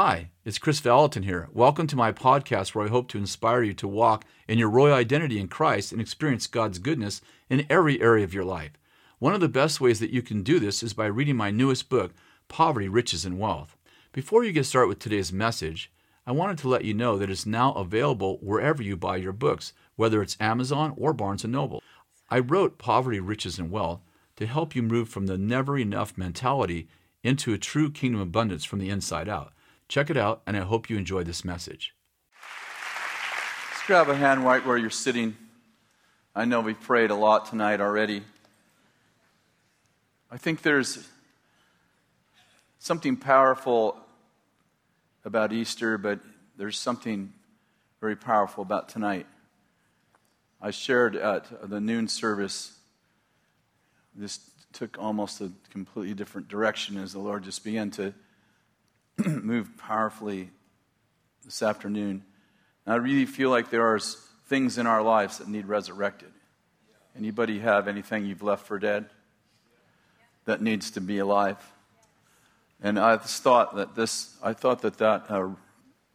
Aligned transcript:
Hi, 0.00 0.30
it's 0.44 0.58
Kris 0.58 0.80
Vallotton 0.80 1.24
here. 1.24 1.48
Welcome 1.52 1.88
to 1.88 1.96
my 1.96 2.12
podcast 2.12 2.72
where 2.72 2.86
I 2.86 2.88
hope 2.88 3.08
to 3.08 3.18
inspire 3.18 3.64
you 3.64 3.74
to 3.74 3.88
walk 3.88 4.24
in 4.46 4.56
your 4.56 4.70
royal 4.70 4.94
identity 4.94 5.40
in 5.40 5.48
Christ 5.48 5.90
and 5.90 6.00
experience 6.00 6.46
God's 6.46 6.78
goodness 6.78 7.20
in 7.50 7.66
every 7.68 8.00
area 8.00 8.22
of 8.22 8.32
your 8.32 8.44
life. 8.44 8.70
One 9.18 9.34
of 9.34 9.40
the 9.40 9.48
best 9.48 9.80
ways 9.80 9.98
that 9.98 10.12
you 10.12 10.22
can 10.22 10.44
do 10.44 10.60
this 10.60 10.84
is 10.84 10.92
by 10.92 11.06
reading 11.06 11.34
my 11.34 11.50
newest 11.50 11.88
book, 11.88 12.12
Poverty, 12.46 12.88
Riches, 12.88 13.24
and 13.24 13.40
Wealth. 13.40 13.76
Before 14.12 14.44
you 14.44 14.52
get 14.52 14.66
started 14.66 14.86
with 14.86 15.00
today's 15.00 15.32
message, 15.32 15.90
I 16.24 16.30
wanted 16.30 16.58
to 16.58 16.68
let 16.68 16.84
you 16.84 16.94
know 16.94 17.18
that 17.18 17.28
it's 17.28 17.44
now 17.44 17.72
available 17.72 18.38
wherever 18.40 18.84
you 18.84 18.96
buy 18.96 19.16
your 19.16 19.32
books, 19.32 19.72
whether 19.96 20.22
it's 20.22 20.36
Amazon 20.38 20.94
or 20.96 21.12
Barnes 21.12 21.44
& 21.44 21.44
Noble. 21.44 21.82
I 22.30 22.38
wrote 22.38 22.78
Poverty, 22.78 23.18
Riches, 23.18 23.58
and 23.58 23.72
Wealth 23.72 24.02
to 24.36 24.46
help 24.46 24.76
you 24.76 24.82
move 24.84 25.08
from 25.08 25.26
the 25.26 25.36
never 25.36 25.76
enough 25.76 26.16
mentality 26.16 26.86
into 27.24 27.52
a 27.52 27.58
true 27.58 27.90
kingdom 27.90 28.20
abundance 28.20 28.64
from 28.64 28.78
the 28.78 28.90
inside 28.90 29.28
out. 29.28 29.52
Check 29.88 30.10
it 30.10 30.18
out, 30.18 30.42
and 30.46 30.54
I 30.54 30.60
hope 30.60 30.90
you 30.90 30.98
enjoy 30.98 31.24
this 31.24 31.46
message. 31.46 31.94
Let's 33.70 33.86
grab 33.86 34.08
a 34.10 34.14
hand 34.14 34.44
right 34.44 34.64
where 34.64 34.76
you're 34.76 34.90
sitting. 34.90 35.34
I 36.34 36.44
know 36.44 36.60
we 36.60 36.74
prayed 36.74 37.10
a 37.10 37.14
lot 37.14 37.46
tonight 37.46 37.80
already. 37.80 38.22
I 40.30 40.36
think 40.36 40.60
there's 40.60 41.08
something 42.78 43.16
powerful 43.16 43.96
about 45.24 45.54
Easter, 45.54 45.96
but 45.96 46.20
there's 46.58 46.78
something 46.78 47.32
very 47.98 48.14
powerful 48.14 48.60
about 48.60 48.90
tonight. 48.90 49.26
I 50.60 50.70
shared 50.70 51.16
at 51.16 51.70
the 51.70 51.80
noon 51.80 52.08
service 52.08 52.74
this 54.14 54.40
took 54.74 54.98
almost 54.98 55.40
a 55.40 55.50
completely 55.70 56.12
different 56.12 56.48
direction 56.48 56.98
as 56.98 57.14
the 57.14 57.20
Lord 57.20 57.42
just 57.42 57.64
began 57.64 57.90
to 57.92 58.12
move 59.26 59.76
powerfully 59.76 60.50
this 61.44 61.62
afternoon. 61.62 62.22
And 62.86 62.94
I 62.94 62.96
really 62.96 63.26
feel 63.26 63.50
like 63.50 63.70
there 63.70 63.86
are 63.86 63.98
things 64.46 64.78
in 64.78 64.86
our 64.86 65.02
lives 65.02 65.38
that 65.38 65.48
need 65.48 65.66
resurrected. 65.66 66.30
Anybody 67.16 67.58
have 67.58 67.88
anything 67.88 68.26
you've 68.26 68.42
left 68.42 68.66
for 68.66 68.78
dead 68.78 69.06
that 70.44 70.62
needs 70.62 70.92
to 70.92 71.00
be 71.00 71.18
alive? 71.18 71.58
And 72.80 72.98
I 72.98 73.16
thought 73.16 73.74
that 73.76 73.96
this, 73.96 74.36
I 74.42 74.52
thought 74.52 74.82
that 74.82 74.98
that, 74.98 75.28
uh, 75.28 75.48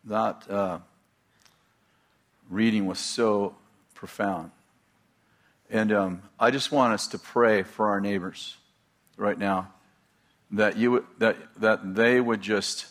that 0.05 0.49
uh, 0.49 0.79
reading 2.49 2.85
was 2.85 2.99
so 2.99 3.55
profound. 3.95 4.51
And 5.69 5.91
um, 5.91 6.21
I 6.39 6.51
just 6.51 6.71
want 6.71 6.93
us 6.93 7.07
to 7.07 7.19
pray 7.19 7.63
for 7.63 7.89
our 7.89 7.99
neighbors 7.99 8.55
right 9.17 9.37
now 9.37 9.73
that, 10.51 10.77
you, 10.77 11.05
that, 11.17 11.35
that 11.57 11.95
they 11.95 12.21
would 12.21 12.41
just 12.41 12.85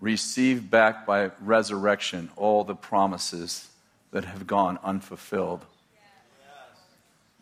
receive 0.00 0.70
back 0.70 1.06
by 1.06 1.30
resurrection 1.40 2.30
all 2.36 2.64
the 2.64 2.74
promises 2.74 3.68
that 4.10 4.24
have 4.24 4.46
gone 4.46 4.78
unfulfilled 4.84 5.64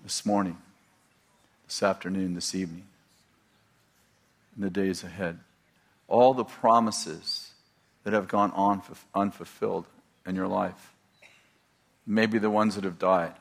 this 0.03 0.27
morning, 0.27 0.59
this 1.67 1.83
afternoon, 1.83 2.35
this 2.35 2.55
evening, 2.55 2.85
in 4.57 4.63
the 4.63 4.71
days 4.71 5.03
ahead. 5.03 5.39
All 6.09 6.35
the 6.35 6.45
promises 6.45 7.53
that 8.05 8.13
have 8.13 8.29
gone 8.29 8.51
on 8.53 8.83
unfulfilled 9.15 9.87
in 10.27 10.37
your 10.37 10.47
life. 10.47 10.93
Maybe 12.07 12.39
the 12.39 12.51
ones 12.51 12.75
that 12.75 12.85
have 12.85 12.99
died. 12.99 13.33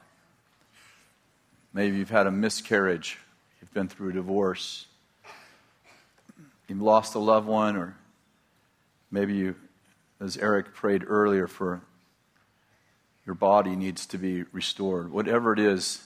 Maybe 1.74 1.98
you've 1.98 2.10
had 2.10 2.28
a 2.28 2.32
miscarriage, 2.32 3.18
you've 3.60 3.74
been 3.74 3.90
through 3.90 4.12
a 4.12 4.14
divorce, 4.14 4.86
you've 6.68 6.82
lost 6.82 7.16
a 7.16 7.20
loved 7.20 7.48
one, 7.48 7.76
or 7.76 7.96
maybe 9.14 9.36
you, 9.36 9.56
as 10.20 10.38
Eric 10.38 10.74
prayed 10.74 11.04
earlier, 11.08 11.48
for 11.48 11.82
your 13.26 13.36
body 13.36 13.76
needs 13.76 14.08
to 14.08 14.18
be 14.18 14.44
restored. 14.52 15.12
Whatever 15.12 15.54
it 15.54 15.60
is, 15.60 16.06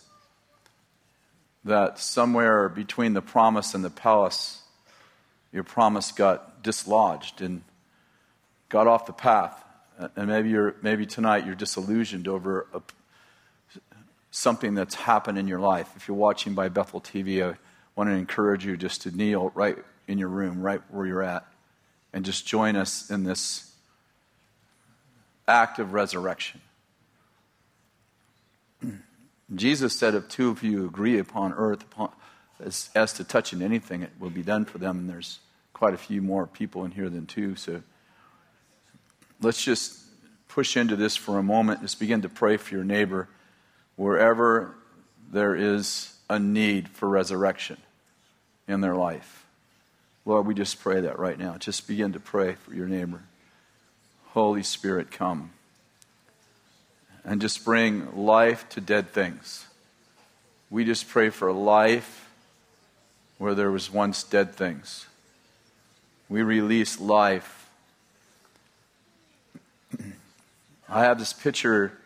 that 1.64 2.00
somewhere 2.00 2.70
between 2.70 3.14
the 3.14 3.22
promise 3.22 3.74
and 3.74 3.84
the 3.84 3.90
palace, 3.90 4.62
your 5.52 5.64
promise 5.64 6.12
got 6.12 6.62
dislodged 6.62 7.42
and 7.42 7.64
got 8.70 8.88
off 8.88 9.06
the 9.06 9.14
path. 9.14 9.64
And 10.16 10.28
maybe, 10.28 10.50
you're, 10.50 10.76
maybe 10.82 11.06
tonight 11.06 11.46
you're 11.46 11.56
disillusioned 11.56 12.28
over 12.28 12.68
a, 12.74 12.82
something 14.32 14.76
that's 14.76 14.96
happened 14.96 15.38
in 15.38 15.48
your 15.48 15.60
life. 15.60 15.90
If 15.96 16.08
you're 16.08 16.18
watching 16.18 16.54
by 16.54 16.70
Bethel 16.70 17.02
TV, 17.02 17.44
I 17.44 17.58
want 17.96 18.10
to 18.10 18.14
encourage 18.14 18.66
you 18.66 18.76
just 18.78 19.04
to 19.04 19.16
kneel 19.16 19.52
right 19.56 19.78
in 20.08 20.18
your 20.18 20.30
room, 20.30 20.62
right 20.62 20.82
where 20.90 21.06
you're 21.06 21.24
at, 21.24 21.46
and 22.14 22.26
just 22.26 22.48
join 22.48 22.76
us 22.76 23.10
in 23.10 23.24
this 23.24 23.74
act 25.48 25.80
of 25.80 25.94
resurrection. 25.94 26.62
Jesus 29.56 29.98
said, 29.98 30.16
If 30.16 30.28
two 30.28 30.50
of 30.50 30.64
you 30.64 30.86
agree 30.86 31.20
upon 31.20 31.54
earth 31.54 31.84
upon, 31.84 32.12
as, 32.60 32.90
as 32.96 33.14
to 33.14 33.24
touching 33.24 33.62
anything, 33.62 34.02
it 34.02 34.12
will 34.20 34.30
be 34.30 34.44
done 34.44 34.66
for 34.66 34.78
them. 34.78 35.00
And 35.00 35.10
there's 35.10 35.40
quite 35.74 35.94
a 35.94 35.98
few 35.98 36.22
more 36.22 36.48
people 36.48 36.86
in 36.86 36.92
here 36.92 37.10
than 37.10 37.26
two. 37.26 37.56
So 37.56 37.82
let's 39.42 39.64
just 39.64 40.00
push 40.48 40.76
into 40.76 40.96
this 40.96 41.16
for 41.16 41.38
a 41.38 41.44
moment. 41.44 41.82
Just 41.82 42.00
begin 42.00 42.22
to 42.24 42.30
pray 42.30 42.58
for 42.58 42.74
your 42.74 42.84
neighbor 42.84 43.28
wherever 43.96 44.76
there 45.32 45.56
is 45.56 46.14
a 46.30 46.40
need 46.40 46.90
for 46.90 47.08
resurrection 47.08 47.78
in 48.68 48.82
their 48.82 48.96
life. 48.96 49.47
Lord, 50.28 50.46
we 50.46 50.54
just 50.54 50.82
pray 50.82 51.00
that 51.00 51.20
right 51.20 51.40
now. 51.40 51.56
Just 51.58 51.88
begin 51.88 52.12
to 52.12 52.20
pray 52.20 52.56
for 52.56 52.74
your 52.74 52.86
neighbor. 52.86 53.22
Holy 54.32 54.62
Spirit, 54.62 55.10
come 55.10 55.52
and 57.24 57.40
just 57.40 57.64
bring 57.64 58.14
life 58.14 58.68
to 58.72 58.82
dead 58.82 59.14
things. 59.14 59.66
We 60.70 60.84
just 60.84 61.08
pray 61.08 61.30
for 61.30 61.54
life 61.54 62.30
where 63.38 63.56
there 63.56 63.72
was 63.72 63.90
once 63.90 64.22
dead 64.22 64.54
things. 64.54 65.06
We 66.28 66.42
release 66.42 67.00
life. 67.00 67.70
I 70.90 71.06
have 71.06 71.20
this 71.20 71.32
picture 71.32 71.98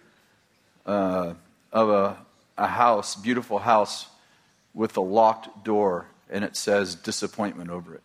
uh, 0.85 1.33
of 1.73 1.89
a, 1.89 2.17
a 2.55 2.67
house, 2.67 3.15
beautiful 3.15 3.57
house, 3.57 4.05
with 4.75 4.95
a 4.95 5.01
locked 5.01 5.65
door, 5.65 6.05
and 6.29 6.43
it 6.43 6.55
says 6.55 6.93
disappointment 6.93 7.71
over 7.71 7.95
it. 7.95 8.03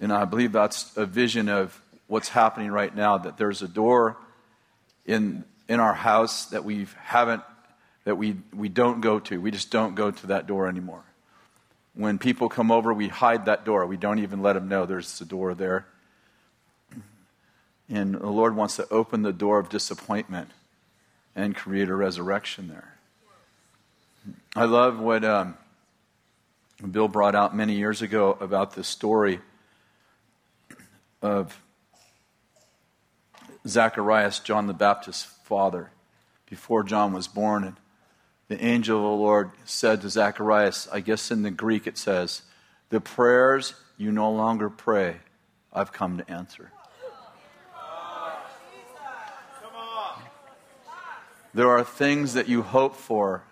And 0.00 0.12
I 0.12 0.24
believe 0.24 0.52
that's 0.52 0.96
a 0.96 1.04
vision 1.04 1.48
of 1.50 1.78
what's 2.06 2.30
happening 2.30 2.70
right 2.70 2.94
now 2.94 3.18
that 3.18 3.36
there's 3.36 3.60
a 3.62 3.68
door 3.68 4.16
in, 5.04 5.44
in 5.68 5.78
our 5.78 5.92
house 5.92 6.46
that 6.46 6.64
we 6.64 6.86
haven't, 7.04 7.42
that 8.04 8.16
we, 8.16 8.38
we 8.54 8.70
don't 8.70 9.02
go 9.02 9.20
to. 9.20 9.38
We 9.38 9.50
just 9.50 9.70
don't 9.70 9.94
go 9.94 10.10
to 10.10 10.26
that 10.28 10.46
door 10.46 10.68
anymore. 10.68 11.04
When 11.94 12.18
people 12.18 12.48
come 12.48 12.70
over, 12.70 12.94
we 12.94 13.08
hide 13.08 13.44
that 13.44 13.64
door. 13.64 13.84
We 13.84 13.98
don't 13.98 14.20
even 14.20 14.40
let 14.40 14.54
them 14.54 14.68
know 14.68 14.86
there's 14.86 15.20
a 15.20 15.26
door 15.26 15.54
there. 15.54 15.86
And 17.90 18.14
the 18.14 18.30
Lord 18.30 18.56
wants 18.56 18.76
to 18.76 18.88
open 18.90 19.22
the 19.22 19.32
door 19.32 19.58
of 19.58 19.68
disappointment 19.68 20.50
and 21.36 21.54
create 21.54 21.88
a 21.88 21.94
resurrection 21.94 22.68
there. 22.68 22.96
I 24.56 24.64
love 24.64 24.98
what 24.98 25.24
um, 25.24 25.56
Bill 26.90 27.08
brought 27.08 27.34
out 27.34 27.54
many 27.54 27.74
years 27.74 28.00
ago 28.00 28.36
about 28.40 28.74
this 28.74 28.88
story 28.88 29.40
of 31.22 31.60
Zacharias, 33.66 34.38
John 34.40 34.66
the 34.66 34.74
Baptist's 34.74 35.24
father, 35.44 35.90
before 36.48 36.82
John 36.82 37.12
was 37.12 37.28
born. 37.28 37.64
And 37.64 37.76
the 38.48 38.64
angel 38.64 38.98
of 38.98 39.04
the 39.04 39.22
Lord 39.22 39.50
said 39.64 40.00
to 40.02 40.08
Zacharias, 40.08 40.88
I 40.92 41.00
guess 41.00 41.30
in 41.30 41.42
the 41.42 41.50
Greek 41.50 41.86
it 41.86 41.98
says, 41.98 42.42
The 42.88 43.00
prayers 43.00 43.74
you 43.96 44.10
no 44.12 44.30
longer 44.32 44.70
pray, 44.70 45.16
I've 45.72 45.92
come 45.92 46.18
to 46.18 46.30
answer. 46.30 46.72
There 51.52 51.68
are 51.68 51.82
things 51.82 52.34
that 52.34 52.48
you 52.48 52.62
hoped 52.62 52.96
for 52.96 53.42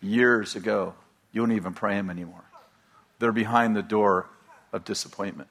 years 0.00 0.56
ago. 0.56 0.94
You 1.32 1.42
don't 1.42 1.52
even 1.52 1.72
pray 1.72 1.94
them 1.94 2.10
anymore. 2.10 2.44
They're 3.20 3.32
behind 3.32 3.76
the 3.76 3.82
door 3.82 4.28
of 4.72 4.84
disappointment. 4.84 5.48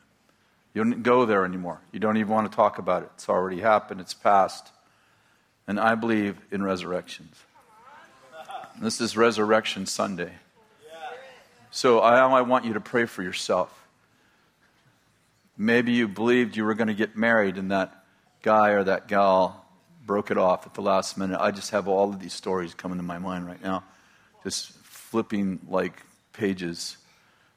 You 0.74 0.84
don't 0.84 1.04
go 1.04 1.26
there 1.26 1.46
anymore. 1.46 1.82
You 1.92 2.00
don't 2.00 2.18
even 2.18 2.32
want 2.32 2.52
to 2.52 2.56
talk 2.56 2.80
about 2.80 3.04
it. 3.04 3.10
It's 3.16 3.30
already 3.30 3.60
happened, 3.60 4.02
it's 4.02 4.14
past. 4.14 4.72
And 5.68 5.80
I 5.80 5.96
believe 5.96 6.38
in 6.52 6.64
resurrections. 6.64 7.36
This 8.82 9.00
is 9.00 9.16
Resurrection 9.16 9.86
Sunday. 9.86 10.32
So 11.70 12.00
I, 12.00 12.20
I 12.20 12.42
want 12.42 12.66
you 12.66 12.74
to 12.74 12.80
pray 12.80 13.06
for 13.06 13.22
yourself. 13.24 13.72
Maybe 15.58 15.92
you 15.92 16.08
believed 16.08 16.58
you 16.58 16.66
were 16.66 16.74
going 16.74 16.88
to 16.88 16.94
get 16.94 17.16
married 17.16 17.58
and 17.58 17.72
that 17.72 18.04
guy 18.42 18.72
or 18.72 18.84
that 18.84 19.08
gal 19.08 19.64
broke 20.06 20.32
it 20.32 20.38
off 20.38 20.66
at 20.66 20.74
the 20.74 20.82
last 20.82 21.18
minute. 21.18 21.40
I 21.40 21.52
just 21.52 21.72
have 21.72 21.88
all 21.88 22.10
of 22.10 22.20
these 22.20 22.34
stories 22.34 22.74
coming 22.74 22.98
to 22.98 23.04
my 23.04 23.20
mind 23.20 23.46
right 23.46 23.62
now, 23.62 23.84
just 24.44 24.72
flipping 24.72 25.60
like 25.70 26.04
pages 26.34 26.98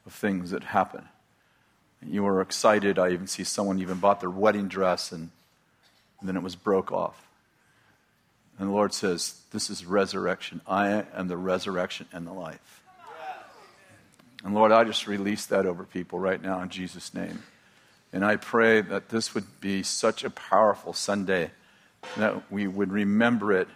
of 0.05 0.13
things 0.13 0.51
that 0.51 0.63
happen. 0.63 1.09
You 2.08 2.23
were 2.23 2.41
excited. 2.41 2.99
I 2.99 3.11
even 3.11 3.26
see 3.26 3.44
someone 3.44 3.79
even 3.81 3.99
bought 3.99 4.20
their 4.20 4.31
wedding 4.31 4.69
dress 4.69 5.12
and, 5.12 5.31
and 6.20 6.29
then 6.29 6.37
it 6.37 6.43
was 6.43 6.56
broke 6.56 6.93
off. 6.93 7.26
And 8.58 8.69
the 8.69 8.73
Lord 8.73 8.94
says, 8.94 9.41
This 9.53 9.69
is 9.70 9.85
resurrection. 9.85 10.61
I 10.67 11.05
am 11.14 11.29
the 11.29 11.37
resurrection 11.37 12.06
and 12.12 12.26
the 12.26 12.32
life. 12.32 12.82
And 14.44 14.55
Lord, 14.55 14.70
I 14.70 14.85
just 14.85 15.06
release 15.06 15.47
that 15.47 15.67
over 15.67 15.85
people 15.85 16.19
right 16.19 16.41
now 16.41 16.61
in 16.62 16.69
Jesus' 16.69 17.12
name. 17.12 17.43
And 18.12 18.25
I 18.25 18.37
pray 18.37 18.81
that 18.81 19.08
this 19.08 19.35
would 19.35 19.61
be 19.61 19.82
such 19.82 20.25
a 20.25 20.31
powerful 20.31 20.93
Sunday 20.93 21.50
that 22.17 22.50
we 22.50 22.67
would 22.67 22.93
remember 22.93 23.53
it 23.53 23.69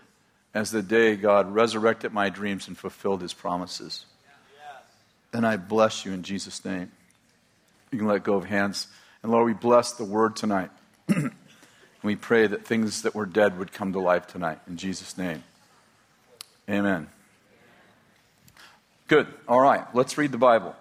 as 0.54 0.70
the 0.70 0.82
day 0.82 1.16
God 1.16 1.52
resurrected 1.52 2.12
my 2.12 2.28
dreams 2.28 2.68
and 2.68 2.78
fulfilled 2.78 3.22
his 3.22 3.34
promises. 3.34 4.06
And 5.32 5.46
I 5.46 5.56
bless 5.56 6.04
you 6.04 6.12
in 6.12 6.22
Jesus' 6.22 6.64
name. 6.64 6.90
You 7.90 7.98
can 7.98 8.06
let 8.06 8.22
go 8.22 8.34
of 8.34 8.44
hands. 8.44 8.86
And 9.22 9.32
Lord, 9.32 9.46
we 9.46 9.52
bless 9.52 9.92
the 9.92 10.04
word 10.04 10.36
tonight. 10.36 10.70
and 11.08 11.32
we 12.02 12.16
pray 12.16 12.46
that 12.46 12.64
things 12.64 13.02
that 13.02 13.14
were 13.14 13.26
dead 13.26 13.58
would 13.58 13.72
come 13.72 13.92
to 13.92 14.00
life 14.00 14.26
tonight 14.26 14.60
in 14.66 14.76
Jesus' 14.76 15.18
name. 15.18 15.42
Amen. 16.68 17.08
Good. 19.08 19.26
All 19.48 19.60
right. 19.60 19.84
Let's 19.94 20.16
read 20.16 20.30
the 20.30 20.38
Bible. 20.38 20.74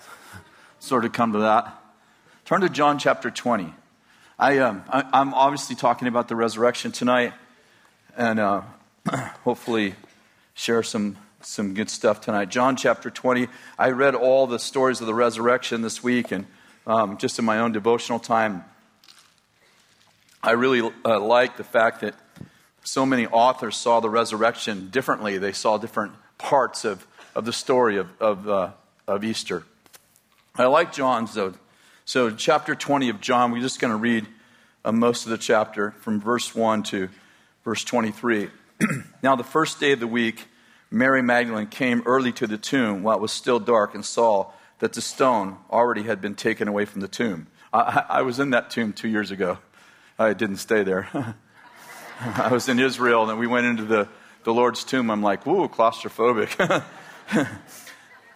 sort 0.78 1.04
of 1.04 1.12
come 1.12 1.32
to 1.32 1.40
that. 1.40 1.82
Turn 2.46 2.62
to 2.62 2.68
John 2.68 2.98
chapter 2.98 3.30
20. 3.30 3.74
I, 4.38 4.58
um, 4.58 4.84
I, 4.88 5.20
am 5.20 5.34
obviously 5.34 5.76
talking 5.76 6.08
about 6.08 6.28
the 6.28 6.36
resurrection 6.36 6.92
tonight, 6.92 7.32
and 8.16 8.38
uh, 8.38 8.62
hopefully 9.44 9.94
share 10.54 10.82
some, 10.82 11.16
some 11.46 11.74
good 11.74 11.88
stuff 11.88 12.20
tonight. 12.20 12.48
John 12.48 12.74
chapter 12.74 13.08
20. 13.08 13.46
I 13.78 13.90
read 13.90 14.16
all 14.16 14.48
the 14.48 14.58
stories 14.58 15.00
of 15.00 15.06
the 15.06 15.14
resurrection 15.14 15.80
this 15.80 16.02
week, 16.02 16.32
and 16.32 16.44
um, 16.88 17.18
just 17.18 17.38
in 17.38 17.44
my 17.44 17.60
own 17.60 17.70
devotional 17.70 18.18
time, 18.18 18.64
I 20.42 20.52
really 20.52 20.90
uh, 21.04 21.20
like 21.20 21.56
the 21.56 21.64
fact 21.64 22.00
that 22.00 22.14
so 22.82 23.06
many 23.06 23.26
authors 23.28 23.76
saw 23.76 24.00
the 24.00 24.10
resurrection 24.10 24.90
differently. 24.90 25.38
They 25.38 25.52
saw 25.52 25.78
different 25.78 26.14
parts 26.36 26.84
of, 26.84 27.06
of 27.36 27.44
the 27.44 27.52
story 27.52 27.96
of, 27.96 28.08
of, 28.20 28.48
uh, 28.48 28.70
of 29.06 29.22
Easter. 29.22 29.62
I 30.56 30.66
like 30.66 30.92
John's, 30.92 31.34
though. 31.34 31.54
So, 32.04 32.30
chapter 32.30 32.74
20 32.74 33.08
of 33.08 33.20
John, 33.20 33.52
we're 33.52 33.62
just 33.62 33.80
going 33.80 33.92
to 33.92 33.98
read 33.98 34.26
uh, 34.84 34.90
most 34.90 35.24
of 35.24 35.30
the 35.30 35.38
chapter 35.38 35.92
from 36.00 36.20
verse 36.20 36.56
1 36.56 36.82
to 36.84 37.08
verse 37.64 37.84
23. 37.84 38.50
now, 39.22 39.36
the 39.36 39.44
first 39.44 39.78
day 39.78 39.92
of 39.92 40.00
the 40.00 40.06
week, 40.08 40.48
Mary 40.90 41.22
Magdalene 41.22 41.66
came 41.66 42.02
early 42.06 42.32
to 42.32 42.46
the 42.46 42.58
tomb 42.58 43.02
while 43.02 43.16
it 43.16 43.20
was 43.20 43.32
still 43.32 43.58
dark 43.58 43.94
and 43.94 44.04
saw 44.04 44.50
that 44.78 44.92
the 44.92 45.00
stone 45.00 45.56
already 45.70 46.02
had 46.02 46.20
been 46.20 46.34
taken 46.34 46.68
away 46.68 46.84
from 46.84 47.00
the 47.00 47.08
tomb. 47.08 47.46
I, 47.72 48.04
I 48.08 48.22
was 48.22 48.38
in 48.38 48.50
that 48.50 48.70
tomb 48.70 48.92
two 48.92 49.08
years 49.08 49.30
ago. 49.30 49.58
I 50.18 50.32
didn't 50.32 50.58
stay 50.58 50.82
there. 50.82 51.08
I 52.20 52.52
was 52.52 52.68
in 52.68 52.78
Israel, 52.78 53.28
and 53.28 53.38
we 53.38 53.46
went 53.46 53.66
into 53.66 53.84
the, 53.84 54.08
the 54.44 54.54
Lord's 54.54 54.84
tomb. 54.84 55.10
I'm 55.10 55.22
like, 55.22 55.44
whoa, 55.44 55.68
claustrophobic. 55.68 56.84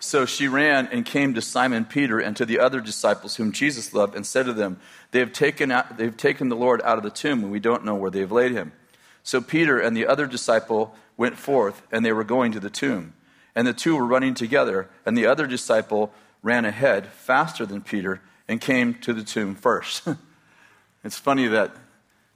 So 0.00 0.24
she 0.24 0.48
ran 0.48 0.88
and 0.88 1.04
came 1.04 1.34
to 1.34 1.42
Simon 1.42 1.84
Peter 1.84 2.18
and 2.18 2.34
to 2.38 2.46
the 2.46 2.58
other 2.58 2.80
disciples 2.80 3.36
whom 3.36 3.52
Jesus 3.52 3.92
loved 3.92 4.16
and 4.16 4.26
said 4.26 4.46
to 4.46 4.54
them, 4.54 4.80
They 5.10 5.18
have 5.18 5.32
taken, 5.32 5.70
out, 5.70 5.98
they 5.98 6.04
have 6.04 6.16
taken 6.16 6.48
the 6.48 6.56
Lord 6.56 6.80
out 6.82 6.96
of 6.96 7.04
the 7.04 7.10
tomb, 7.10 7.44
and 7.44 7.52
we 7.52 7.60
don't 7.60 7.84
know 7.84 7.94
where 7.94 8.10
they 8.10 8.20
have 8.20 8.32
laid 8.32 8.52
him. 8.52 8.72
So 9.22 9.40
Peter 9.40 9.78
and 9.78 9.96
the 9.96 10.06
other 10.06 10.26
disciple 10.26 10.94
went 11.16 11.36
forth, 11.36 11.82
and 11.92 12.04
they 12.04 12.12
were 12.12 12.24
going 12.24 12.52
to 12.52 12.60
the 12.60 12.70
tomb. 12.70 13.14
And 13.54 13.66
the 13.66 13.72
two 13.72 13.96
were 13.96 14.06
running 14.06 14.34
together, 14.34 14.88
and 15.04 15.16
the 15.16 15.26
other 15.26 15.46
disciple 15.46 16.12
ran 16.42 16.64
ahead 16.64 17.06
faster 17.08 17.66
than 17.66 17.82
Peter 17.82 18.20
and 18.48 18.60
came 18.60 18.94
to 18.94 19.12
the 19.12 19.22
tomb 19.22 19.54
first. 19.54 20.08
it's 21.04 21.18
funny 21.18 21.46
that 21.48 21.74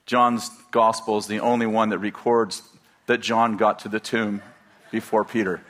John's 0.07 0.51
gospel 0.71 1.17
is 1.19 1.27
the 1.27 1.41
only 1.41 1.67
one 1.67 1.89
that 1.89 1.99
records 1.99 2.63
that 3.07 3.21
John 3.21 3.57
got 3.57 3.81
to 3.81 3.89
the 3.89 4.01
tomb 4.01 4.43
before 4.91 5.25
Peter. 5.25 5.61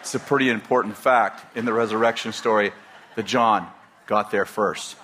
It's 0.00 0.14
a 0.14 0.20
pretty 0.20 0.48
important 0.48 0.96
fact 0.96 1.56
in 1.56 1.64
the 1.64 1.72
resurrection 1.72 2.32
story 2.32 2.72
that 3.16 3.26
John 3.26 3.68
got 4.06 4.30
there 4.30 4.46
first. 4.46 4.96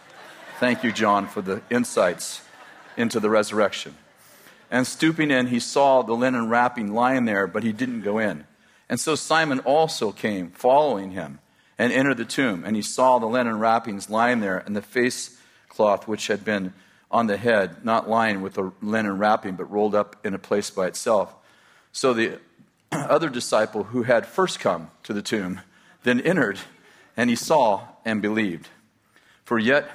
Thank 0.61 0.85
you, 0.85 0.93
John, 0.93 1.27
for 1.27 1.43
the 1.43 1.63
insights 1.69 2.43
into 2.97 3.19
the 3.19 3.29
resurrection. 3.29 3.97
And 4.75 4.89
stooping 4.89 5.31
in, 5.31 5.47
he 5.47 5.61
saw 5.61 6.03
the 6.03 6.15
linen 6.15 6.49
wrapping 6.49 6.93
lying 6.93 7.27
there, 7.27 7.47
but 7.47 7.63
he 7.63 7.73
didn't 7.73 8.01
go 8.01 8.19
in. 8.19 8.45
And 8.89 8.99
so 8.99 9.15
Simon 9.15 9.61
also 9.61 10.11
came, 10.11 10.51
following 10.51 11.13
him, 11.13 11.39
and 11.79 11.93
entered 11.93 12.17
the 12.17 12.25
tomb. 12.25 12.65
And 12.67 12.75
he 12.75 12.83
saw 12.83 13.21
the 13.21 13.27
linen 13.27 13.61
wrappings 13.61 14.11
lying 14.11 14.41
there, 14.41 14.59
and 14.59 14.75
the 14.75 14.83
face 14.83 15.39
cloth 15.69 16.09
which 16.09 16.27
had 16.27 16.45
been 16.45 16.73
on 17.09 17.29
the 17.29 17.37
head, 17.37 17.85
not 17.85 18.11
lying 18.11 18.43
with 18.43 18.55
the 18.55 18.73
linen 18.83 19.17
wrapping, 19.17 19.55
but 19.55 19.71
rolled 19.71 19.95
up 19.95 20.17
in 20.27 20.35
a 20.35 20.41
place 20.41 20.71
by 20.71 20.89
itself. 20.89 21.33
So 21.93 22.13
the 22.13 22.41
other 22.91 23.29
disciple 23.29 23.85
who 23.85 24.03
had 24.03 24.27
first 24.27 24.59
come 24.59 24.91
to 25.05 25.13
the 25.13 25.23
tomb 25.23 25.61
then 26.03 26.21
entered, 26.21 26.59
and 27.17 27.31
he 27.31 27.37
saw 27.37 27.87
and 28.05 28.21
believed. 28.21 28.67
For 29.45 29.57
yet 29.57 29.89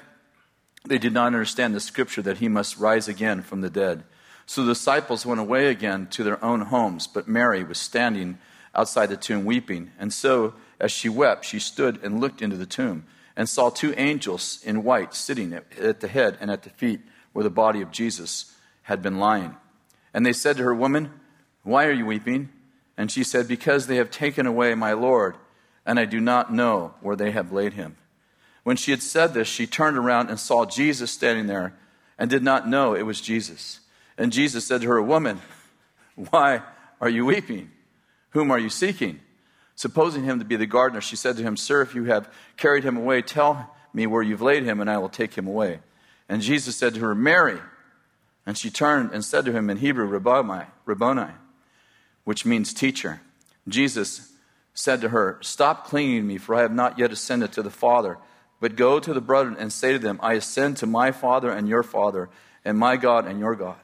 they 0.85 0.99
did 0.99 1.11
not 1.11 1.27
understand 1.27 1.75
the 1.75 1.81
scripture 1.81 2.21
that 2.21 2.37
he 2.37 2.47
must 2.47 2.77
rise 2.77 3.09
again 3.09 3.41
from 3.41 3.59
the 3.59 3.69
dead. 3.69 4.05
So 4.49 4.63
the 4.63 4.71
disciples 4.71 5.27
went 5.27 5.39
away 5.39 5.67
again 5.67 6.07
to 6.07 6.23
their 6.23 6.43
own 6.43 6.61
homes, 6.61 7.05
but 7.05 7.27
Mary 7.27 7.63
was 7.63 7.77
standing 7.77 8.39
outside 8.73 9.09
the 9.09 9.15
tomb 9.15 9.45
weeping. 9.45 9.91
And 9.99 10.11
so, 10.11 10.55
as 10.79 10.91
she 10.91 11.07
wept, 11.07 11.45
she 11.45 11.59
stood 11.59 11.99
and 12.01 12.19
looked 12.19 12.41
into 12.41 12.57
the 12.57 12.65
tomb 12.65 13.05
and 13.35 13.47
saw 13.47 13.69
two 13.69 13.93
angels 13.95 14.59
in 14.63 14.83
white 14.83 15.13
sitting 15.13 15.53
at 15.53 15.99
the 15.99 16.07
head 16.07 16.35
and 16.41 16.49
at 16.49 16.63
the 16.63 16.71
feet 16.71 16.99
where 17.31 17.43
the 17.43 17.51
body 17.51 17.81
of 17.81 17.91
Jesus 17.91 18.55
had 18.81 19.03
been 19.03 19.19
lying. 19.19 19.55
And 20.15 20.25
they 20.25 20.33
said 20.33 20.57
to 20.57 20.63
her, 20.63 20.73
Woman, 20.73 21.11
why 21.61 21.85
are 21.85 21.91
you 21.91 22.07
weeping? 22.07 22.49
And 22.97 23.11
she 23.11 23.23
said, 23.23 23.47
Because 23.47 23.85
they 23.85 23.97
have 23.97 24.09
taken 24.09 24.47
away 24.47 24.73
my 24.73 24.93
Lord, 24.93 25.37
and 25.85 25.99
I 25.99 26.05
do 26.05 26.19
not 26.19 26.51
know 26.51 26.95
where 27.01 27.15
they 27.15 27.29
have 27.29 27.51
laid 27.51 27.73
him. 27.73 27.97
When 28.63 28.77
she 28.77 28.89
had 28.89 29.03
said 29.03 29.35
this, 29.35 29.47
she 29.47 29.67
turned 29.67 29.99
around 29.99 30.31
and 30.31 30.39
saw 30.39 30.65
Jesus 30.65 31.11
standing 31.11 31.45
there 31.45 31.77
and 32.17 32.31
did 32.31 32.41
not 32.41 32.67
know 32.67 32.95
it 32.95 33.05
was 33.05 33.21
Jesus. 33.21 33.81
And 34.19 34.33
Jesus 34.33 34.65
said 34.65 34.81
to 34.81 34.87
her, 34.89 35.01
Woman, 35.01 35.39
why 36.15 36.61
are 36.99 37.09
you 37.09 37.25
weeping? 37.25 37.71
Whom 38.31 38.51
are 38.51 38.59
you 38.59 38.69
seeking? 38.69 39.21
Supposing 39.75 40.25
him 40.25 40.39
to 40.39 40.45
be 40.45 40.57
the 40.57 40.65
gardener, 40.65 40.99
she 40.99 41.15
said 41.15 41.37
to 41.37 41.43
him, 41.43 41.55
Sir, 41.55 41.81
if 41.81 41.95
you 41.95 42.03
have 42.03 42.29
carried 42.57 42.83
him 42.83 42.97
away, 42.97 43.21
tell 43.21 43.73
me 43.93 44.05
where 44.05 44.21
you've 44.21 44.41
laid 44.41 44.63
him, 44.63 44.81
and 44.81 44.89
I 44.89 44.97
will 44.97 45.09
take 45.09 45.35
him 45.35 45.47
away. 45.47 45.79
And 46.27 46.41
Jesus 46.41 46.75
said 46.75 46.93
to 46.95 46.99
her, 46.99 47.15
Mary. 47.15 47.59
And 48.45 48.57
she 48.57 48.69
turned 48.69 49.11
and 49.11 49.23
said 49.23 49.45
to 49.45 49.51
him 49.53 49.69
in 49.69 49.77
Hebrew, 49.77 50.05
Rabboni, 50.05 51.33
which 52.25 52.45
means 52.45 52.73
teacher. 52.73 53.21
Jesus 53.67 54.33
said 54.73 55.01
to 55.01 55.09
her, 55.09 55.39
Stop 55.41 55.85
clinging 55.85 56.21
to 56.21 56.27
me, 56.27 56.37
for 56.37 56.55
I 56.55 56.61
have 56.61 56.73
not 56.73 56.99
yet 56.99 57.11
ascended 57.11 57.53
to 57.53 57.63
the 57.63 57.69
Father. 57.69 58.17
But 58.59 58.75
go 58.75 58.99
to 58.99 59.13
the 59.13 59.21
brethren 59.21 59.55
and 59.57 59.71
say 59.71 59.93
to 59.93 59.99
them, 59.99 60.19
I 60.21 60.33
ascend 60.33 60.77
to 60.77 60.85
my 60.85 61.11
Father 61.11 61.49
and 61.49 61.69
your 61.69 61.83
Father, 61.83 62.29
and 62.65 62.77
my 62.77 62.97
God 62.97 63.25
and 63.25 63.39
your 63.39 63.55
God. 63.55 63.77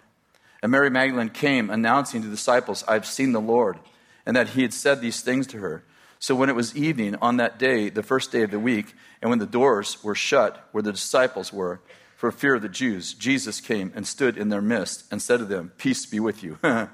And 0.65 0.71
Mary 0.71 0.89
Magdalene 0.89 1.29
came, 1.29 1.69
announcing 1.69 2.23
to 2.23 2.27
the 2.27 2.35
disciples, 2.35 2.83
I 2.87 2.93
have 2.93 3.05
seen 3.05 3.33
the 3.33 3.39
Lord, 3.39 3.77
and 4.25 4.35
that 4.35 4.49
he 4.49 4.63
had 4.63 4.73
said 4.73 4.99
these 4.99 5.21
things 5.21 5.45
to 5.45 5.59
her. 5.59 5.83
So 6.17 6.33
when 6.33 6.49
it 6.49 6.55
was 6.55 6.75
evening 6.75 7.17
on 7.21 7.37
that 7.37 7.59
day, 7.59 7.89
the 7.89 8.01
first 8.01 8.31
day 8.31 8.41
of 8.41 8.49
the 8.49 8.57
week, 8.57 8.95
and 9.21 9.29
when 9.29 9.37
the 9.37 9.45
doors 9.45 10.03
were 10.03 10.15
shut 10.15 10.67
where 10.71 10.81
the 10.81 10.91
disciples 10.91 11.53
were, 11.53 11.81
for 12.17 12.31
fear 12.31 12.55
of 12.55 12.63
the 12.63 12.67
Jews, 12.67 13.13
Jesus 13.13 13.61
came 13.61 13.93
and 13.93 14.07
stood 14.07 14.39
in 14.39 14.49
their 14.49 14.59
midst 14.59 15.03
and 15.11 15.21
said 15.21 15.37
to 15.37 15.45
them, 15.45 15.71
Peace 15.77 16.07
be 16.07 16.19
with 16.19 16.41
you. 16.41 16.57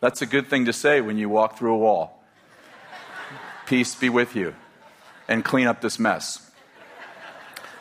That's 0.00 0.20
a 0.20 0.26
good 0.26 0.48
thing 0.48 0.64
to 0.64 0.72
say 0.72 1.00
when 1.00 1.16
you 1.16 1.28
walk 1.28 1.56
through 1.56 1.74
a 1.74 1.78
wall. 1.78 2.24
Peace 3.66 3.94
be 3.94 4.08
with 4.08 4.34
you. 4.34 4.56
And 5.28 5.44
clean 5.44 5.68
up 5.68 5.80
this 5.80 6.00
mess. 6.00 6.50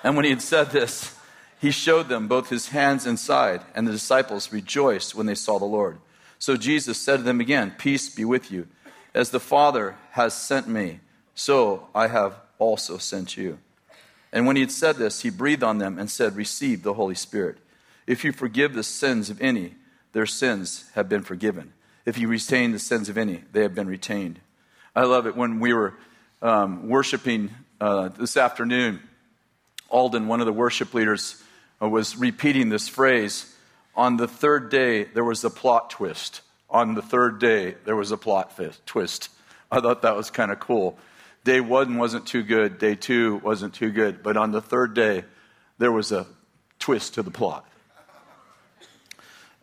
And 0.03 0.15
when 0.15 0.25
he 0.25 0.29
had 0.29 0.43
said 0.43 0.69
this, 0.69 1.17
he 1.63 1.71
showed 1.71 2.09
them 2.09 2.27
both 2.27 2.49
his 2.49 2.67
hands 2.67 3.05
and 3.05 3.17
side, 3.17 3.61
and 3.73 3.87
the 3.87 3.91
disciples 3.93 4.51
rejoiced 4.51 5.15
when 5.15 5.27
they 5.27 5.33
saw 5.33 5.57
the 5.57 5.63
Lord. 5.63 5.97
So 6.37 6.57
Jesus 6.57 6.97
said 6.97 7.17
to 7.17 7.23
them 7.23 7.39
again, 7.39 7.73
Peace 7.77 8.13
be 8.13 8.25
with 8.25 8.51
you. 8.51 8.67
As 9.13 9.29
the 9.29 9.39
Father 9.39 9.95
has 10.11 10.33
sent 10.33 10.67
me, 10.67 10.99
so 11.35 11.87
I 11.95 12.07
have 12.07 12.35
also 12.59 12.97
sent 12.97 13.37
you. 13.37 13.59
And 14.33 14.45
when 14.45 14.57
he 14.57 14.61
had 14.61 14.73
said 14.73 14.97
this, 14.97 15.21
he 15.21 15.29
breathed 15.29 15.63
on 15.63 15.77
them 15.77 15.97
and 15.97 16.11
said, 16.11 16.35
Receive 16.35 16.83
the 16.83 16.95
Holy 16.95 17.15
Spirit. 17.15 17.59
If 18.05 18.25
you 18.25 18.33
forgive 18.33 18.73
the 18.73 18.83
sins 18.83 19.29
of 19.29 19.41
any, 19.41 19.75
their 20.11 20.25
sins 20.25 20.91
have 20.95 21.07
been 21.07 21.23
forgiven. 21.23 21.71
If 22.05 22.17
you 22.17 22.27
retain 22.27 22.73
the 22.73 22.77
sins 22.77 23.07
of 23.07 23.17
any, 23.17 23.41
they 23.53 23.61
have 23.61 23.73
been 23.73 23.87
retained. 23.87 24.41
I 24.93 25.03
love 25.03 25.27
it 25.27 25.37
when 25.37 25.61
we 25.61 25.71
were 25.71 25.93
um, 26.41 26.89
worshiping 26.89 27.51
uh, 27.79 28.09
this 28.09 28.35
afternoon. 28.35 28.99
Alden, 29.89 30.27
one 30.27 30.41
of 30.41 30.45
the 30.45 30.51
worship 30.51 30.93
leaders, 30.93 31.41
was 31.79 32.17
repeating 32.17 32.69
this 32.69 32.87
phrase 32.87 33.53
On 33.95 34.17
the 34.17 34.27
third 34.27 34.69
day, 34.69 35.03
there 35.03 35.23
was 35.23 35.43
a 35.43 35.49
plot 35.49 35.89
twist. 35.89 36.41
On 36.69 36.95
the 36.95 37.01
third 37.01 37.39
day, 37.39 37.75
there 37.85 37.95
was 37.95 38.11
a 38.11 38.17
plot 38.17 38.59
twist. 38.85 39.29
I 39.71 39.79
thought 39.79 40.01
that 40.01 40.15
was 40.15 40.29
kind 40.29 40.51
of 40.51 40.59
cool 40.59 40.97
Day 41.43 41.59
one 41.59 41.97
wasn't 41.97 42.25
too 42.25 42.43
good, 42.43 42.77
day 42.77 42.95
two 42.95 43.37
wasn't 43.37 43.73
too 43.73 43.91
good, 43.91 44.23
but 44.23 44.37
on 44.37 44.51
the 44.51 44.61
third 44.61 44.93
day, 44.93 45.25
there 45.77 45.91
was 45.91 46.11
a 46.11 46.25
twist 46.79 47.15
to 47.15 47.23
the 47.23 47.31
plot. 47.31 47.67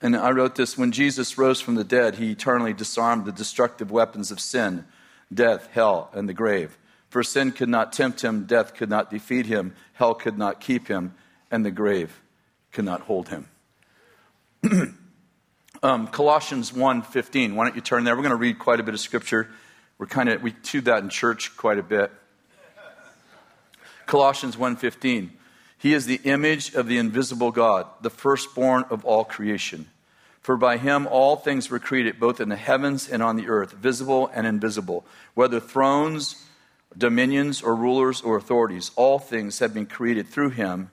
And 0.02 0.14
I 0.16 0.30
wrote 0.30 0.56
this 0.56 0.76
when 0.76 0.92
Jesus 0.92 1.38
rose 1.38 1.60
from 1.60 1.76
the 1.76 1.84
dead, 1.84 2.16
he 2.16 2.32
eternally 2.32 2.74
disarmed 2.74 3.24
the 3.24 3.32
destructive 3.32 3.90
weapons 3.90 4.30
of 4.30 4.40
sin, 4.40 4.84
death, 5.32 5.68
hell, 5.72 6.10
and 6.12 6.28
the 6.28 6.34
grave. 6.34 6.76
For 7.08 7.22
sin 7.22 7.52
could 7.52 7.68
not 7.68 7.92
tempt 7.92 8.22
him, 8.22 8.44
death 8.44 8.74
could 8.74 8.90
not 8.90 9.10
defeat 9.10 9.46
him, 9.46 9.74
hell 9.94 10.14
could 10.14 10.36
not 10.36 10.60
keep 10.60 10.88
him, 10.88 11.14
and 11.50 11.64
the 11.64 11.70
grave 11.70 12.20
could 12.72 12.84
not 12.84 13.02
hold 13.02 13.28
him. 13.28 13.48
um, 15.82 16.06
Colossians 16.08 16.72
1.15. 16.72 17.54
Why 17.54 17.64
don't 17.64 17.74
you 17.74 17.80
turn 17.80 18.04
there? 18.04 18.14
We're 18.14 18.22
going 18.22 18.30
to 18.30 18.36
read 18.36 18.58
quite 18.58 18.80
a 18.80 18.82
bit 18.82 18.94
of 18.94 19.00
scripture. 19.00 19.48
We're 19.98 20.06
kind 20.06 20.28
of 20.28 20.42
we 20.42 20.52
chewed 20.52 20.86
that 20.86 21.02
in 21.02 21.08
church 21.08 21.56
quite 21.56 21.78
a 21.78 21.82
bit. 21.82 22.10
Colossians 24.06 24.56
1.15. 24.56 25.30
He 25.78 25.94
is 25.94 26.06
the 26.06 26.20
image 26.24 26.74
of 26.74 26.88
the 26.88 26.98
invisible 26.98 27.50
God, 27.50 27.86
the 28.02 28.10
firstborn 28.10 28.84
of 28.90 29.04
all 29.04 29.24
creation. 29.24 29.86
For 30.40 30.56
by 30.56 30.78
him 30.78 31.06
all 31.06 31.36
things 31.36 31.70
were 31.70 31.78
created, 31.78 32.18
both 32.18 32.40
in 32.40 32.48
the 32.48 32.56
heavens 32.56 33.08
and 33.08 33.22
on 33.22 33.36
the 33.36 33.48
earth, 33.48 33.72
visible 33.72 34.30
and 34.34 34.46
invisible, 34.46 35.04
whether 35.34 35.60
thrones, 35.60 36.44
dominions, 36.96 37.62
or 37.62 37.74
rulers 37.74 38.20
or 38.20 38.36
authorities. 38.36 38.90
All 38.96 39.18
things 39.18 39.58
have 39.58 39.72
been 39.72 39.86
created 39.86 40.28
through 40.28 40.50
him 40.50 40.90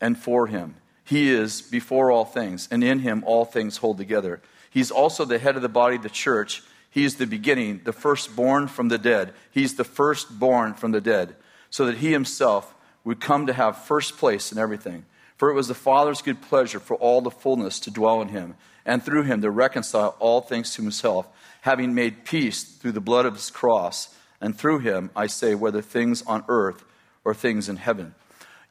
and 0.00 0.18
for 0.18 0.46
him. 0.46 0.74
He 1.04 1.30
is 1.30 1.62
before 1.62 2.10
all 2.10 2.24
things, 2.24 2.68
and 2.70 2.82
in 2.82 3.00
him 3.00 3.22
all 3.26 3.44
things 3.44 3.78
hold 3.78 3.98
together. 3.98 4.40
He's 4.70 4.90
also 4.90 5.24
the 5.24 5.38
head 5.38 5.56
of 5.56 5.62
the 5.62 5.68
body, 5.68 5.98
the 5.98 6.08
church. 6.08 6.62
He 6.90 7.04
is 7.04 7.16
the 7.16 7.26
beginning, 7.26 7.82
the 7.84 7.92
firstborn 7.92 8.68
from 8.68 8.88
the 8.88 8.98
dead. 8.98 9.32
He's 9.50 9.74
the 9.74 9.84
firstborn 9.84 10.74
from 10.74 10.92
the 10.92 11.00
dead, 11.00 11.36
so 11.70 11.86
that 11.86 11.98
he 11.98 12.12
himself 12.12 12.74
would 13.04 13.20
come 13.20 13.46
to 13.46 13.52
have 13.52 13.84
first 13.84 14.16
place 14.16 14.50
in 14.50 14.58
everything. 14.58 15.04
For 15.36 15.50
it 15.50 15.54
was 15.54 15.68
the 15.68 15.74
Father's 15.74 16.22
good 16.22 16.40
pleasure 16.40 16.80
for 16.80 16.96
all 16.96 17.20
the 17.20 17.30
fullness 17.30 17.80
to 17.80 17.90
dwell 17.90 18.22
in 18.22 18.28
him, 18.28 18.54
and 18.86 19.02
through 19.02 19.24
him 19.24 19.42
to 19.42 19.50
reconcile 19.50 20.16
all 20.20 20.40
things 20.40 20.74
to 20.74 20.82
himself, 20.82 21.28
having 21.62 21.94
made 21.94 22.24
peace 22.24 22.64
through 22.64 22.92
the 22.92 23.00
blood 23.00 23.26
of 23.26 23.34
his 23.34 23.50
cross. 23.50 24.14
And 24.40 24.56
through 24.56 24.80
him, 24.80 25.10
I 25.16 25.26
say, 25.26 25.54
whether 25.54 25.82
things 25.82 26.22
on 26.22 26.44
earth 26.48 26.84
or 27.24 27.34
things 27.34 27.68
in 27.68 27.76
heaven. 27.76 28.14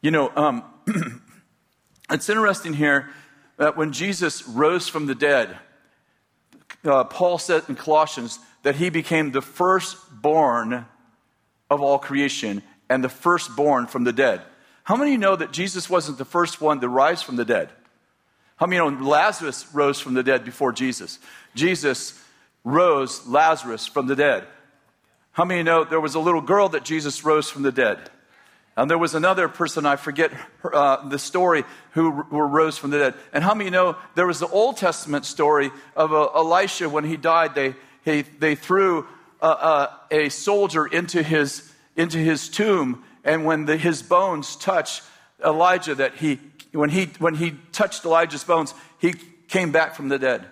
You 0.02 0.12
know, 0.12 0.32
um, 0.36 0.64
it's 2.12 2.30
interesting 2.30 2.74
here 2.74 3.10
that 3.58 3.78
when 3.78 3.92
Jesus 3.92 4.48
rose 4.48 4.88
from 4.88 5.06
the 5.06 5.16
dead, 5.16 5.58
uh, 6.84 7.04
Paul 7.06 7.38
said 7.38 7.64
in 7.70 7.76
Colossians 7.76 8.40
that 8.64 8.76
he 8.76 8.90
became 8.90 9.32
the 9.32 9.42
firstborn 9.42 10.86
of 11.70 11.82
all 11.82 12.00
creation 12.00 12.62
and 12.90 13.04
the 13.04 13.10
firstborn 13.10 13.88
from 13.88 14.04
the 14.04 14.14
dead. 14.14 14.42
How 14.84 14.96
many 14.96 15.18
know 15.18 15.36
that 15.36 15.52
Jesus 15.52 15.90
wasn't 15.90 16.18
the 16.18 16.26
first 16.26 16.60
one 16.60 16.82
to 16.82 16.90
rise 16.90 17.22
from 17.22 17.38
the 17.38 17.46
dead? 17.46 17.70
How 18.58 18.66
many 18.66 18.78
know 18.78 19.06
Lazarus 19.06 19.66
rose 19.74 20.00
from 20.00 20.14
the 20.14 20.24
dead 20.24 20.46
before 20.46 20.72
Jesus? 20.72 21.20
Jesus 21.56 22.20
rose 22.64 23.26
Lazarus 23.28 23.88
from 23.88 24.08
the 24.08 24.16
dead. 24.16 24.46
How 25.32 25.46
many 25.46 25.64
know 25.64 25.84
there 25.84 26.00
was 26.00 26.16
a 26.16 26.20
little 26.20 26.42
girl 26.42 26.70
that 26.70 26.86
Jesus 26.86 27.24
rose 27.24 27.50
from 27.50 27.64
the 27.64 27.72
dead? 27.72 28.10
And 28.76 28.90
there 28.90 28.98
was 28.98 29.14
another 29.14 29.48
person, 29.48 29.86
I 29.86 29.98
forget 29.98 30.32
her, 30.32 30.76
uh, 30.76 31.08
the 31.08 31.20
story, 31.20 31.64
who, 31.92 32.12
who, 32.12 32.40
rose 32.40 32.78
from 32.78 32.90
the 32.90 32.98
dead. 32.98 33.14
And 33.32 33.44
how 33.44 33.54
many 33.54 33.70
know 33.70 33.98
there 34.16 34.26
was 34.26 34.40
the 34.40 34.48
Old 34.48 34.78
Testament 34.78 35.26
story 35.26 35.70
of 35.96 36.12
uh, 36.12 36.30
Elisha 36.36 36.90
when 36.90 37.04
he 37.04 37.16
died? 37.16 37.54
They, 37.54 37.76
he, 38.04 38.24
they 38.24 38.56
threw 38.56 39.06
uh, 39.42 39.46
uh 39.46 39.88
a 40.10 40.30
soldier 40.30 40.88
into 40.88 41.22
his, 41.22 41.72
into 41.96 42.18
his 42.18 42.50
tomb, 42.50 43.04
and 43.24 43.46
when 43.46 43.66
the, 43.66 43.78
his 43.78 44.02
bones 44.02 44.56
touched 44.56 45.04
Elijah, 45.46 45.94
that 45.96 46.16
he, 46.16 46.40
when, 46.72 46.90
he, 46.90 47.06
when 47.20 47.36
he 47.36 47.52
touched 47.74 48.06
Elijah's 48.06 48.44
bones, 48.44 48.74
he 49.00 49.14
came 49.48 49.72
back 49.72 49.94
from 49.94 50.10
the 50.10 50.18
dead. 50.18 50.46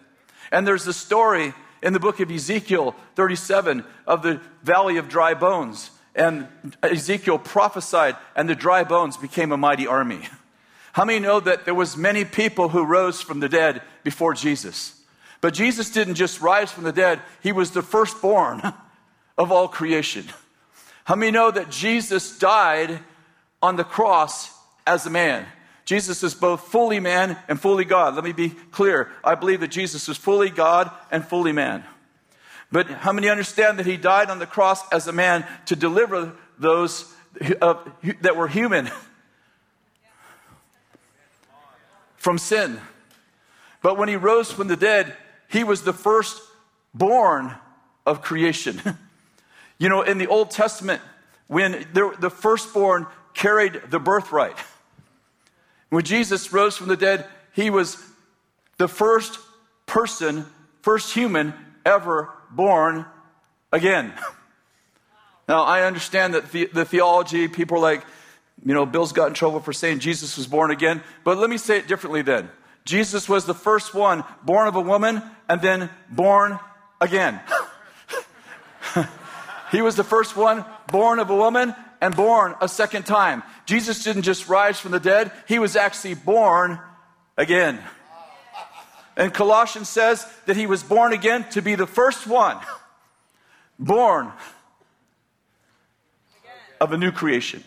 And 0.52 0.68
there's 0.68 0.86
the 0.86 0.94
story 0.94 1.54
in 1.82 1.94
the 1.94 2.00
book 2.00 2.20
of 2.20 2.30
Ezekiel 2.30 2.96
37 3.16 3.84
of 4.06 4.22
the 4.22 4.40
valley 4.62 4.98
of 4.98 5.10
dry 5.10 5.34
bones 5.34 5.90
and 6.16 6.48
Ezekiel 6.84 7.40
prophesied, 7.40 8.18
and 8.36 8.50
the 8.50 8.56
dry 8.56 8.84
bones 8.84 9.18
became 9.18 9.52
a 9.52 9.58
mighty 9.58 9.88
army. 9.88 10.28
How 10.94 11.06
many 11.06 11.20
know 11.20 11.40
that 11.40 11.66
there 11.66 11.74
was 11.74 11.96
many 11.96 12.26
people 12.26 12.70
who 12.70 12.84
rose 12.84 13.22
from 13.22 13.40
the 13.40 13.48
dead 13.48 13.82
before 14.04 14.34
Jesus? 14.34 15.02
But 15.40 15.54
Jesus 15.54 15.90
didn't 15.90 16.16
just 16.16 16.42
rise 16.42 16.72
from 16.72 16.84
the 16.84 16.92
dead, 16.92 17.22
he 17.42 17.52
was 17.52 17.72
the 17.72 17.82
firstborn 17.82 18.62
of 19.38 19.52
all 19.52 19.68
creation. 19.68 20.26
How 21.06 21.16
many 21.16 21.32
know 21.32 21.50
that 21.50 21.72
Jesus 21.72 22.38
died 22.38 23.00
on 23.62 23.76
the 23.76 23.84
cross 23.84 24.52
as 24.86 25.06
a 25.06 25.10
man? 25.10 25.46
Jesus 25.86 26.24
is 26.24 26.36
both 26.36 26.68
fully 26.68 27.00
man 27.00 27.38
and 27.48 27.60
fully 27.60 27.86
God. 27.86 28.16
Let 28.16 28.24
me 28.24 28.34
be 28.34 28.50
clear. 28.50 29.10
I 29.24 29.36
believe 29.36 29.62
that 29.62 29.72
Jesus 29.72 30.08
is 30.08 30.18
fully 30.18 30.50
God 30.50 30.92
and 31.10 31.26
fully 31.26 31.52
man. 31.52 31.84
But 32.72 32.88
how 32.88 33.12
many 33.12 33.30
understand 33.30 33.80
that 33.80 33.86
he 33.86 33.98
died 33.98 34.30
on 34.30 34.40
the 34.40 34.46
cross 34.46 34.82
as 34.92 35.08
a 35.08 35.12
man 35.12 35.46
to 35.66 35.76
deliver 35.76 36.34
those 36.58 37.14
that 37.40 38.36
were 38.36 38.48
human 38.48 38.90
from 42.16 42.38
sin? 42.38 42.80
But 43.82 43.98
when 43.98 44.08
he 44.08 44.16
rose 44.16 44.52
from 44.52 44.68
the 44.68 44.78
dead, 44.78 45.16
he 45.50 45.64
was 45.64 45.82
the 45.82 45.94
firstborn 45.94 47.56
of 48.06 48.22
creation. 48.22 48.82
you 49.78 49.90
know, 49.90 50.02
in 50.02 50.18
the 50.18 50.28
Old 50.28 50.52
Testament, 50.52 51.02
when 51.48 51.86
the 51.94 52.30
firstborn 52.30 53.06
carried 53.34 53.82
the 53.90 54.00
birthright, 54.00 54.56
when 55.90 56.06
Jesus 56.06 56.54
rose 56.54 56.78
from 56.78 56.88
the 56.88 56.96
dead, 56.96 57.28
he 57.54 57.70
was 57.70 58.02
the 58.78 58.88
first 58.88 59.40
person, 59.86 60.46
first 60.82 61.14
human 61.14 61.54
ever 61.86 62.30
born 62.56 63.06
again. 63.72 64.14
Now, 65.50 65.64
I 65.64 65.84
understand 65.84 66.36
that 66.36 66.50
the, 66.54 66.70
the 66.72 66.86
theology, 66.86 67.50
people 67.50 67.78
are 67.78 67.82
like, 67.82 68.06
you 68.64 68.74
know, 68.74 68.86
Bill's 68.86 69.12
got 69.12 69.28
in 69.28 69.34
trouble 69.34 69.60
for 69.60 69.74
saying 69.74 70.00
Jesus 70.00 70.38
was 70.38 70.48
born 70.48 70.72
again, 70.72 71.04
but 71.26 71.38
let 71.38 71.50
me 71.50 71.58
say 71.58 71.78
it 71.78 71.90
differently 71.90 72.22
then. 72.22 72.50
Jesus 72.86 73.28
was 73.28 73.46
the 73.46 73.54
first 73.54 73.94
one 73.94 74.24
born 74.44 74.70
of 74.70 74.76
a 74.76 74.82
woman 74.82 75.22
and 75.50 75.62
then 75.62 75.90
born 76.10 76.58
again. 77.02 77.42
he 79.72 79.82
was 79.82 79.98
the 79.98 80.06
first 80.06 80.38
one 80.38 80.64
born 80.92 81.20
of 81.20 81.30
a 81.30 81.36
woman 81.36 81.76
and 82.00 82.16
born 82.16 82.56
a 82.62 82.68
second 82.70 83.06
time. 83.06 83.44
Jesus 83.66 84.04
didn't 84.04 84.24
just 84.24 84.48
rise 84.48 84.80
from 84.80 84.92
the 84.92 85.00
dead, 85.00 85.32
he 85.48 85.60
was 85.60 85.76
actually 85.76 86.14
born 86.14 86.80
again. 87.38 87.80
And 89.22 89.32
Colossians 89.32 89.88
says 89.88 90.26
that 90.48 90.58
he 90.58 90.66
was 90.66 90.82
born 90.82 91.14
again 91.14 91.48
to 91.52 91.62
be 91.62 91.76
the 91.76 91.86
first 91.86 92.26
one 92.26 92.58
born 93.78 94.32
of 96.80 96.92
a 96.92 96.98
new 96.98 97.12
creation. 97.12 97.64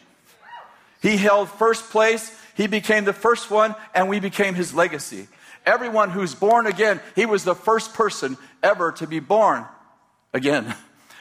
He 1.01 1.17
held 1.17 1.49
first 1.49 1.91
place, 1.91 2.37
he 2.57 2.67
became 2.67 3.05
the 3.05 3.13
first 3.13 3.53
one, 3.53 3.77
and 3.95 4.09
we 4.09 4.19
became 4.19 4.57
his 4.57 4.75
legacy. 4.75 5.29
Everyone 5.65 6.11
who's 6.11 6.35
born 6.35 6.67
again, 6.67 7.01
he 7.15 7.25
was 7.25 7.45
the 7.45 7.55
first 7.55 7.95
person 7.95 8.37
ever 8.61 8.91
to 8.91 9.07
be 9.07 9.21
born 9.21 9.65
again. 10.33 10.75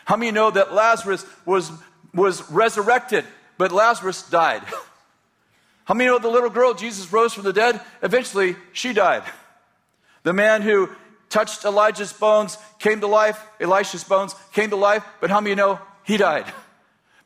How 0.05 0.15
many 0.15 0.31
know 0.31 0.49
that 0.49 0.73
Lazarus 0.73 1.27
was, 1.45 1.71
was 2.11 2.49
resurrected, 2.49 3.23
but 3.59 3.71
Lazarus 3.71 4.27
died? 4.27 4.63
How 5.85 5.93
many 5.93 6.09
know 6.09 6.17
the 6.17 6.27
little 6.27 6.49
girl 6.49 6.73
Jesus 6.73 7.13
rose 7.13 7.35
from 7.35 7.43
the 7.43 7.53
dead? 7.53 7.79
Eventually, 8.01 8.55
she 8.71 8.93
died. 8.93 9.21
The 10.23 10.33
man 10.33 10.61
who 10.61 10.89
touched 11.29 11.65
Elijah's 11.65 12.13
bones 12.13 12.57
came 12.79 13.01
to 13.01 13.07
life, 13.07 13.43
Elisha's 13.59 14.03
bones 14.03 14.35
came 14.53 14.69
to 14.69 14.75
life, 14.75 15.03
but 15.19 15.29
how 15.29 15.41
many 15.41 15.55
know 15.55 15.79
he 16.03 16.17
died? 16.17 16.45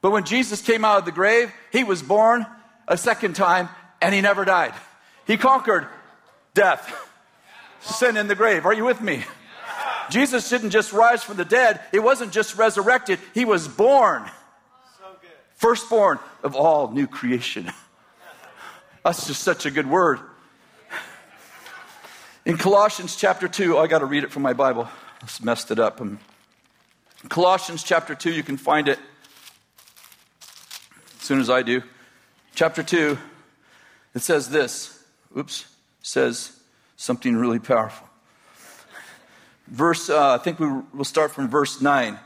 But 0.02 0.12
when 0.12 0.24
Jesus 0.24 0.62
came 0.62 0.86
out 0.86 1.00
of 1.00 1.06
the 1.06 1.12
grave, 1.12 1.52
he 1.72 1.84
was 1.84 2.02
born 2.02 2.46
a 2.88 2.98
second 2.98 3.36
time 3.36 3.70
and 4.02 4.14
he 4.14 4.22
never 4.22 4.46
died. 4.46 4.74
He 5.26 5.38
conquered 5.38 5.88
death, 6.54 6.94
sin 7.82 8.18
in 8.18 8.28
the 8.28 8.36
grave. 8.36 8.66
Are 8.66 8.74
you 8.74 8.86
with 8.86 9.02
me? 9.02 9.24
Jesus 10.10 10.50
didn't 10.50 10.70
just 10.70 10.94
rise 10.94 11.24
from 11.24 11.38
the 11.38 11.46
dead, 11.46 11.82
he 11.92 12.00
wasn't 12.00 12.32
just 12.32 12.58
resurrected, 12.58 13.20
he 13.34 13.46
was 13.46 13.68
born. 13.68 14.24
Firstborn 15.56 16.20
of 16.44 16.56
all 16.56 16.92
new 16.92 17.08
creation. 17.08 17.72
That's 19.04 19.28
just 19.28 19.42
such 19.42 19.66
a 19.66 19.72
good 19.72 19.90
word. 19.90 20.20
In 22.48 22.58
Colossians 22.58 23.18
chapter 23.18 23.50
2, 23.50 23.78
I 23.78 23.88
got 23.88 24.00
to 24.00 24.06
read 24.06 24.24
it 24.24 24.32
from 24.32 24.42
my 24.42 24.54
Bible. 24.54 24.86
I 25.22 25.26
just 25.26 25.44
messed 25.44 25.70
it 25.70 25.80
up. 25.80 26.00
In 26.00 26.18
Colossians 27.28 27.84
chapter 27.84 28.16
2, 28.16 28.32
you 28.32 28.42
can 28.42 28.56
find 28.56 28.88
it 28.88 28.98
as 31.20 31.26
soon 31.26 31.42
as 31.42 31.50
I 31.50 31.62
do. 31.62 31.84
Chapter 32.56 32.84
2, 32.84 33.18
it 34.16 34.22
says 34.22 34.50
this. 34.50 35.04
Oops, 35.38 35.66
says 36.02 36.58
something 36.96 37.36
really 37.36 37.60
powerful. 37.60 38.08
Verse, 39.68 40.10
uh, 40.10 40.36
I 40.36 40.38
think 40.38 40.58
we 40.62 40.70
will 40.94 41.04
start 41.04 41.32
from 41.32 41.50
verse 41.50 41.82
9. 41.82 42.18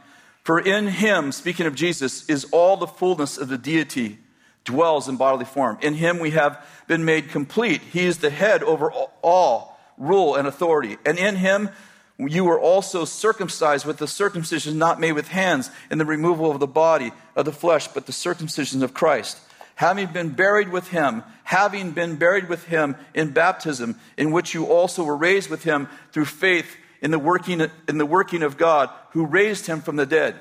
For 0.43 0.59
in 0.59 0.85
him, 0.85 1.31
speaking 1.31 1.65
of 1.65 1.73
Jesus, 1.73 2.29
is 2.29 2.45
all 2.51 2.77
the 2.77 2.85
fullness 2.85 3.39
of 3.39 3.47
the 3.47 3.57
deity 3.57 4.19
dwells 4.65 5.09
in 5.09 5.17
bodily 5.17 5.45
form. 5.45 5.79
In 5.81 5.95
him 5.95 6.19
we 6.19 6.29
have 6.29 6.63
been 6.85 7.05
made 7.05 7.29
complete. 7.29 7.81
He 7.81 8.05
is 8.05 8.19
the 8.19 8.29
head 8.29 8.61
over 8.61 8.91
all 9.23 9.70
rule 10.01 10.35
and 10.35 10.47
authority. 10.47 10.97
And 11.05 11.17
in 11.17 11.35
him 11.37 11.69
you 12.17 12.43
were 12.45 12.59
also 12.59 13.05
circumcised 13.05 13.85
with 13.85 13.97
the 13.97 14.07
circumcision 14.07 14.77
not 14.77 14.99
made 14.99 15.13
with 15.13 15.29
hands 15.29 15.71
in 15.89 15.97
the 15.97 16.05
removal 16.05 16.51
of 16.51 16.59
the 16.59 16.67
body 16.67 17.11
of 17.35 17.45
the 17.45 17.51
flesh, 17.51 17.87
but 17.87 18.05
the 18.05 18.11
circumcision 18.11 18.83
of 18.83 18.93
Christ. 18.93 19.39
Having 19.75 20.07
been 20.07 20.29
buried 20.29 20.69
with 20.69 20.89
him, 20.89 21.23
having 21.43 21.91
been 21.91 22.17
buried 22.17 22.49
with 22.49 22.65
him 22.65 22.95
in 23.15 23.31
baptism, 23.31 23.97
in 24.17 24.31
which 24.31 24.53
you 24.53 24.65
also 24.65 25.03
were 25.03 25.17
raised 25.17 25.49
with 25.49 25.63
him 25.63 25.87
through 26.11 26.25
faith 26.25 26.77
in 27.01 27.09
the 27.09 27.17
working, 27.17 27.67
in 27.87 27.97
the 27.97 28.05
working 28.05 28.43
of 28.43 28.57
God, 28.57 28.89
who 29.11 29.25
raised 29.25 29.65
him 29.65 29.81
from 29.81 29.95
the 29.95 30.05
dead. 30.05 30.35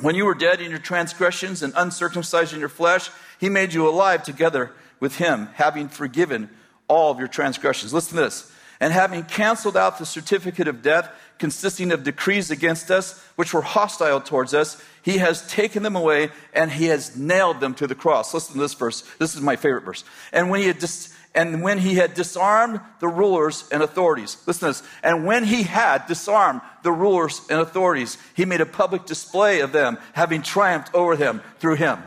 When 0.00 0.14
you 0.14 0.24
were 0.24 0.34
dead 0.34 0.60
in 0.60 0.70
your 0.70 0.78
transgressions 0.78 1.62
and 1.62 1.72
uncircumcised 1.76 2.52
in 2.52 2.60
your 2.60 2.68
flesh, 2.68 3.10
he 3.40 3.48
made 3.48 3.72
you 3.72 3.88
alive 3.88 4.22
together 4.22 4.70
with 5.00 5.16
him, 5.16 5.48
having 5.54 5.88
forgiven 5.88 6.48
all 6.86 7.10
of 7.10 7.18
your 7.18 7.28
transgressions. 7.28 7.92
Listen 7.92 8.16
to 8.16 8.24
this 8.24 8.52
and 8.82 8.92
having 8.92 9.22
canceled 9.22 9.76
out 9.76 10.00
the 10.00 10.04
certificate 10.04 10.66
of 10.66 10.82
death 10.82 11.08
consisting 11.38 11.92
of 11.92 12.02
decrees 12.02 12.50
against 12.50 12.90
us, 12.90 13.20
which 13.36 13.54
were 13.54 13.62
hostile 13.62 14.20
towards 14.20 14.54
us, 14.54 14.82
he 15.02 15.18
has 15.18 15.46
taken 15.46 15.84
them 15.84 15.94
away 15.94 16.30
and 16.52 16.68
he 16.68 16.86
has 16.86 17.16
nailed 17.16 17.60
them 17.60 17.74
to 17.74 17.86
the 17.86 17.94
cross. 17.94 18.34
Listen 18.34 18.54
to 18.54 18.60
this 18.60 18.74
verse. 18.74 19.02
This 19.20 19.36
is 19.36 19.40
my 19.40 19.54
favorite 19.54 19.84
verse. 19.84 20.02
And 20.32 20.50
when 20.50 20.60
he 20.60 20.66
had 20.66 20.80
dis- 20.80 21.14
and 21.32 21.62
when 21.62 21.78
he 21.78 21.94
had 21.94 22.14
disarmed 22.14 22.80
the 22.98 23.06
rulers 23.06 23.68
and 23.70 23.84
authorities, 23.84 24.36
listen 24.46 24.72
to 24.72 24.80
this. 24.80 24.88
And 25.04 25.26
when 25.26 25.44
he 25.44 25.62
had 25.62 26.08
disarmed 26.08 26.60
the 26.82 26.92
rulers 26.92 27.40
and 27.48 27.60
authorities, 27.60 28.18
he 28.34 28.44
made 28.44 28.60
a 28.60 28.66
public 28.66 29.06
display 29.06 29.60
of 29.60 29.70
them, 29.70 29.96
having 30.12 30.42
triumphed 30.42 30.92
over 30.92 31.14
them 31.14 31.40
through 31.60 31.76
him. 31.76 32.02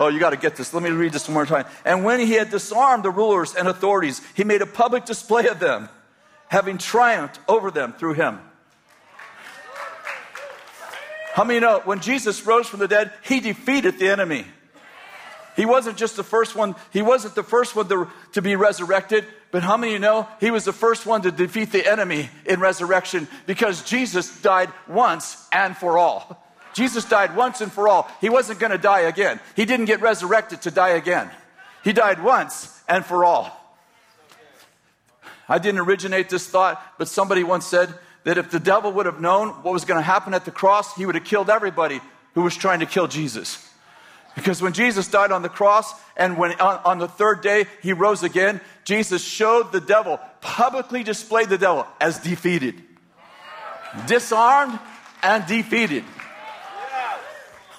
Oh, 0.00 0.08
you 0.08 0.18
got 0.18 0.30
to 0.30 0.38
get 0.38 0.56
this. 0.56 0.72
Let 0.72 0.82
me 0.82 0.88
read 0.88 1.12
this 1.12 1.28
one 1.28 1.34
more 1.34 1.44
time. 1.44 1.66
And 1.84 2.04
when 2.04 2.20
he 2.20 2.32
had 2.32 2.48
disarmed 2.48 3.04
the 3.04 3.10
rulers 3.10 3.54
and 3.54 3.68
authorities, 3.68 4.22
he 4.34 4.44
made 4.44 4.62
a 4.62 4.66
public 4.66 5.04
display 5.04 5.46
of 5.48 5.60
them, 5.60 5.90
having 6.48 6.78
triumphed 6.78 7.38
over 7.46 7.70
them 7.70 7.92
through 7.92 8.14
him. 8.14 8.40
How 11.34 11.44
many 11.44 11.60
know 11.60 11.82
when 11.84 12.00
Jesus 12.00 12.44
rose 12.46 12.66
from 12.66 12.80
the 12.80 12.88
dead, 12.88 13.12
he 13.22 13.40
defeated 13.40 13.98
the 13.98 14.08
enemy? 14.08 14.46
He 15.54 15.66
wasn't 15.66 15.98
just 15.98 16.16
the 16.16 16.24
first 16.24 16.56
one, 16.56 16.76
he 16.92 17.02
wasn't 17.02 17.34
the 17.34 17.42
first 17.42 17.76
one 17.76 17.86
to, 17.88 18.08
to 18.32 18.40
be 18.40 18.56
resurrected, 18.56 19.26
but 19.50 19.62
how 19.62 19.76
many 19.76 19.98
know 19.98 20.26
he 20.40 20.50
was 20.50 20.64
the 20.64 20.72
first 20.72 21.04
one 21.04 21.20
to 21.22 21.30
defeat 21.30 21.72
the 21.72 21.86
enemy 21.86 22.30
in 22.46 22.58
resurrection 22.58 23.28
because 23.46 23.82
Jesus 23.82 24.40
died 24.40 24.70
once 24.88 25.46
and 25.52 25.76
for 25.76 25.98
all. 25.98 26.49
Jesus 26.72 27.04
died 27.04 27.34
once 27.36 27.60
and 27.60 27.72
for 27.72 27.88
all. 27.88 28.10
He 28.20 28.28
wasn't 28.28 28.60
going 28.60 28.72
to 28.72 28.78
die 28.78 29.00
again. 29.00 29.40
He 29.56 29.64
didn't 29.64 29.86
get 29.86 30.00
resurrected 30.00 30.62
to 30.62 30.70
die 30.70 30.90
again. 30.90 31.30
He 31.82 31.92
died 31.92 32.22
once 32.22 32.80
and 32.88 33.04
for 33.04 33.24
all. 33.24 33.56
I 35.48 35.58
didn't 35.58 35.80
originate 35.80 36.28
this 36.28 36.46
thought, 36.46 36.80
but 36.98 37.08
somebody 37.08 37.42
once 37.42 37.66
said 37.66 37.92
that 38.24 38.38
if 38.38 38.50
the 38.50 38.60
devil 38.60 38.92
would 38.92 39.06
have 39.06 39.20
known 39.20 39.48
what 39.48 39.72
was 39.72 39.84
going 39.84 39.98
to 39.98 40.04
happen 40.04 40.34
at 40.34 40.44
the 40.44 40.50
cross, 40.50 40.94
he 40.94 41.06
would 41.06 41.14
have 41.14 41.24
killed 41.24 41.50
everybody 41.50 42.00
who 42.34 42.42
was 42.42 42.56
trying 42.56 42.80
to 42.80 42.86
kill 42.86 43.08
Jesus. 43.08 43.66
Because 44.36 44.62
when 44.62 44.72
Jesus 44.72 45.08
died 45.08 45.32
on 45.32 45.42
the 45.42 45.48
cross 45.48 45.92
and 46.16 46.36
when 46.38 46.52
on, 46.60 46.80
on, 46.84 46.98
the 46.98 47.08
third 47.08 47.40
day 47.42 47.66
he 47.82 47.92
rose 47.92 48.22
again, 48.22 48.60
Jesus 48.84 49.24
showed 49.24 49.72
the 49.72 49.80
devil, 49.80 50.20
publicly 50.40 51.02
displayed 51.02 51.48
the 51.48 51.58
devil 51.58 51.86
as 52.00 52.18
defeated, 52.20 52.80
disarmed 54.06 54.78
and 55.22 55.44
defeated. 55.46 56.04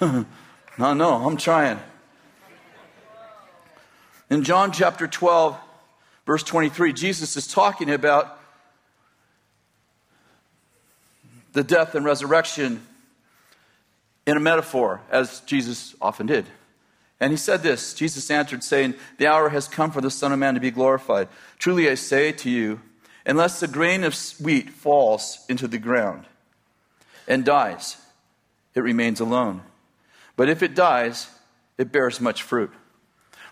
no, 0.80 0.94
no, 0.94 1.28
I'm 1.28 1.38
trying. 1.38 1.80
In 4.32 4.44
John 4.44 4.72
chapter 4.72 5.08
12, 5.08 5.56
verse 6.26 6.42
23, 6.42 6.92
Jesus 6.92 7.38
is 7.38 7.46
talking 7.46 7.92
about 7.92 8.40
the 11.54 11.64
death 11.64 11.94
and 11.94 12.04
resurrection 12.04 12.82
in 14.26 14.38
a 14.38 14.40
metaphor, 14.40 15.02
as 15.12 15.42
Jesus 15.42 15.94
often 16.02 16.26
did. 16.26 16.48
And 17.20 17.32
he 17.32 17.38
said 17.38 17.62
this 17.62 17.94
Jesus 17.94 18.32
answered, 18.32 18.64
saying, 18.64 18.96
The 19.20 19.28
hour 19.28 19.50
has 19.50 19.68
come 19.68 19.92
for 19.92 20.02
the 20.02 20.10
Son 20.10 20.32
of 20.32 20.40
Man 20.40 20.56
to 20.56 20.60
be 20.60 20.72
glorified. 20.72 21.28
Truly 21.60 21.88
I 21.88 21.94
say 21.94 22.32
to 22.32 22.50
you, 22.50 22.82
unless 23.24 23.62
a 23.62 23.68
grain 23.68 24.04
of 24.04 24.18
wheat 24.40 24.72
falls 24.72 25.46
into 25.48 25.68
the 25.68 25.78
ground 25.78 26.26
and 27.28 27.46
dies, 27.46 27.98
it 28.74 28.80
remains 28.80 29.20
alone. 29.20 29.62
But 30.42 30.50
if 30.50 30.64
it 30.64 30.74
dies, 30.74 31.30
it 31.78 31.92
bears 31.92 32.20
much 32.20 32.42
fruit. 32.42 32.72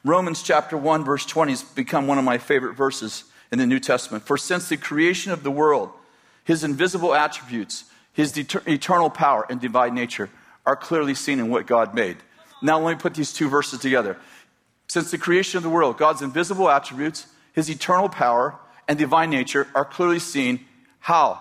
Romans 0.03 0.41
chapter 0.41 0.75
1, 0.75 1.05
verse 1.05 1.23
20 1.23 1.51
has 1.51 1.61
become 1.61 2.07
one 2.07 2.17
of 2.17 2.23
my 2.23 2.39
favorite 2.39 2.73
verses 2.73 3.25
in 3.51 3.59
the 3.59 3.67
New 3.67 3.79
Testament. 3.79 4.23
For 4.23 4.39
since 4.39 4.67
the 4.67 4.75
creation 4.75 5.31
of 5.31 5.43
the 5.43 5.51
world, 5.51 5.91
his 6.43 6.63
invisible 6.63 7.13
attributes, 7.13 7.83
his 8.11 8.35
eternal 8.35 9.11
power 9.11 9.45
and 9.51 9.61
divine 9.61 9.93
nature 9.93 10.31
are 10.65 10.75
clearly 10.75 11.13
seen 11.13 11.37
in 11.37 11.51
what 11.51 11.67
God 11.67 11.93
made. 11.93 12.17
Now, 12.59 12.79
let 12.79 12.97
me 12.97 12.99
put 12.99 13.13
these 13.13 13.33
two 13.33 13.49
verses 13.49 13.79
together. 13.81 14.17
Since 14.87 15.11
the 15.11 15.19
creation 15.19 15.57
of 15.57 15.63
the 15.63 15.69
world, 15.69 15.99
God's 15.99 16.23
invisible 16.23 16.71
attributes, 16.71 17.27
his 17.53 17.69
eternal 17.69 18.09
power, 18.09 18.57
and 18.87 18.97
divine 18.97 19.29
nature 19.29 19.67
are 19.75 19.85
clearly 19.85 20.17
seen 20.17 20.65
how? 20.97 21.39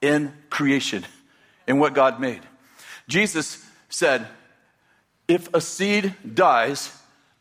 In 0.00 0.32
creation, 0.50 1.04
in 1.66 1.80
what 1.80 1.94
God 1.94 2.20
made. 2.20 2.42
Jesus 3.08 3.60
said, 3.88 4.28
if 5.28 5.52
a 5.54 5.60
seed 5.60 6.14
dies 6.34 6.96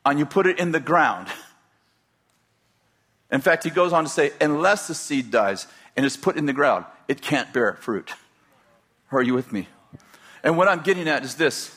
and 0.06 0.19
you 0.19 0.26
put 0.26 0.48
it 0.48 0.60
in 0.60 0.72
the 0.72 0.80
ground, 0.80 1.28
in 3.32 3.41
fact, 3.41 3.63
he 3.63 3.69
goes 3.69 3.93
on 3.93 4.04
to 4.04 4.10
say, 4.10 4.32
unless 4.39 4.88
the 4.88 4.93
seed 4.93 5.32
dies 5.32 5.67
and 5.98 6.06
is 6.06 6.15
put 6.15 6.38
in 6.38 6.46
the 6.46 6.54
ground, 6.54 6.86
it 7.08 7.22
can't 7.22 7.52
bear 7.52 7.74
fruit. 7.74 8.12
Are 9.12 9.24
you 9.24 9.34
with 9.34 9.52
me? 9.52 9.67
And 10.43 10.58
what 10.58 10.67
I'm 10.67 10.82
getting 10.82 11.08
at 11.08 11.24
is 11.24 11.36
this 11.36 11.76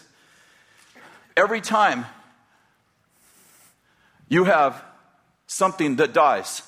every 1.36 1.60
time 1.60 2.06
you 4.28 4.44
have 4.44 4.82
something 5.46 5.96
that 5.96 6.12
dies, 6.12 6.62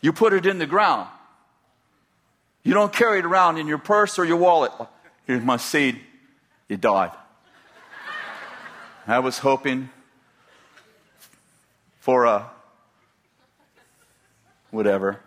you 0.00 0.12
put 0.12 0.32
it 0.32 0.46
in 0.46 0.58
the 0.58 0.66
ground. 0.66 1.08
You 2.62 2.74
don't 2.74 2.92
carry 2.92 3.18
it 3.18 3.24
around 3.24 3.58
in 3.58 3.66
your 3.66 3.78
purse 3.78 4.18
or 4.18 4.24
your 4.24 4.36
wallet. 4.36 4.72
Here's 5.26 5.42
my 5.42 5.56
seed. 5.56 6.00
It 6.68 6.80
died. 6.80 7.10
I 9.06 9.18
was 9.18 9.38
hoping 9.38 9.90
for 11.98 12.24
a 12.24 12.50
whatever. 14.70 15.20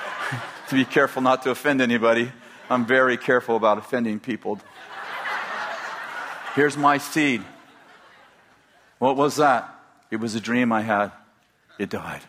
to 0.68 0.74
be 0.74 0.84
careful 0.84 1.20
not 1.20 1.42
to 1.42 1.50
offend 1.50 1.80
anybody. 1.80 2.30
I'm 2.70 2.86
very 2.86 3.16
careful 3.16 3.56
about 3.56 3.78
offending 3.78 4.20
people. 4.20 4.60
Here's 6.54 6.76
my 6.76 6.98
seed. 6.98 7.42
What 8.98 9.16
was 9.16 9.36
that? 9.36 9.68
It 10.10 10.16
was 10.16 10.34
a 10.34 10.40
dream 10.40 10.72
I 10.72 10.82
had. 10.82 11.10
It 11.78 11.90
died. 11.90 12.20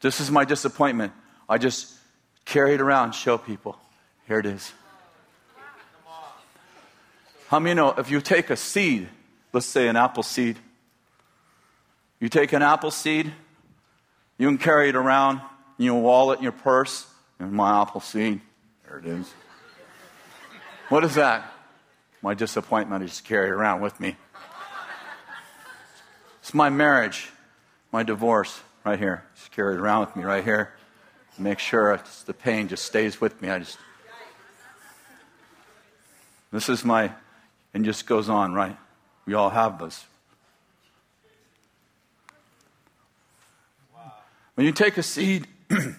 This 0.00 0.20
is 0.20 0.30
my 0.30 0.44
disappointment. 0.44 1.12
I 1.48 1.58
just 1.58 1.94
Carry 2.50 2.74
it 2.74 2.80
around, 2.80 3.12
show 3.12 3.38
people. 3.38 3.78
Here 4.26 4.40
it 4.40 4.46
is. 4.46 4.72
How 7.46 7.60
many 7.60 7.74
know 7.74 7.94
if 7.96 8.10
you 8.10 8.20
take 8.20 8.50
a 8.50 8.56
seed, 8.56 9.08
let's 9.52 9.66
say 9.66 9.86
an 9.86 9.94
apple 9.94 10.24
seed, 10.24 10.56
you 12.18 12.28
take 12.28 12.52
an 12.52 12.60
apple 12.60 12.90
seed, 12.90 13.32
you 14.36 14.48
can 14.48 14.58
carry 14.58 14.88
it 14.88 14.96
around 14.96 15.40
in 15.78 15.84
your 15.84 16.02
wallet, 16.02 16.38
in 16.38 16.42
your 16.42 16.50
purse, 16.50 17.06
and 17.38 17.52
my 17.52 17.82
apple 17.82 18.00
seed. 18.00 18.40
There 18.88 18.98
it 18.98 19.06
is. 19.06 19.32
What 20.88 21.04
is 21.04 21.14
that? 21.14 21.52
My 22.20 22.34
disappointment 22.34 23.04
is 23.04 23.20
it 23.20 23.50
around 23.50 23.80
with 23.80 24.00
me. 24.00 24.16
It's 26.40 26.52
my 26.52 26.68
marriage, 26.68 27.30
my 27.92 28.02
divorce, 28.02 28.60
right 28.84 28.98
here. 28.98 29.22
Just 29.36 29.52
carry 29.52 29.74
it 29.74 29.78
around 29.78 30.00
with 30.00 30.16
me 30.16 30.24
right 30.24 30.42
here 30.42 30.72
make 31.40 31.58
sure 31.58 32.00
the 32.26 32.34
pain 32.34 32.68
just 32.68 32.84
stays 32.84 33.20
with 33.20 33.40
me. 33.40 33.50
I 33.50 33.58
just. 33.60 33.78
This 36.52 36.68
is 36.68 36.84
my. 36.84 37.12
And 37.72 37.84
just 37.84 38.06
goes 38.06 38.28
on, 38.28 38.52
right? 38.52 38.76
We 39.26 39.34
all 39.34 39.50
have 39.50 39.78
this. 39.78 40.04
When 44.54 44.66
you 44.66 44.72
take 44.72 44.98
a 44.98 45.02
seed, 45.02 45.46
you 45.70 45.94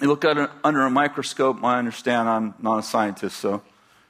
look 0.00 0.24
at 0.24 0.36
it 0.36 0.50
under 0.62 0.82
a 0.82 0.90
microscope. 0.90 1.64
I 1.64 1.78
understand 1.78 2.28
I'm 2.28 2.54
not 2.60 2.78
a 2.78 2.82
scientist, 2.82 3.38
so 3.38 3.62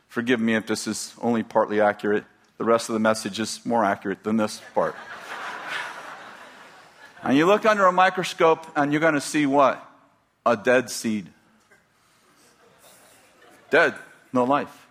forgive 0.08 0.40
me 0.40 0.54
if 0.54 0.66
this 0.66 0.86
is 0.86 1.14
only 1.22 1.42
partly 1.42 1.80
accurate. 1.80 2.24
The 2.58 2.64
rest 2.64 2.88
of 2.88 2.92
the 2.92 2.98
message 2.98 3.40
is 3.40 3.64
more 3.64 3.84
accurate 3.84 4.22
than 4.24 4.36
this 4.36 4.60
part. 4.74 4.96
and 7.22 7.36
you 7.36 7.46
look 7.46 7.64
under 7.64 7.86
a 7.86 7.92
microscope, 7.92 8.66
and 8.76 8.92
you're 8.92 9.00
going 9.00 9.14
to 9.14 9.20
see 9.20 9.46
what? 9.46 9.82
A 10.46 10.56
dead 10.56 10.90
seed. 10.90 11.28
Dead, 13.70 13.94
no 14.32 14.44
life. 14.44 14.86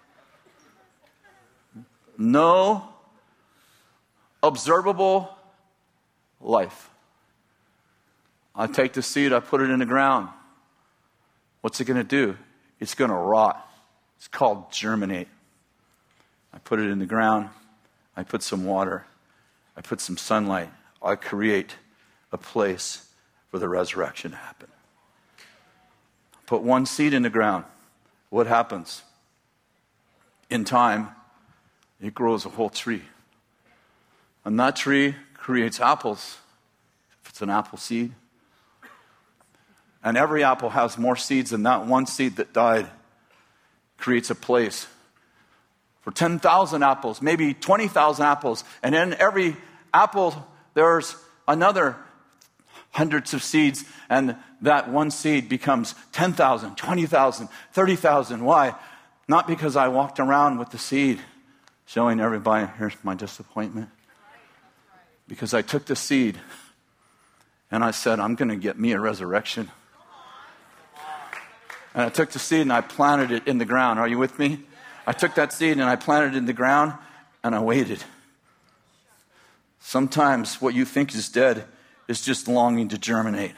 No 2.18 2.90
observable 4.42 5.38
life. 6.42 6.90
I 8.56 8.68
take 8.68 8.94
the 8.94 9.02
seed, 9.02 9.34
I 9.34 9.40
put 9.40 9.62
it 9.62 9.70
in 9.70 9.80
the 9.80 9.86
ground. 9.86 10.30
What's 11.62 11.80
it 11.80 11.86
going 11.86 11.98
to 11.98 12.04
do? 12.04 12.38
It's 12.80 12.94
going 12.94 13.10
to 13.10 13.16
rot. 13.16 13.70
It's 14.18 14.28
called 14.28 14.72
germinate. 14.72 15.28
I 16.54 16.60
put 16.60 16.80
it 16.80 16.90
in 16.90 17.00
the 17.00 17.06
ground. 17.06 17.50
I 18.16 18.24
put 18.24 18.44
some 18.44 18.66
water. 18.66 19.06
I 19.76 19.82
put 19.82 20.02
some 20.02 20.18
sunlight. 20.18 20.70
I 21.02 21.16
create 21.16 21.76
a 22.32 22.38
place 22.38 23.08
for 23.50 23.60
the 23.60 23.68
resurrection 23.68 24.32
to 24.32 24.38
happen. 24.38 24.68
Put 26.46 26.62
one 26.62 26.86
seed 26.86 27.14
in 27.14 27.24
the 27.24 27.30
ground. 27.30 27.66
What 28.30 28.48
happens? 28.48 29.04
In 30.50 30.66
time, 30.66 31.10
it 32.02 32.14
grows 32.14 32.46
a 32.46 32.50
whole 32.50 32.70
tree. 32.70 33.04
And 34.46 34.60
that 34.60 34.76
tree 34.76 35.16
creates 35.34 35.80
apples, 35.80 36.38
if 37.24 37.30
it's 37.30 37.42
an 37.42 37.50
apple 37.50 37.78
seed. 37.78 38.14
And 40.04 40.18
every 40.18 40.44
apple 40.44 40.72
has 40.72 40.98
more 40.98 41.16
seeds 41.16 41.52
than 41.52 41.64
that 41.64 41.86
one 41.86 42.06
seed 42.06 42.36
that 42.36 42.54
died 42.54 42.90
creates 43.98 44.30
a 44.30 44.36
place 44.36 44.88
for 46.02 46.12
10,000 46.12 46.84
apples, 46.84 47.22
maybe 47.22 47.54
20,000 47.54 48.26
apples. 48.26 48.66
And 48.84 48.94
in 48.94 49.14
every 49.14 49.56
apple, 49.94 50.46
there's 50.74 51.16
another 51.48 51.96
hundreds 52.92 53.34
of 53.34 53.42
seeds, 53.42 53.86
and 54.10 54.36
that 54.64 54.90
one 54.90 55.12
seed 55.12 55.50
becomes 55.50 55.94
10,000, 56.14 56.76
20,000, 56.78 57.50
30,000. 57.74 58.46
Why? 58.46 58.74
Not 59.28 59.46
because 59.46 59.76
I 59.76 59.90
walked 59.90 60.20
around 60.20 60.58
with 60.58 60.72
the 60.72 60.78
seed 60.78 61.20
showing 61.86 62.20
everybody, 62.20 62.72
here's 62.78 62.96
my 63.04 63.14
disappointment. 63.14 63.90
Because 65.28 65.54
I 65.54 65.62
took 65.62 65.86
the 65.86 65.96
seed 65.96 66.40
and 67.72 67.84
I 67.84 67.92
said, 67.92 68.20
I'm 68.20 68.36
going 68.36 68.50
to 68.50 68.56
get 68.56 68.80
me 68.80 68.94
a 68.94 69.00
resurrection. 69.00 69.70
And 71.94 72.04
I 72.04 72.10
took 72.10 72.32
the 72.32 72.40
seed 72.40 72.62
and 72.62 72.74
I 72.74 72.82
planted 72.82 73.32
it 73.32 73.48
in 73.48 73.58
the 73.58 73.66
ground. 73.66 74.00
Are 74.00 74.08
you 74.08 74.18
with 74.18 74.40
me? 74.40 74.60
I 75.06 75.12
took 75.12 75.36
that 75.36 75.52
seed 75.52 75.74
and 75.74 75.84
I 75.84 75.98
planted 75.98 76.36
it 76.36 76.38
in 76.38 76.46
the 76.46 76.54
ground 76.54 76.94
and 77.44 77.54
I 77.54 77.60
waited. 77.60 78.04
Sometimes 79.82 80.62
what 80.62 80.74
you 80.74 80.86
think 80.86 81.14
is 81.14 81.28
dead 81.28 81.66
is 82.08 82.22
just 82.22 82.48
longing 82.48 82.88
to 82.90 82.98
germinate. 82.98 83.52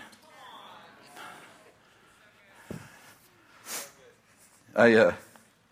I, 4.77 4.93
uh, 4.95 5.13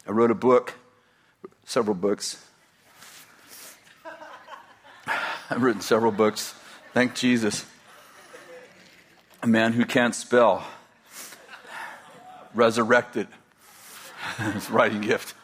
I 0.08 0.12
wrote 0.12 0.32
a 0.32 0.36
book, 0.36 0.76
several 1.66 1.94
books. 1.94 2.42
I've 5.50 5.62
written 5.62 5.82
several 5.82 6.13
books. 6.13 6.56
Thank 6.94 7.13
Jesus. 7.13 7.66
A 9.42 9.48
man 9.48 9.74
who 9.74 9.84
can't 9.84 10.16
spell, 10.16 10.66
resurrected. 12.54 13.28
His 14.54 14.70
writing 14.70 15.02
gift. 15.02 15.36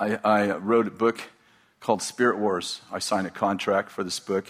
I, 0.00 0.18
I 0.24 0.56
wrote 0.56 0.86
a 0.86 0.90
book 0.90 1.20
called 1.80 2.00
Spirit 2.00 2.38
Wars. 2.38 2.80
I 2.90 2.98
signed 2.98 3.26
a 3.26 3.30
contract 3.30 3.90
for 3.90 4.02
this 4.02 4.18
book. 4.18 4.46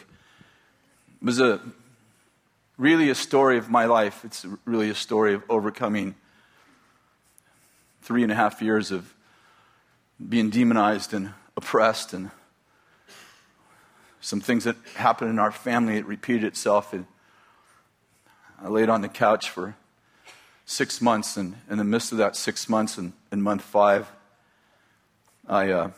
It 1.21 1.25
was 1.25 1.41
a 1.41 1.61
really 2.83 3.11
a 3.11 3.15
story 3.15 3.59
of 3.59 3.71
my 3.71 3.85
life. 3.85 4.25
It's 4.25 4.45
really 4.65 4.91
a 4.91 4.95
story 4.95 5.35
of 5.35 5.45
overcoming 5.49 6.17
three 8.03 8.25
and 8.25 8.33
a 8.33 8.35
half 8.35 8.61
years 8.61 8.91
of 8.91 9.15
being 10.29 10.51
demonized 10.51 11.15
and 11.15 11.33
oppressed 11.57 12.13
and 12.13 12.33
some 14.21 14.41
things 14.41 14.65
that 14.65 14.77
happened 14.97 15.31
in 15.31 15.39
our 15.39 15.53
family 15.53 15.97
it 15.97 16.07
repeated 16.07 16.45
itself 16.45 16.93
and 16.93 17.07
i 18.61 18.69
laid 18.69 18.89
on 18.89 19.01
the 19.01 19.09
couch 19.09 19.51
for 19.51 19.75
six 20.65 21.01
months 21.01 21.37
and 21.37 21.57
in 21.69 21.77
the 21.79 21.85
midst 21.85 22.13
of 22.13 22.19
that 22.19 22.37
six 22.37 22.69
months 22.69 22.97
and 22.99 23.13
in 23.33 23.43
month 23.43 23.63
five 23.63 24.11
I, 25.49 25.71
uh, 25.71 25.91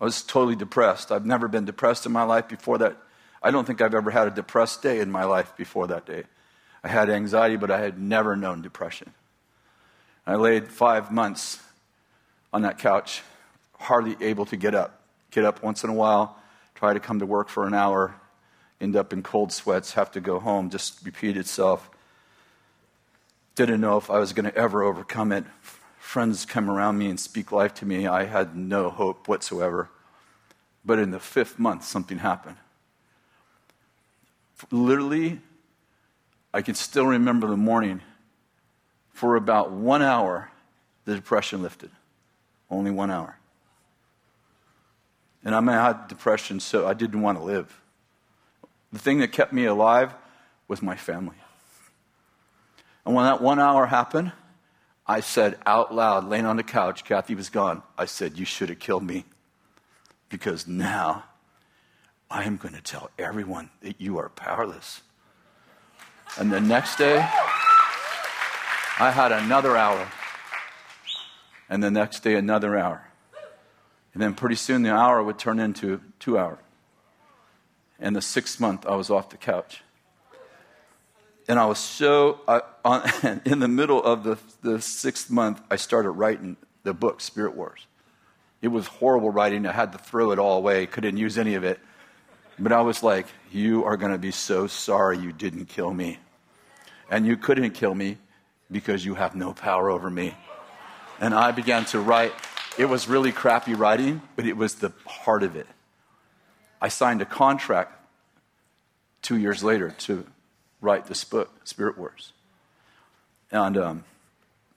I 0.00 0.04
was 0.04 0.22
totally 0.22 0.56
depressed. 0.56 1.12
I've 1.12 1.26
never 1.26 1.46
been 1.46 1.64
depressed 1.64 2.06
in 2.06 2.12
my 2.12 2.22
life 2.22 2.48
before 2.48 2.78
that. 2.78 2.96
I 3.42 3.50
don't 3.50 3.66
think 3.66 3.80
I've 3.80 3.94
ever 3.94 4.10
had 4.10 4.26
a 4.26 4.30
depressed 4.30 4.82
day 4.82 5.00
in 5.00 5.10
my 5.10 5.24
life 5.24 5.56
before 5.56 5.86
that 5.88 6.06
day. 6.06 6.24
I 6.82 6.88
had 6.88 7.10
anxiety, 7.10 7.56
but 7.56 7.70
I 7.70 7.80
had 7.80 7.98
never 7.98 8.36
known 8.36 8.62
depression. 8.62 9.12
I 10.26 10.34
laid 10.36 10.68
five 10.68 11.10
months 11.10 11.60
on 12.52 12.62
that 12.62 12.78
couch, 12.78 13.22
hardly 13.78 14.16
able 14.20 14.46
to 14.46 14.56
get 14.56 14.74
up. 14.74 15.02
Get 15.30 15.44
up 15.44 15.62
once 15.62 15.84
in 15.84 15.90
a 15.90 15.94
while, 15.94 16.38
try 16.74 16.92
to 16.92 17.00
come 17.00 17.18
to 17.18 17.26
work 17.26 17.48
for 17.48 17.66
an 17.66 17.74
hour, 17.74 18.14
end 18.80 18.96
up 18.96 19.12
in 19.12 19.22
cold 19.22 19.52
sweats, 19.52 19.92
have 19.92 20.10
to 20.12 20.20
go 20.20 20.38
home, 20.38 20.70
just 20.70 21.04
repeat 21.04 21.36
itself. 21.36 21.90
Didn't 23.54 23.80
know 23.80 23.96
if 23.96 24.10
I 24.10 24.18
was 24.18 24.32
going 24.32 24.50
to 24.50 24.56
ever 24.56 24.82
overcome 24.82 25.32
it 25.32 25.44
friends 26.06 26.46
come 26.46 26.70
around 26.70 26.96
me 26.96 27.10
and 27.10 27.18
speak 27.18 27.50
life 27.50 27.74
to 27.74 27.84
me, 27.84 28.06
I 28.06 28.24
had 28.24 28.56
no 28.56 28.90
hope 28.90 29.26
whatsoever. 29.26 29.90
But 30.84 31.00
in 31.00 31.10
the 31.10 31.18
fifth 31.18 31.58
month, 31.58 31.84
something 31.84 32.18
happened. 32.18 32.56
Literally, 34.70 35.40
I 36.52 36.62
can 36.62 36.74
still 36.74 37.06
remember 37.06 37.46
the 37.46 37.56
morning. 37.56 38.00
For 39.10 39.36
about 39.36 39.70
one 39.70 40.02
hour, 40.02 40.50
the 41.04 41.14
depression 41.14 41.62
lifted. 41.62 41.90
Only 42.70 42.90
one 42.90 43.10
hour. 43.10 43.38
And 45.44 45.54
I, 45.54 45.60
mean, 45.60 45.76
I 45.76 45.86
had 45.86 46.08
depression, 46.08 46.60
so 46.60 46.86
I 46.86 46.94
didn't 46.94 47.22
want 47.22 47.38
to 47.38 47.44
live. 47.44 47.80
The 48.92 48.98
thing 48.98 49.20
that 49.20 49.32
kept 49.32 49.52
me 49.52 49.64
alive 49.64 50.12
was 50.68 50.82
my 50.82 50.96
family. 50.96 51.36
And 53.04 53.14
when 53.14 53.24
that 53.24 53.40
one 53.40 53.60
hour 53.60 53.86
happened, 53.86 54.32
I 55.06 55.20
said 55.20 55.56
out 55.64 55.94
loud, 55.94 56.28
laying 56.28 56.46
on 56.46 56.56
the 56.56 56.64
couch, 56.64 57.04
Kathy 57.04 57.36
was 57.36 57.48
gone. 57.48 57.82
I 57.96 58.06
said, 58.06 58.38
You 58.38 58.44
should 58.44 58.68
have 58.68 58.80
killed 58.80 59.04
me 59.04 59.24
because 60.28 60.66
now 60.66 61.24
I 62.30 62.44
am 62.44 62.56
going 62.56 62.74
to 62.74 62.82
tell 62.82 63.10
everyone 63.18 63.70
that 63.82 64.00
you 64.00 64.18
are 64.18 64.28
powerless. 64.28 65.02
And 66.38 66.52
the 66.52 66.60
next 66.60 66.96
day, 66.96 67.18
I 68.98 69.10
had 69.10 69.32
another 69.32 69.76
hour. 69.76 70.08
And 71.68 71.82
the 71.82 71.90
next 71.90 72.20
day, 72.20 72.34
another 72.34 72.76
hour. 72.78 73.08
And 74.12 74.22
then 74.22 74.34
pretty 74.34 74.56
soon, 74.56 74.82
the 74.82 74.92
hour 74.92 75.22
would 75.22 75.38
turn 75.38 75.60
into 75.60 76.00
two 76.18 76.38
hours. 76.38 76.58
And 77.98 78.14
the 78.14 78.22
sixth 78.22 78.60
month, 78.60 78.86
I 78.86 78.96
was 78.96 79.10
off 79.10 79.30
the 79.30 79.36
couch 79.36 79.82
and 81.48 81.58
I 81.58 81.66
was 81.66 81.78
so, 81.78 82.40
uh, 82.48 82.60
on, 82.84 83.08
in 83.44 83.60
the 83.60 83.68
middle 83.68 84.02
of 84.02 84.24
the, 84.24 84.38
the 84.62 84.80
sixth 84.80 85.30
month, 85.30 85.60
I 85.70 85.76
started 85.76 86.10
writing 86.10 86.56
the 86.82 86.94
book, 86.94 87.20
Spirit 87.20 87.56
Wars. 87.56 87.86
It 88.62 88.68
was 88.68 88.86
horrible 88.86 89.30
writing. 89.30 89.66
I 89.66 89.72
had 89.72 89.92
to 89.92 89.98
throw 89.98 90.32
it 90.32 90.38
all 90.38 90.58
away, 90.58 90.86
couldn't 90.86 91.16
use 91.16 91.38
any 91.38 91.54
of 91.54 91.64
it. 91.64 91.78
But 92.58 92.72
I 92.72 92.80
was 92.80 93.02
like, 93.02 93.26
You 93.50 93.84
are 93.84 93.96
going 93.96 94.12
to 94.12 94.18
be 94.18 94.30
so 94.30 94.66
sorry 94.66 95.18
you 95.18 95.32
didn't 95.32 95.66
kill 95.66 95.92
me. 95.92 96.18
And 97.10 97.26
you 97.26 97.36
couldn't 97.36 97.72
kill 97.72 97.94
me 97.94 98.18
because 98.70 99.04
you 99.04 99.14
have 99.14 99.34
no 99.36 99.52
power 99.52 99.90
over 99.90 100.10
me. 100.10 100.34
And 101.20 101.34
I 101.34 101.52
began 101.52 101.84
to 101.86 102.00
write. 102.00 102.32
It 102.78 102.86
was 102.86 103.08
really 103.08 103.32
crappy 103.32 103.74
writing, 103.74 104.20
but 104.34 104.46
it 104.46 104.56
was 104.56 104.76
the 104.76 104.92
heart 105.06 105.42
of 105.42 105.56
it. 105.56 105.66
I 106.80 106.88
signed 106.88 107.22
a 107.22 107.24
contract 107.24 107.92
two 109.22 109.36
years 109.36 109.64
later 109.64 109.90
to 109.98 110.26
write 110.80 111.06
this 111.06 111.24
book, 111.24 111.50
Spirit 111.64 111.96
Wars. 111.96 112.32
And 113.50 113.78
um, 113.78 114.04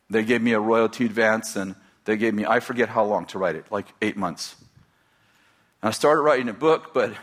they 0.09 0.23
gave 0.23 0.41
me 0.41 0.53
a 0.53 0.59
royalty 0.59 1.05
advance, 1.05 1.55
and 1.55 1.75
they 2.05 2.15
gave 2.15 2.33
me, 2.33 2.45
I 2.45 2.59
forget 2.59 2.89
how 2.89 3.03
long 3.03 3.25
to 3.27 3.39
write 3.39 3.55
it, 3.55 3.65
like 3.69 3.87
eight 4.01 4.15
months. 4.15 4.55
And 5.81 5.89
I 5.89 5.91
started 5.91 6.21
writing 6.21 6.47
a 6.49 6.53
book, 6.53 6.93
but 6.93 7.13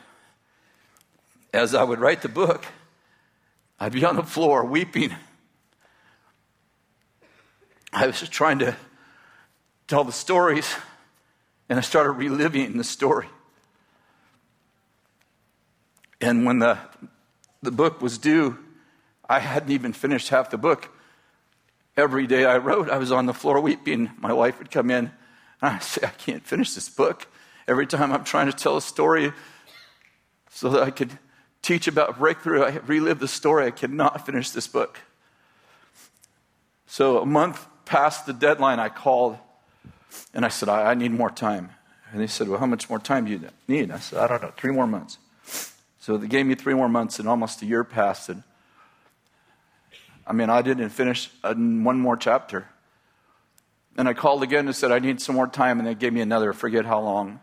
as 1.57 1.75
I 1.75 1.83
would 1.83 2.01
write 2.01 2.23
the 2.23 2.29
book, 2.29 2.65
I'd 3.81 3.93
be 3.93 4.05
on 4.05 4.17
the 4.17 4.23
floor 4.23 4.65
weeping. 4.65 5.15
I 7.93 8.07
was 8.07 8.21
trying 8.29 8.59
to 8.59 8.77
tell 9.89 10.05
the 10.05 10.13
stories, 10.13 10.75
and 11.69 11.79
I 11.79 11.83
started 11.83 12.13
reliving 12.13 12.77
the 12.77 12.85
story. 12.85 13.29
And 16.21 16.45
when 16.45 16.59
the, 16.59 16.79
the 17.63 17.71
book 17.71 18.03
was 18.03 18.19
due, 18.19 18.59
I 19.29 19.41
hadn't 19.41 19.71
even 19.71 19.93
finished 19.93 20.29
half 20.29 20.51
the 20.51 20.59
book. 20.59 20.91
Every 21.97 22.27
day 22.27 22.45
I 22.45 22.59
wrote, 22.59 22.91
I 22.91 22.99
was 22.99 23.11
on 23.11 23.27
the 23.27 23.35
floor 23.35 23.61
weeping. 23.61 24.11
My 24.19 24.33
wife 24.33 24.59
would 24.59 24.71
come 24.71 24.91
in, 24.91 25.11
and 25.63 25.75
I'd 25.75 25.83
say, 25.83 26.07
I 26.07 26.11
can't 26.11 26.47
finish 26.47 26.75
this 26.75 26.91
book. 26.91 27.27
Every 27.67 27.87
time 27.87 28.13
I'm 28.13 28.25
trying 28.25 28.47
to 28.47 28.53
tell 28.53 28.77
a 28.77 28.83
story 28.83 29.33
so 30.51 30.69
that 30.71 30.83
I 30.83 30.91
could 30.91 31.19
teach 31.67 31.89
about 31.89 32.19
breakthrough. 32.19 32.63
I 32.63 32.79
relive 32.87 33.19
the 33.19 33.27
story. 33.27 33.67
I 33.67 33.73
cannot 33.73 34.25
finish 34.25 34.51
this 34.51 34.69
book. 34.69 35.01
So 36.87 37.19
a 37.21 37.27
month 37.27 37.67
past 37.85 38.25
the 38.25 38.33
deadline, 38.33 38.79
I 38.79 38.89
called 38.89 39.37
and 40.33 40.45
I 40.45 40.49
said, 40.49 40.69
I, 40.69 40.93
I 40.93 40.95
need 40.95 41.11
more 41.11 41.31
time. 41.31 41.71
And 42.13 42.21
they 42.21 42.29
said, 42.29 42.49
Well, 42.49 42.61
how 42.61 42.67
much 42.67 42.89
more 42.89 43.01
time 43.01 43.25
do 43.25 43.33
you 43.33 43.41
need? 43.67 43.91
I 43.91 43.99
said, 43.99 44.21
I 44.21 44.29
don't 44.29 44.43
know, 44.43 44.53
three 44.57 44.71
more 44.71 44.87
months. 44.87 45.19
So 45.99 46.17
they 46.17 46.29
gave 46.29 46.47
me 46.47 46.55
three 46.55 46.75
more 46.75 46.89
months, 46.89 47.19
and 47.19 47.29
almost 47.29 47.61
a 47.63 47.67
year 47.67 47.83
passed. 47.83 48.29
And 48.29 48.45
I 50.25 50.33
mean, 50.33 50.49
I 50.49 50.63
didn't 50.63 50.91
finish 50.91 51.31
one 51.43 51.99
more 51.99 52.17
chapter. 52.17 52.69
And 53.97 54.09
I 54.09 54.15
called 54.15 54.45
again 54.45 54.67
and 54.67 54.77
said, 54.77 54.93
I 54.93 55.01
need 55.01 55.21
some 55.21 55.35
more 55.35 55.49
time, 55.49 55.81
and 55.81 55.89
they 55.89 55.97
gave 55.97 56.13
me 56.13 56.21
another, 56.21 56.53
forget 56.53 56.85
how 56.85 57.01
long. 57.01 57.41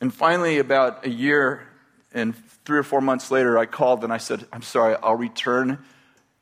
And 0.00 0.14
finally, 0.14 0.58
about 0.58 1.04
a 1.04 1.10
year 1.10 1.66
and 2.14 2.34
three 2.64 2.78
or 2.78 2.84
four 2.84 3.00
months 3.00 3.30
later, 3.30 3.58
I 3.58 3.66
called 3.66 4.04
and 4.04 4.12
I 4.12 4.18
said, 4.18 4.46
I'm 4.52 4.62
sorry, 4.62 4.96
I'll 5.02 5.16
return 5.16 5.78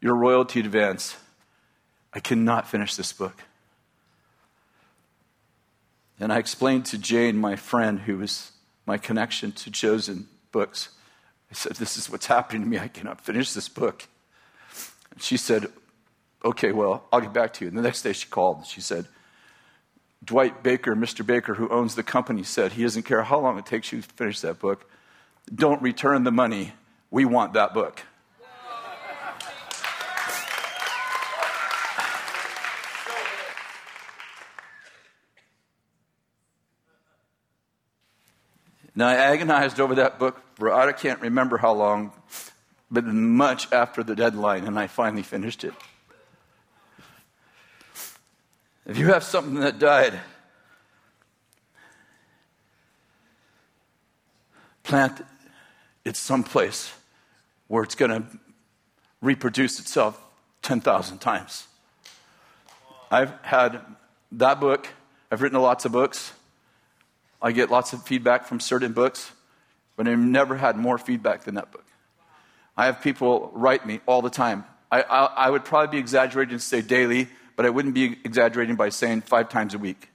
your 0.01 0.15
royalty 0.15 0.61
advance. 0.61 1.17
I 2.13 2.21
cannot 2.21 2.69
finish 2.69 2.95
this 2.95 3.13
book. 3.13 3.43
And 6.21 6.33
I 6.33 6.39
explained 6.39 6.85
to 6.87 6.99
Jane, 6.99 7.37
my 7.37 7.57
friend, 7.57 8.01
who 8.01 8.19
was 8.19 8.53
my 8.87 8.99
connection 8.99 9.53
to 9.53 9.71
Chosen 9.71 10.29
Books, 10.53 10.91
I 11.51 11.55
said, 11.55 11.73
This 11.77 11.97
is 11.97 12.11
what's 12.11 12.27
happening 12.27 12.63
to 12.63 12.69
me. 12.69 12.79
I 12.79 12.89
cannot 12.89 13.21
finish 13.21 13.53
this 13.53 13.69
book. 13.69 14.07
And 15.11 15.23
she 15.23 15.37
said, 15.37 15.67
Okay, 16.45 16.73
well, 16.73 17.05
I'll 17.13 17.21
get 17.21 17.33
back 17.33 17.55
to 17.55 17.65
you. 17.65 17.69
And 17.69 17.79
the 17.79 17.83
next 17.83 18.03
day 18.03 18.13
she 18.13 18.29
called 18.29 18.59
and 18.59 18.67
she 18.67 18.81
said, 18.81 19.07
Dwight 20.25 20.63
Baker, 20.63 20.95
Mr. 20.95 21.27
Baker, 21.27 21.55
who 21.55 21.69
owns 21.71 21.95
the 21.95 22.03
company, 22.03 22.43
said 22.43 22.73
he 22.73 22.83
doesn't 22.83 23.03
care 23.03 23.23
how 23.23 23.41
long 23.41 23.59
it 23.59 23.67
takes 23.67 23.91
you 23.91 24.01
to 24.01 24.09
finish 24.09 24.41
that 24.41 24.59
book. 24.59 24.89
Don't 25.55 25.83
return 25.83 26.25
the 26.25 26.31
money. 26.31 26.73
We 27.11 27.25
want 27.25 27.55
that 27.55 27.75
book. 27.75 28.03
Now, 38.95 39.09
I 39.09 39.15
agonized 39.15 39.81
over 39.81 39.95
that 39.95 40.19
book 40.19 40.41
for 40.55 40.73
I 40.73 40.93
can't 40.93 41.21
remember 41.21 41.57
how 41.57 41.73
long, 41.73 42.13
but 42.91 43.05
much 43.07 43.73
after 43.73 44.03
the 44.03 44.15
deadline, 44.15 44.67
and 44.67 44.79
I 44.79 44.87
finally 44.87 45.23
finished 45.23 45.65
it. 45.65 45.73
If 48.85 48.99
you 48.99 49.07
have 49.07 49.25
something 49.25 49.61
that 49.61 49.79
died, 49.79 50.21
plant 54.93 55.25
it 56.05 56.17
someplace 56.17 56.93
where 57.69 57.83
it's 57.83 57.95
going 57.95 58.11
to 58.11 58.23
reproduce 59.23 59.81
itself 59.81 60.23
10,000 60.61 61.17
times. 61.17 61.67
I've 63.11 63.33
had 63.41 63.81
that 64.33 64.61
book, 64.61 64.87
I've 65.31 65.41
written 65.41 65.59
lots 65.63 65.87
of 65.87 65.93
books. 65.93 66.35
I 67.41 67.53
get 67.53 67.71
lots 67.71 67.95
of 67.95 68.03
feedback 68.03 68.45
from 68.45 68.61
certain 68.61 68.93
books, 68.93 69.33
but 69.97 70.07
I've 70.07 70.19
never 70.19 70.57
had 70.57 70.77
more 70.77 70.99
feedback 70.99 71.45
than 71.45 71.55
that 71.55 71.73
book. 71.73 71.87
I 72.77 72.85
have 72.85 73.01
people 73.01 73.51
write 73.55 73.87
me 73.87 74.01
all 74.05 74.21
the 74.21 74.29
time. 74.29 74.67
I, 74.91 75.01
I, 75.01 75.25
I 75.47 75.51
would 75.51 75.65
probably 75.65 75.97
be 75.97 76.01
exaggerating 76.01 76.59
to 76.59 76.63
say 76.63 76.83
daily, 76.83 77.29
but 77.57 77.65
I 77.65 77.71
wouldn't 77.71 77.95
be 77.95 78.19
exaggerating 78.27 78.77
by 78.77 78.91
saying 78.91 79.23
five 79.23 79.49
times 79.49 79.73
a 79.73 79.79
week. 79.79 80.11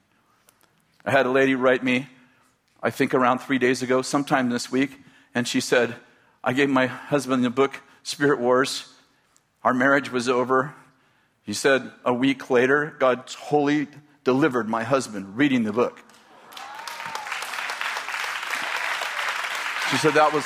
I 1.04 1.10
had 1.10 1.26
a 1.26 1.32
lady 1.32 1.56
write 1.56 1.84
me, 1.84 2.10
I 2.82 2.90
think 2.92 3.14
around 3.14 3.40
three 3.40 3.58
days 3.58 3.82
ago, 3.82 4.02
sometime 4.02 4.50
this 4.50 4.72
week, 4.72 5.00
and 5.34 5.48
she 5.48 5.60
said, 5.60 5.96
I 6.44 6.54
gave 6.54 6.70
my 6.70 6.86
husband 6.86 7.44
the 7.44 7.50
book 7.50 7.82
Spirit 8.04 8.40
Wars. 8.40 8.94
Our 9.64 9.74
marriage 9.74 10.12
was 10.12 10.30
over. 10.30 10.74
He 11.44 11.54
said 11.54 11.92
a 12.06 12.14
week 12.14 12.50
later, 12.50 12.96
God 13.00 13.30
wholly 13.38 13.88
delivered 14.24 14.70
my 14.70 14.84
husband 14.84 15.38
reading 15.38 15.64
the 15.64 15.74
book. 15.74 16.00
She 19.90 19.98
said 19.98 20.14
that 20.14 20.32
was 20.34 20.46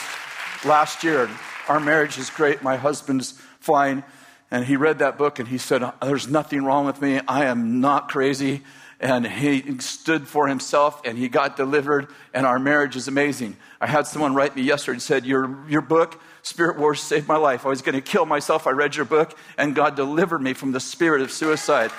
last 0.64 1.04
year. 1.04 1.30
Our 1.68 1.80
marriage 1.80 2.18
is 2.18 2.30
great. 2.30 2.62
My 2.62 2.78
husband's 2.78 3.32
fine. 3.60 4.04
And 4.52 4.66
he 4.66 4.76
read 4.76 5.00
that 5.00 5.18
book 5.18 5.40
and 5.40 5.48
he 5.48 5.58
said, 5.58 5.84
There's 6.02 6.28
nothing 6.28 6.64
wrong 6.64 6.86
with 6.86 7.02
me. 7.02 7.20
I 7.28 7.46
am 7.46 7.82
not 7.82 8.10
crazy. 8.10 8.62
And 9.02 9.26
he 9.26 9.80
stood 9.80 10.28
for 10.28 10.48
himself 10.48 11.02
and 11.06 11.18
he 11.18 11.28
got 11.28 11.58
delivered, 11.58 12.08
and 12.36 12.46
our 12.46 12.60
marriage 12.60 12.96
is 12.96 13.08
amazing. 13.08 13.58
I 13.82 13.88
had 13.88 14.06
someone 14.06 14.36
write 14.36 14.56
me 14.56 14.62
yesterday 14.62 14.98
and 14.98 15.02
said, 15.02 15.26
Your, 15.26 15.58
your 15.68 15.82
book, 15.82 16.22
Spirit 16.44 16.78
Wars, 16.78 17.02
saved 17.02 17.28
my 17.28 17.36
life. 17.36 17.66
I 17.66 17.70
was 17.70 17.82
going 17.82 17.96
to 17.96 18.02
kill 18.02 18.28
myself. 18.28 18.68
I 18.68 18.72
read 18.72 18.96
your 18.96 19.06
book, 19.06 19.36
and 19.58 19.74
God 19.74 19.96
delivered 19.96 20.40
me 20.40 20.54
from 20.54 20.72
the 20.72 20.80
spirit 20.80 21.24
of 21.24 21.32
suicide. 21.32 21.90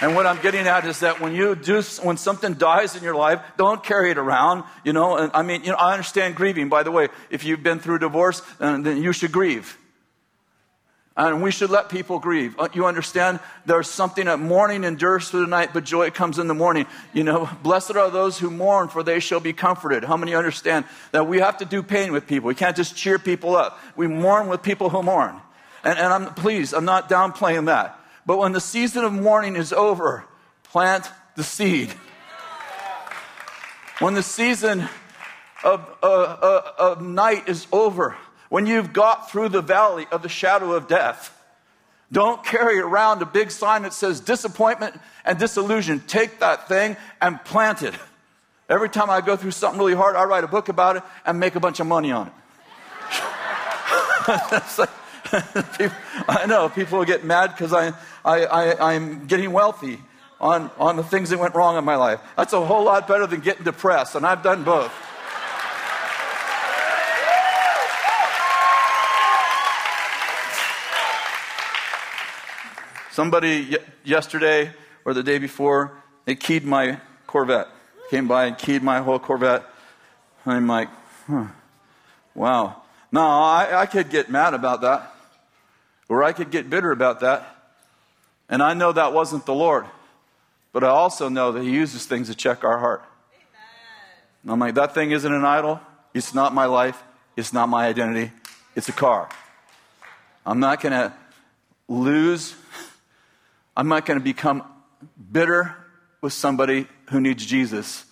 And 0.00 0.16
what 0.16 0.26
I'm 0.26 0.42
getting 0.42 0.66
at 0.66 0.84
is 0.86 1.00
that 1.00 1.20
when 1.20 1.36
you 1.36 1.54
do, 1.54 1.80
when 2.02 2.16
something 2.16 2.54
dies 2.54 2.96
in 2.96 3.04
your 3.04 3.14
life, 3.14 3.40
don't 3.56 3.82
carry 3.82 4.10
it 4.10 4.18
around. 4.18 4.64
You 4.84 4.92
know, 4.92 5.16
and 5.16 5.30
I 5.32 5.42
mean, 5.42 5.62
you 5.62 5.70
know, 5.70 5.76
I 5.76 5.92
understand 5.92 6.34
grieving. 6.34 6.68
By 6.68 6.82
the 6.82 6.90
way, 6.90 7.08
if 7.30 7.44
you've 7.44 7.62
been 7.62 7.78
through 7.78 8.00
divorce, 8.00 8.42
then 8.58 9.00
you 9.00 9.12
should 9.12 9.30
grieve. 9.30 9.78
And 11.16 11.42
we 11.42 11.50
should 11.50 11.70
let 11.70 11.88
people 11.88 12.18
grieve. 12.18 12.54
Uh, 12.58 12.68
you 12.74 12.84
understand? 12.84 13.40
There's 13.64 13.88
something 13.88 14.26
that 14.26 14.38
mourning 14.38 14.84
endures 14.84 15.30
through 15.30 15.40
the 15.40 15.46
night, 15.46 15.70
but 15.72 15.84
joy 15.84 16.10
comes 16.10 16.38
in 16.38 16.46
the 16.46 16.54
morning. 16.54 16.86
You 17.14 17.24
know, 17.24 17.48
blessed 17.62 17.96
are 17.96 18.10
those 18.10 18.38
who 18.38 18.50
mourn, 18.50 18.88
for 18.88 19.02
they 19.02 19.18
shall 19.18 19.40
be 19.40 19.54
comforted. 19.54 20.04
How 20.04 20.18
many 20.18 20.34
understand 20.34 20.84
that 21.12 21.26
we 21.26 21.38
have 21.38 21.56
to 21.58 21.64
do 21.64 21.82
pain 21.82 22.12
with 22.12 22.26
people? 22.26 22.48
We 22.48 22.54
can't 22.54 22.76
just 22.76 22.96
cheer 22.96 23.18
people 23.18 23.56
up. 23.56 23.80
We 23.96 24.06
mourn 24.08 24.48
with 24.48 24.62
people 24.62 24.90
who 24.90 25.02
mourn. 25.02 25.40
And, 25.84 25.98
and 25.98 26.12
I'm, 26.12 26.34
please, 26.34 26.74
I'm 26.74 26.84
not 26.84 27.08
downplaying 27.08 27.66
that. 27.66 27.98
But 28.26 28.38
when 28.38 28.52
the 28.52 28.60
season 28.60 29.04
of 29.04 29.12
mourning 29.12 29.56
is 29.56 29.72
over, 29.72 30.24
plant 30.64 31.10
the 31.36 31.44
seed. 31.44 31.94
When 34.00 34.12
the 34.12 34.22
season 34.22 34.86
of, 35.64 35.96
uh, 36.02 36.06
uh, 36.06 36.72
of 36.78 37.00
night 37.00 37.48
is 37.48 37.66
over, 37.72 38.16
when 38.48 38.66
you've 38.66 38.92
got 38.92 39.30
through 39.30 39.50
the 39.50 39.62
valley 39.62 40.06
of 40.10 40.22
the 40.22 40.28
shadow 40.28 40.72
of 40.72 40.88
death, 40.88 41.32
don't 42.12 42.44
carry 42.44 42.78
around 42.78 43.20
a 43.22 43.26
big 43.26 43.50
sign 43.50 43.82
that 43.82 43.92
says 43.92 44.20
disappointment 44.20 44.98
and 45.24 45.38
disillusion. 45.38 46.00
Take 46.06 46.38
that 46.38 46.68
thing 46.68 46.96
and 47.20 47.44
plant 47.44 47.82
it. 47.82 47.94
Every 48.68 48.88
time 48.88 49.10
I 49.10 49.20
go 49.20 49.36
through 49.36 49.52
something 49.52 49.78
really 49.78 49.94
hard, 49.94 50.16
I 50.16 50.24
write 50.24 50.44
a 50.44 50.48
book 50.48 50.68
about 50.68 50.96
it 50.96 51.02
and 51.24 51.40
make 51.40 51.54
a 51.56 51.60
bunch 51.60 51.80
of 51.80 51.86
money 51.86 52.12
on 52.12 52.28
it. 52.28 52.32
I 56.28 56.46
know 56.46 56.68
people 56.68 57.04
get 57.04 57.24
mad 57.24 57.48
because 57.48 57.72
I, 57.72 57.92
I, 58.24 58.44
I, 58.44 58.94
I'm 58.94 59.26
getting 59.26 59.52
wealthy 59.52 59.98
on, 60.40 60.70
on 60.78 60.96
the 60.96 61.02
things 61.02 61.30
that 61.30 61.38
went 61.38 61.54
wrong 61.54 61.76
in 61.76 61.84
my 61.84 61.96
life. 61.96 62.20
That's 62.36 62.52
a 62.52 62.64
whole 62.64 62.84
lot 62.84 63.08
better 63.08 63.26
than 63.26 63.40
getting 63.40 63.64
depressed, 63.64 64.14
and 64.14 64.26
I've 64.26 64.42
done 64.42 64.64
both. 64.64 64.92
Somebody 73.16 73.70
y- 73.70 73.78
yesterday 74.04 74.70
or 75.06 75.14
the 75.14 75.22
day 75.22 75.38
before, 75.38 75.92
they 76.26 76.34
keyed 76.34 76.66
my 76.66 77.00
Corvette. 77.26 77.66
Came 78.10 78.28
by 78.28 78.44
and 78.44 78.58
keyed 78.58 78.82
my 78.82 79.00
whole 79.00 79.18
Corvette. 79.18 79.64
I'm 80.44 80.66
like, 80.66 80.90
huh, 81.26 81.46
wow. 82.34 82.82
No, 83.10 83.22
I, 83.22 83.80
I 83.80 83.86
could 83.86 84.10
get 84.10 84.28
mad 84.28 84.52
about 84.52 84.82
that. 84.82 85.14
Or 86.10 86.22
I 86.22 86.34
could 86.34 86.50
get 86.50 86.68
bitter 86.68 86.90
about 86.90 87.20
that. 87.20 87.56
And 88.50 88.62
I 88.62 88.74
know 88.74 88.92
that 88.92 89.14
wasn't 89.14 89.46
the 89.46 89.54
Lord. 89.54 89.86
But 90.74 90.84
I 90.84 90.88
also 90.88 91.30
know 91.30 91.52
that 91.52 91.62
He 91.62 91.70
uses 91.70 92.04
things 92.04 92.28
to 92.28 92.34
check 92.34 92.64
our 92.64 92.78
heart. 92.78 93.02
Amen. 93.32 94.52
I'm 94.52 94.60
like, 94.60 94.74
that 94.74 94.92
thing 94.92 95.12
isn't 95.12 95.32
an 95.32 95.46
idol. 95.46 95.80
It's 96.12 96.34
not 96.34 96.52
my 96.52 96.66
life. 96.66 97.02
It's 97.34 97.54
not 97.54 97.70
my 97.70 97.86
identity. 97.86 98.32
It's 98.74 98.90
a 98.90 98.92
car. 98.92 99.30
I'm 100.44 100.60
not 100.60 100.82
going 100.82 100.92
to 100.92 101.14
lose. 101.88 102.54
I'm 103.76 103.88
not 103.88 104.06
going 104.06 104.18
to 104.18 104.24
become 104.24 104.62
bitter 105.30 105.76
with 106.22 106.32
somebody 106.32 106.86
who 107.10 107.20
needs 107.20 107.44
Jesus 107.44 108.04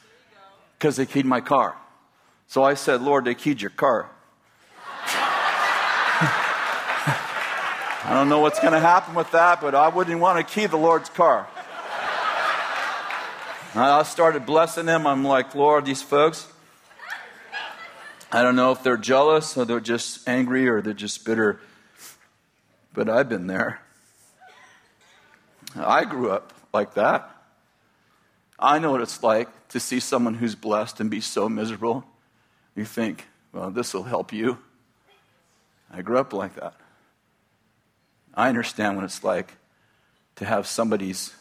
because 0.79 0.96
they 0.96 1.07
keyed 1.07 1.24
my 1.24 1.40
car. 1.40 1.77
So 2.46 2.62
I 2.62 2.74
said, 2.74 3.00
Lord, 3.00 3.24
they 3.24 3.35
keyed 3.35 3.62
your 3.62 3.70
car. 3.70 4.11
I 8.07 8.11
don't 8.11 8.29
know 8.29 8.40
what's 8.40 8.61
going 8.61 8.74
to 8.74 8.81
happen 8.81 9.14
with 9.14 9.31
that, 9.31 9.62
but 9.62 9.74
I 9.74 9.88
wouldn't 9.88 10.20
want 10.20 10.46
to 10.46 10.55
key 10.55 10.66
the 10.66 10.77
Lord's 10.77 11.09
car. 11.09 11.48
I 13.74 14.03
started 14.05 14.44
blessing 14.46 14.87
them. 14.87 15.07
I'm 15.07 15.24
like, 15.24 15.55
Lord, 15.55 15.87
these 15.87 16.03
folks, 16.03 16.46
I 18.31 18.42
don't 18.42 18.55
know 18.55 18.70
if 18.72 18.83
they're 18.83 18.96
jealous 18.96 19.57
or 19.57 19.64
they're 19.64 19.81
just 19.81 20.29
angry 20.29 20.68
or 20.68 20.83
they're 20.83 20.92
just 20.92 21.24
bitter, 21.24 21.61
but 22.92 23.09
I've 23.09 23.29
been 23.29 23.46
there. 23.46 23.84
I 25.77 26.05
grew 26.05 26.31
up 26.31 26.53
like 26.73 26.95
that. 26.95 27.31
I 28.59 28.79
know 28.79 28.93
what 28.93 29.01
it's 29.01 29.23
like 29.23 29.69
to 29.69 29.81
see 29.81 30.01
someone 30.01 30.35
who's 30.35 30.55
blessed 30.55 31.01
and 31.01 31.11
be 31.11 31.21
so 31.21 31.49
miserable. 31.49 32.05
You 32.77 32.85
think, 32.85 33.27
well, 33.53 33.71
this 33.71 33.93
will 33.95 34.05
help 34.05 34.33
you. 34.33 34.59
I 35.91 36.03
grew 36.03 36.19
up 36.19 36.33
like 36.33 36.55
that. 36.57 36.75
I 38.35 38.49
understand 38.49 38.97
what 38.97 39.05
it's 39.05 39.23
like 39.23 39.55
to 40.37 40.45
have 40.45 40.67
somebody's 40.67 41.35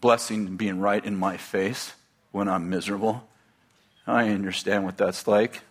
blessing 0.00 0.56
being 0.56 0.78
right 0.78 1.04
in 1.04 1.16
my 1.16 1.36
face 1.36 1.94
when 2.32 2.48
I'm 2.48 2.68
miserable. 2.68 3.26
I 4.06 4.28
understand 4.28 4.84
what 4.84 4.98
that's 4.98 5.26
like. 5.26 5.62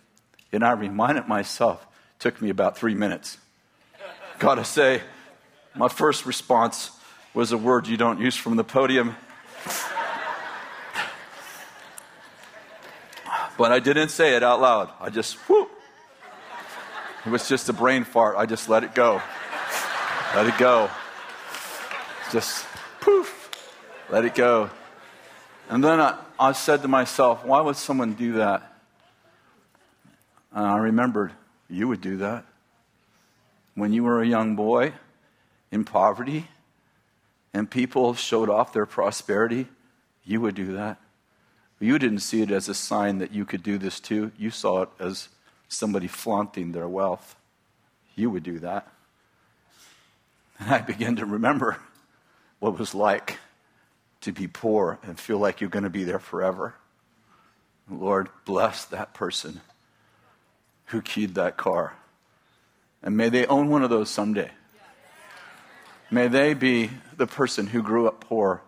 And 0.52 0.64
I 0.64 0.72
reminded 0.72 1.28
myself, 1.28 1.86
it 2.16 2.20
took 2.20 2.42
me 2.42 2.50
about 2.50 2.76
three 2.76 2.94
minutes. 2.94 3.38
Gotta 4.38 4.64
say, 4.64 5.02
my 5.74 5.88
first 5.88 6.26
response 6.26 6.90
was 7.36 7.52
a 7.52 7.58
word 7.58 7.86
you 7.86 7.98
don't 7.98 8.18
use 8.18 8.34
from 8.34 8.56
the 8.56 8.64
podium. 8.64 9.14
But 13.58 13.72
I 13.72 13.78
didn't 13.78 14.08
say 14.08 14.36
it 14.36 14.42
out 14.42 14.58
loud. 14.58 14.88
I 14.98 15.10
just, 15.10 15.34
whoop. 15.46 15.68
It 17.26 17.28
was 17.28 17.46
just 17.46 17.68
a 17.68 17.74
brain 17.74 18.04
fart. 18.04 18.36
I 18.38 18.46
just 18.46 18.70
let 18.70 18.84
it 18.84 18.94
go. 18.94 19.20
Let 20.34 20.46
it 20.46 20.56
go. 20.56 20.88
Just 22.32 22.64
poof. 23.02 23.50
Let 24.08 24.24
it 24.24 24.34
go. 24.34 24.70
And 25.68 25.84
then 25.84 26.00
I, 26.00 26.18
I 26.40 26.52
said 26.52 26.80
to 26.82 26.88
myself, 26.88 27.44
why 27.44 27.60
would 27.60 27.76
someone 27.76 28.14
do 28.14 28.32
that? 28.34 28.78
And 30.52 30.64
I 30.64 30.78
remembered, 30.78 31.32
you 31.68 31.86
would 31.86 32.00
do 32.00 32.16
that. 32.16 32.46
When 33.74 33.92
you 33.92 34.04
were 34.04 34.22
a 34.22 34.26
young 34.26 34.56
boy 34.56 34.94
in 35.70 35.84
poverty 35.84 36.48
and 37.56 37.70
people 37.70 38.12
showed 38.12 38.50
off 38.50 38.74
their 38.74 38.84
prosperity, 38.84 39.66
you 40.26 40.42
would 40.42 40.54
do 40.54 40.74
that. 40.74 40.98
You 41.80 41.98
didn't 41.98 42.18
see 42.18 42.42
it 42.42 42.50
as 42.50 42.68
a 42.68 42.74
sign 42.74 43.16
that 43.16 43.32
you 43.32 43.46
could 43.46 43.62
do 43.62 43.78
this 43.78 43.98
too. 43.98 44.30
You 44.36 44.50
saw 44.50 44.82
it 44.82 44.90
as 45.00 45.30
somebody 45.66 46.06
flaunting 46.06 46.72
their 46.72 46.86
wealth. 46.86 47.34
You 48.14 48.28
would 48.28 48.42
do 48.42 48.58
that. 48.58 48.86
And 50.58 50.70
I 50.70 50.82
began 50.82 51.16
to 51.16 51.24
remember 51.24 51.78
what 52.58 52.74
it 52.74 52.78
was 52.78 52.94
like 52.94 53.38
to 54.20 54.32
be 54.32 54.48
poor 54.48 54.98
and 55.02 55.18
feel 55.18 55.38
like 55.38 55.62
you're 55.62 55.70
going 55.70 55.84
to 55.84 55.90
be 55.90 56.04
there 56.04 56.18
forever. 56.18 56.74
Lord, 57.90 58.28
bless 58.44 58.84
that 58.84 59.14
person 59.14 59.62
who 60.86 61.00
keyed 61.00 61.36
that 61.36 61.56
car. 61.56 61.94
And 63.02 63.16
may 63.16 63.30
they 63.30 63.46
own 63.46 63.70
one 63.70 63.82
of 63.82 63.88
those 63.88 64.10
someday. 64.10 64.50
May 66.10 66.28
they 66.28 66.52
be 66.52 66.90
the 67.16 67.26
person 67.26 67.68
who 67.68 67.82
grew 67.82 68.06
up 68.06 68.20
poor 68.20 68.62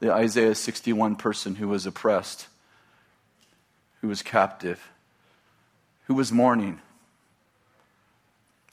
the 0.00 0.12
Isaiah 0.12 0.54
61 0.54 1.16
person 1.16 1.54
who 1.54 1.68
was 1.68 1.86
oppressed, 1.86 2.48
who 4.02 4.08
was 4.08 4.22
captive, 4.22 4.90
who 6.08 6.14
was 6.14 6.30
mourning, 6.30 6.80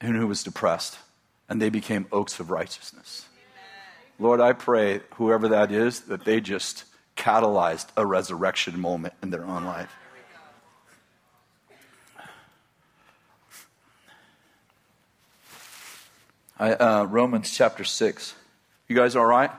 and 0.02 0.17
who 0.17 0.28
was 0.28 0.43
depressed. 0.43 0.97
And 1.47 1.62
they 1.62 1.69
became 1.69 2.06
oaks 2.12 2.41
of 2.41 2.50
righteousness. 2.50 3.28
Lord, 4.19 4.41
I 4.41 4.52
pray, 4.52 5.00
whoever 5.15 5.47
that 5.47 5.71
is, 5.71 6.02
that 6.02 6.26
they 6.26 6.41
just 6.41 6.84
catalyzed 7.15 7.88
a 7.95 8.06
resurrection 8.06 8.78
moment 8.78 9.13
in 9.24 9.30
their 9.30 9.45
own 9.45 9.63
life. 9.63 9.95
I, 16.60 16.74
uh, 16.74 17.04
Romans 17.06 17.50
chapter 17.52 17.84
6. 17.84 18.36
You 18.92 18.98
guys 18.98 19.16
all 19.16 19.26
right? 19.26 19.50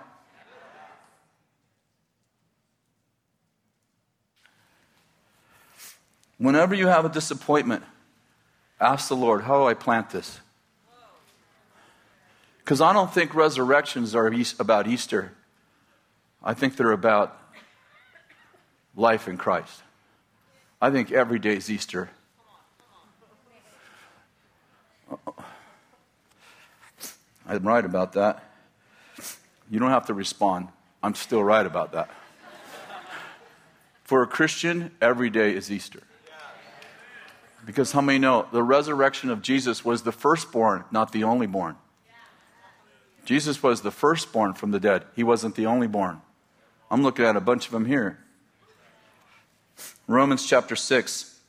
Whenever 6.37 6.75
you 6.75 6.87
have 6.88 7.07
a 7.07 7.09
disappointment, 7.09 7.83
ask 8.79 9.09
the 9.09 9.16
Lord, 9.16 9.45
how 9.45 9.59
do 9.59 9.66
I 9.66 9.73
plant 9.73 10.11
this? 10.11 10.38
Because 12.59 12.83
I 12.83 12.92
don't 12.92 13.11
think 13.11 13.35
resurrections 13.35 14.14
are 14.14 14.31
about 14.59 14.87
Easter. 14.87 15.33
I 16.45 16.53
think 16.53 16.77
they're 16.77 16.92
about 16.92 17.35
life 18.95 19.29
in 19.29 19.38
Christ. 19.38 19.81
I 20.79 20.90
think 20.90 21.11
every 21.11 21.38
day 21.38 21.57
is 21.57 21.71
Easter. 21.71 22.11
I'm 27.49 27.66
right 27.66 27.87
about 27.87 28.12
that. 28.12 28.51
You 29.70 29.79
don't 29.79 29.90
have 29.90 30.07
to 30.07 30.14
respond. 30.14 30.68
I'm 31.03 31.14
still 31.14 31.42
right 31.42 31.64
about 31.64 31.92
that. 31.92 32.11
For 34.05 34.22
a 34.22 34.27
Christian, 34.27 34.90
every 35.01 35.31
day 35.31 35.55
is 35.55 35.70
Easter. 35.70 36.01
Because 37.64 37.92
how 37.92 38.01
many 38.01 38.18
know 38.18 38.46
the 38.53 38.62
resurrection 38.62 39.31
of 39.31 39.40
Jesus 39.40 39.85
was 39.85 40.03
the 40.03 40.12
firstborn, 40.12 40.85
not 40.90 41.12
the 41.12 41.25
only 41.25 41.46
born? 41.46 41.77
Jesus 43.25 43.62
was 43.62 43.83
the 43.83 43.92
firstborn 43.92 44.55
from 44.55 44.72
the 44.72 44.81
dead. 44.81 45.05
He 45.14 45.22
wasn't 45.22 45.55
the 45.55 45.66
only 45.66 45.87
born. 45.87 46.20
I'm 46.90 47.03
looking 47.03 47.25
at 47.25 47.37
a 47.37 47.40
bunch 47.40 47.66
of 47.66 47.72
them 47.72 47.87
here. 47.87 48.18
Romans 50.07 50.46
chapter 50.46 50.77
6. 50.77 51.40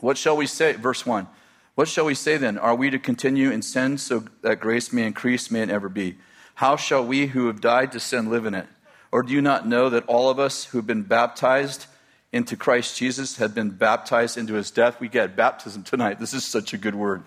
What 0.00 0.18
shall 0.18 0.36
we 0.36 0.46
say? 0.46 0.72
Verse 0.74 1.06
1. 1.06 1.28
What 1.74 1.88
shall 1.88 2.04
we 2.04 2.14
say 2.14 2.36
then? 2.36 2.58
Are 2.58 2.74
we 2.74 2.90
to 2.90 2.98
continue 2.98 3.50
in 3.50 3.62
sin 3.62 3.98
so 3.98 4.24
that 4.42 4.58
grace 4.58 4.92
may 4.92 5.06
increase? 5.06 5.50
May 5.50 5.62
it 5.62 5.70
ever 5.70 5.88
be. 5.88 6.18
How 6.58 6.74
shall 6.74 7.06
we 7.06 7.28
who 7.28 7.46
have 7.46 7.60
died 7.60 7.92
to 7.92 8.00
sin 8.00 8.30
live 8.30 8.44
in 8.44 8.52
it? 8.52 8.66
Or 9.12 9.22
do 9.22 9.32
you 9.32 9.40
not 9.40 9.68
know 9.68 9.88
that 9.90 10.06
all 10.06 10.28
of 10.28 10.40
us 10.40 10.64
who 10.64 10.78
have 10.78 10.88
been 10.88 11.04
baptized 11.04 11.86
into 12.32 12.56
Christ 12.56 12.98
Jesus, 12.98 13.36
have 13.36 13.54
been 13.54 13.70
baptized 13.70 14.36
into 14.36 14.54
his 14.54 14.72
death. 14.72 15.00
We 15.00 15.08
get 15.08 15.36
baptism 15.36 15.84
tonight. 15.84 16.18
This 16.18 16.34
is 16.34 16.44
such 16.44 16.74
a 16.74 16.76
good 16.76 16.96
word. 16.96 17.22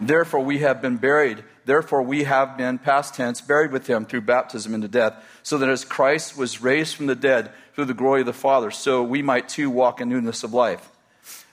Therefore, 0.00 0.40
we 0.40 0.60
have 0.60 0.80
been 0.80 0.96
buried. 0.96 1.44
Therefore, 1.66 2.00
we 2.00 2.24
have 2.24 2.56
been, 2.56 2.78
past 2.78 3.14
tense, 3.14 3.42
buried 3.42 3.70
with 3.70 3.86
him 3.86 4.06
through 4.06 4.22
baptism 4.22 4.72
into 4.72 4.88
death, 4.88 5.22
so 5.42 5.58
that 5.58 5.68
as 5.68 5.84
Christ 5.84 6.38
was 6.38 6.62
raised 6.62 6.96
from 6.96 7.06
the 7.06 7.14
dead 7.14 7.50
through 7.74 7.84
the 7.84 7.92
glory 7.92 8.20
of 8.20 8.26
the 8.26 8.32
Father, 8.32 8.70
so 8.70 9.02
we 9.02 9.20
might 9.20 9.46
too 9.46 9.68
walk 9.68 10.00
in 10.00 10.08
newness 10.08 10.42
of 10.42 10.54
life. 10.54 10.88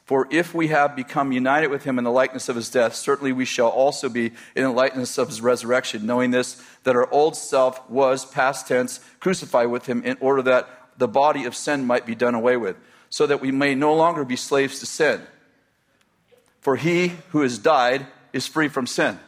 For 0.05 0.27
if 0.29 0.53
we 0.53 0.67
have 0.67 0.95
become 0.95 1.31
united 1.31 1.67
with 1.67 1.83
him 1.83 1.97
in 1.97 2.03
the 2.03 2.11
likeness 2.11 2.47
of 2.47 2.55
his 2.55 2.69
death, 2.69 2.95
certainly 2.95 3.33
we 3.33 3.45
shall 3.45 3.69
also 3.69 4.07
be 4.07 4.33
in 4.55 4.63
the 4.63 4.69
likeness 4.69 5.17
of 5.17 5.27
his 5.29 5.41
resurrection, 5.41 6.05
knowing 6.05 6.29
this, 6.29 6.61
that 6.83 6.95
our 6.95 7.11
old 7.11 7.35
self 7.35 7.89
was, 7.89 8.23
past 8.23 8.67
tense, 8.67 8.99
crucified 9.19 9.67
with 9.67 9.87
him 9.87 10.03
in 10.03 10.17
order 10.21 10.43
that 10.43 10.69
the 10.97 11.07
body 11.07 11.45
of 11.45 11.55
sin 11.55 11.85
might 11.85 12.05
be 12.05 12.13
done 12.13 12.35
away 12.35 12.55
with, 12.55 12.77
so 13.09 13.25
that 13.25 13.41
we 13.41 13.51
may 13.51 13.73
no 13.73 13.95
longer 13.95 14.23
be 14.23 14.35
slaves 14.35 14.79
to 14.79 14.85
sin. 14.85 15.21
For 16.61 16.75
he 16.75 17.13
who 17.29 17.41
has 17.41 17.57
died 17.57 18.05
is 18.31 18.45
free 18.45 18.67
from 18.67 18.85
sin. 18.85 19.19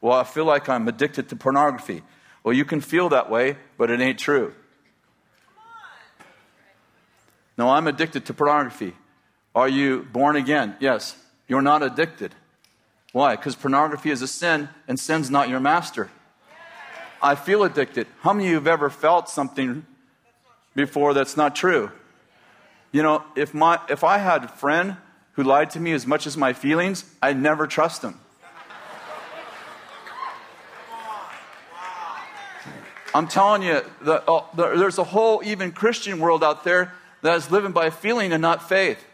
Well, 0.00 0.18
I 0.18 0.24
feel 0.24 0.46
like 0.46 0.70
I'm 0.70 0.88
addicted 0.88 1.28
to 1.28 1.36
pornography. 1.36 2.02
Well, 2.42 2.54
you 2.54 2.64
can 2.64 2.80
feel 2.80 3.10
that 3.10 3.30
way, 3.30 3.56
but 3.76 3.90
it 3.90 4.00
ain't 4.00 4.18
true. 4.18 4.54
No, 7.58 7.68
I'm 7.68 7.86
addicted 7.86 8.24
to 8.26 8.34
pornography. 8.34 8.94
Are 9.54 9.68
you 9.68 10.06
born 10.12 10.36
again? 10.36 10.76
Yes. 10.80 11.16
You're 11.48 11.62
not 11.62 11.82
addicted. 11.82 12.34
Why? 13.12 13.36
Because 13.36 13.54
pornography 13.54 14.10
is 14.10 14.22
a 14.22 14.26
sin, 14.26 14.68
and 14.88 14.98
sin's 14.98 15.30
not 15.30 15.48
your 15.48 15.60
master. 15.60 16.10
I 17.22 17.34
feel 17.36 17.62
addicted. 17.62 18.06
How 18.20 18.32
many 18.32 18.46
of 18.46 18.50
you 18.50 18.56
have 18.56 18.66
ever 18.66 18.90
felt 18.90 19.28
something 19.28 19.86
before 20.74 21.14
that's 21.14 21.36
not 21.36 21.54
true. 21.54 21.90
You 22.92 23.02
know, 23.02 23.24
if, 23.36 23.54
my, 23.54 23.80
if 23.88 24.04
I 24.04 24.18
had 24.18 24.44
a 24.44 24.48
friend 24.48 24.96
who 25.32 25.42
lied 25.42 25.70
to 25.70 25.80
me 25.80 25.92
as 25.92 26.06
much 26.06 26.26
as 26.26 26.36
my 26.36 26.52
feelings, 26.52 27.04
I'd 27.22 27.40
never 27.40 27.66
trust 27.66 28.02
him. 28.02 28.20
I'm 33.14 33.28
telling 33.28 33.62
you, 33.62 33.80
the, 34.00 34.28
uh, 34.28 34.44
the, 34.54 34.76
there's 34.76 34.98
a 34.98 35.04
whole 35.04 35.40
even 35.44 35.70
Christian 35.70 36.18
world 36.18 36.42
out 36.42 36.64
there 36.64 36.92
that 37.22 37.36
is 37.36 37.48
living 37.48 37.70
by 37.70 37.90
feeling 37.90 38.32
and 38.32 38.42
not 38.42 38.68
faith. 38.68 39.04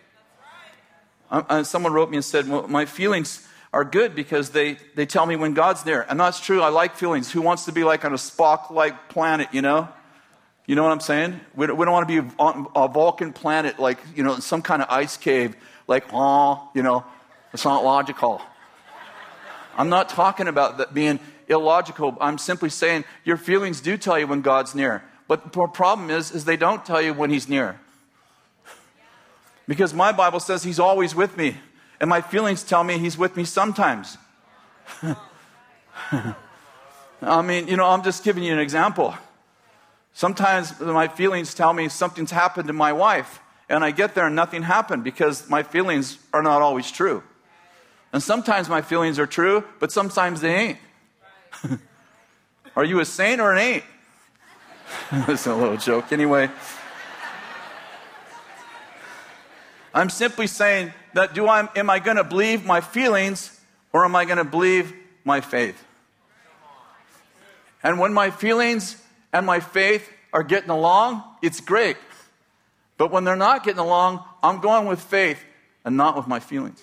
Um, 1.31 1.47
and 1.49 1.67
someone 1.67 1.93
wrote 1.93 2.11
me 2.11 2.17
and 2.17 2.25
said, 2.25 2.49
well, 2.49 2.67
My 2.69 2.87
feelings 2.87 3.47
are 3.73 3.85
good 3.85 4.15
because 4.15 4.51
they, 4.51 4.79
they 4.97 5.07
tell 5.07 5.27
me 5.27 5.37
when 5.37 5.55
God's 5.55 5.85
there. 5.85 6.03
And 6.11 6.19
that's 6.19 6.41
true. 6.41 6.61
I 6.61 6.69
like 6.71 6.97
feelings. 6.97 7.31
Who 7.31 7.41
wants 7.41 7.67
to 7.67 7.73
be 7.73 7.85
like 7.85 8.05
on 8.05 8.13
a 8.13 8.17
Spock 8.17 8.71
like 8.71 9.09
planet, 9.09 9.49
you 9.53 9.63
know? 9.63 9.89
You 10.67 10.75
know 10.77 10.83
what 10.83 10.93
I'm 10.93 11.01
saying? 11.01 11.41
We 11.55 11.67
don't, 11.67 11.77
we 11.77 11.85
don't 11.85 11.93
want 11.93 12.09
to 12.09 12.23
be 12.23 12.35
on 12.39 12.67
a 12.75 12.89
Vulcan 12.89 13.33
planet 13.33 13.79
like, 13.79 13.99
you 14.15 14.23
know, 14.23 14.39
some 14.39 14.63
kind 14.63 14.83
of 14.83 14.89
ice 14.91 15.17
cave, 15.17 15.57
like, 15.89 16.05
oh, 16.13 16.69
you 16.75 16.83
know, 16.83 17.05
it's 17.53 17.65
not 17.65 17.85
logical. 17.85 18.41
I'm 19.77 19.89
not 19.89 20.09
talking 20.09 20.47
about 20.47 20.79
that 20.79 20.95
being 20.95 21.19
illogical. 21.49 22.17
I'm 22.21 22.39
simply 22.39 22.71
saying 22.71 23.05
your 23.25 23.37
feelings 23.37 23.81
do 23.81 23.97
tell 23.97 24.19
you 24.19 24.27
when 24.27 24.43
God's 24.43 24.75
near. 24.75 25.03
But 25.27 25.53
the 25.53 25.67
problem 25.69 26.11
is, 26.11 26.33
is 26.33 26.45
they 26.45 26.57
don't 26.57 26.85
tell 26.85 27.01
you 27.01 27.15
when 27.15 27.31
He's 27.31 27.49
near. 27.49 27.81
Because 29.71 29.95
my 29.95 30.11
Bible 30.11 30.41
says 30.41 30.65
He's 30.65 30.81
always 30.81 31.15
with 31.15 31.37
me. 31.37 31.57
And 32.01 32.11
my 32.11 32.23
feelings 32.23 32.65
tell 32.65 32.83
me 32.83 32.99
He's 32.99 33.17
with 33.17 33.37
me 33.37 33.45
sometimes. 33.45 34.19
I 37.23 37.43
mean, 37.43 37.69
you 37.69 37.77
know, 37.77 37.87
I'm 37.87 38.03
just 38.03 38.25
giving 38.25 38.43
you 38.43 38.53
an 38.53 38.59
example. 38.59 39.15
Sometimes 40.13 40.81
my 40.81 41.07
feelings 41.07 41.55
tell 41.55 41.73
me 41.73 41.89
something's 41.89 42.33
happened 42.33 42.67
to 42.67 42.73
my 42.73 42.93
wife, 42.93 43.39
and 43.69 43.85
I 43.85 43.93
get 43.93 44.17
there 44.17 44.27
and 44.27 44.35
nothing 44.35 44.65
happened 44.65 45.05
because 45.05 45.49
my 45.49 45.63
feelings 45.63 46.19
are 46.33 46.43
not 46.43 46.63
always 46.63 46.91
true. 46.91 47.23
And 48.13 48.21
sometimes 48.21 48.69
my 48.69 48.83
feelings 48.83 49.21
are 49.21 49.27
true, 49.27 49.63
but 49.79 49.93
sometimes 49.93 50.41
they 50.41 50.53
ain't. 50.53 50.79
are 52.75 52.83
you 52.83 52.99
a 52.99 53.05
saint 53.05 53.41
or 53.41 53.53
an 53.53 53.59
ain't? 53.59 53.85
That's 55.29 55.47
a 55.47 55.55
little 55.55 55.77
joke. 55.77 56.11
Anyway, 56.11 56.51
I'm 59.93 60.11
simply 60.11 60.47
saying 60.47 60.93
that 61.15 61.35
do 61.35 61.47
I, 61.47 61.69
am 61.77 61.91
I 61.91 61.99
going 61.99 62.17
to 62.17 62.25
believe 62.25 62.65
my 62.65 62.81
feelings 62.81 63.61
or 63.93 64.05
am 64.05 64.15
I 64.15 64.25
going 64.25 64.39
to 64.39 64.45
believe 64.45 64.95
my 65.25 65.41
faith? 65.41 65.85
And 67.83 67.99
when 67.99 68.13
my 68.13 68.31
feelings 68.31 69.03
and 69.33 69.47
my 69.47 69.61
faith 69.61 70.09
are 70.33 70.43
getting 70.43 70.71
along, 70.71 71.23
it's 71.43 71.61
great. 71.61 71.97
But 72.99 73.11
when 73.11 73.25
they're 73.25 73.37
not 73.37 73.65
getting 73.65 73.81
along, 73.81 74.23
I'm 74.43 74.61
going 74.61 74.87
with 74.87 75.01
faith 75.01 75.43
and 75.85 75.97
not 75.97 76.17
with 76.17 76.27
my 76.27 76.39
feelings. 76.39 76.83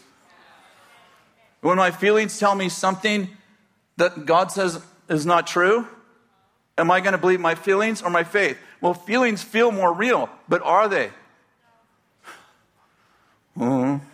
When 1.62 1.78
my 1.78 1.92
feelings 1.92 2.40
tell 2.40 2.56
me 2.56 2.70
something 2.70 3.30
that 3.98 4.26
God 4.26 4.52
says 4.52 4.82
is 5.10 5.26
not 5.26 5.48
true, 5.48 5.88
am 6.78 6.92
I 6.92 7.00
going 7.00 7.14
to 7.14 7.18
believe 7.18 7.40
my 7.40 7.56
feelings 7.56 8.02
or 8.02 8.10
my 8.10 8.24
faith? 8.24 8.58
Well, 8.82 8.94
feelings 8.94 9.44
feel 9.44 9.72
more 9.72 9.94
real, 9.94 10.30
but 10.48 10.62
are 10.64 10.88
they? 10.88 11.12
Mm-hmm. 13.58 14.06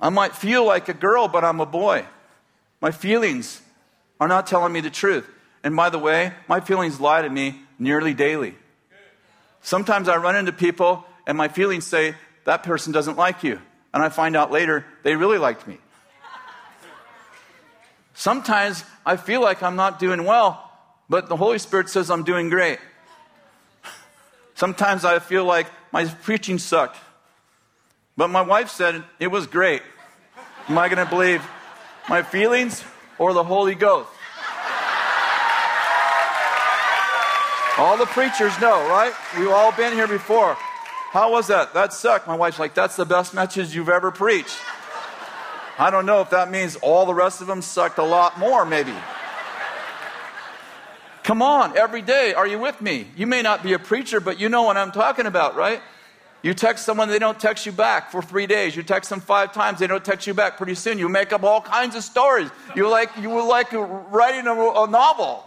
I 0.00 0.08
might 0.08 0.34
feel 0.34 0.64
like 0.64 0.88
a 0.88 0.94
girl, 0.94 1.28
but 1.28 1.44
I'm 1.44 1.60
a 1.60 1.66
boy. 1.66 2.06
My 2.80 2.90
feelings 2.90 3.60
are 4.18 4.28
not 4.28 4.46
telling 4.46 4.72
me 4.72 4.80
the 4.80 4.90
truth. 4.90 5.28
And 5.62 5.76
by 5.76 5.90
the 5.90 5.98
way, 5.98 6.32
my 6.48 6.60
feelings 6.60 6.98
lie 7.00 7.22
to 7.22 7.28
me 7.28 7.60
nearly 7.78 8.14
daily. 8.14 8.54
Sometimes 9.60 10.08
I 10.08 10.16
run 10.16 10.36
into 10.36 10.52
people 10.52 11.04
and 11.26 11.36
my 11.36 11.48
feelings 11.48 11.86
say, 11.86 12.14
that 12.44 12.62
person 12.62 12.92
doesn't 12.92 13.16
like 13.16 13.44
you. 13.44 13.60
And 13.92 14.02
I 14.02 14.08
find 14.08 14.36
out 14.36 14.50
later 14.50 14.86
they 15.02 15.16
really 15.16 15.38
liked 15.38 15.66
me. 15.66 15.78
Sometimes 18.14 18.84
I 19.04 19.16
feel 19.16 19.40
like 19.40 19.62
I'm 19.62 19.76
not 19.76 19.98
doing 19.98 20.24
well, 20.24 20.70
but 21.08 21.28
the 21.28 21.36
Holy 21.36 21.58
Spirit 21.58 21.88
says 21.88 22.10
I'm 22.10 22.24
doing 22.24 22.48
great. 22.48 22.78
Sometimes 24.60 25.06
I 25.06 25.20
feel 25.20 25.46
like 25.46 25.68
my 25.90 26.04
preaching 26.04 26.58
sucked, 26.58 26.98
but 28.14 28.28
my 28.28 28.42
wife 28.42 28.68
said 28.68 29.02
it 29.18 29.28
was 29.28 29.46
great. 29.46 29.80
Am 30.68 30.76
I 30.76 30.90
going 30.90 31.02
to 31.02 31.10
believe 31.10 31.42
my 32.10 32.22
feelings 32.22 32.84
or 33.18 33.32
the 33.32 33.42
Holy 33.42 33.74
Ghost? 33.74 34.10
All 37.78 37.96
the 37.96 38.04
preachers 38.04 38.52
know, 38.60 38.86
right? 38.86 39.14
We've 39.38 39.48
all 39.48 39.72
been 39.72 39.94
here 39.94 40.06
before. 40.06 40.58
How 41.08 41.32
was 41.32 41.46
that? 41.46 41.72
That 41.72 41.94
sucked. 41.94 42.26
My 42.26 42.36
wife's 42.36 42.58
like, 42.58 42.74
that's 42.74 42.96
the 42.96 43.06
best 43.06 43.32
message 43.32 43.74
you've 43.74 43.88
ever 43.88 44.10
preached. 44.10 44.58
I 45.78 45.88
don't 45.90 46.04
know 46.04 46.20
if 46.20 46.28
that 46.30 46.50
means 46.50 46.76
all 46.82 47.06
the 47.06 47.14
rest 47.14 47.40
of 47.40 47.46
them 47.46 47.62
sucked 47.62 47.96
a 47.96 48.04
lot 48.04 48.38
more, 48.38 48.66
maybe. 48.66 48.92
Come 51.30 51.42
on, 51.42 51.78
every 51.78 52.02
day. 52.02 52.34
Are 52.34 52.44
you 52.44 52.58
with 52.58 52.80
me? 52.80 53.06
You 53.14 53.24
may 53.24 53.40
not 53.40 53.62
be 53.62 53.72
a 53.72 53.78
preacher, 53.78 54.18
but 54.18 54.40
you 54.40 54.48
know 54.48 54.62
what 54.62 54.76
I'm 54.76 54.90
talking 54.90 55.26
about, 55.26 55.54
right? 55.54 55.80
You 56.42 56.54
text 56.54 56.84
someone, 56.84 57.08
they 57.08 57.20
don't 57.20 57.38
text 57.38 57.66
you 57.66 57.70
back 57.70 58.10
for 58.10 58.20
three 58.20 58.48
days. 58.48 58.74
You 58.74 58.82
text 58.82 59.10
them 59.10 59.20
five 59.20 59.52
times, 59.52 59.78
they 59.78 59.86
don't 59.86 60.04
text 60.04 60.26
you 60.26 60.34
back. 60.34 60.56
Pretty 60.56 60.74
soon, 60.74 60.98
you 60.98 61.08
make 61.08 61.32
up 61.32 61.44
all 61.44 61.60
kinds 61.60 61.94
of 61.94 62.02
stories. 62.02 62.50
You're 62.74 62.88
like, 62.88 63.16
you 63.16 63.30
were 63.30 63.44
like 63.44 63.68
writing 63.70 64.48
a, 64.48 64.54
a 64.54 64.90
novel. 64.90 65.44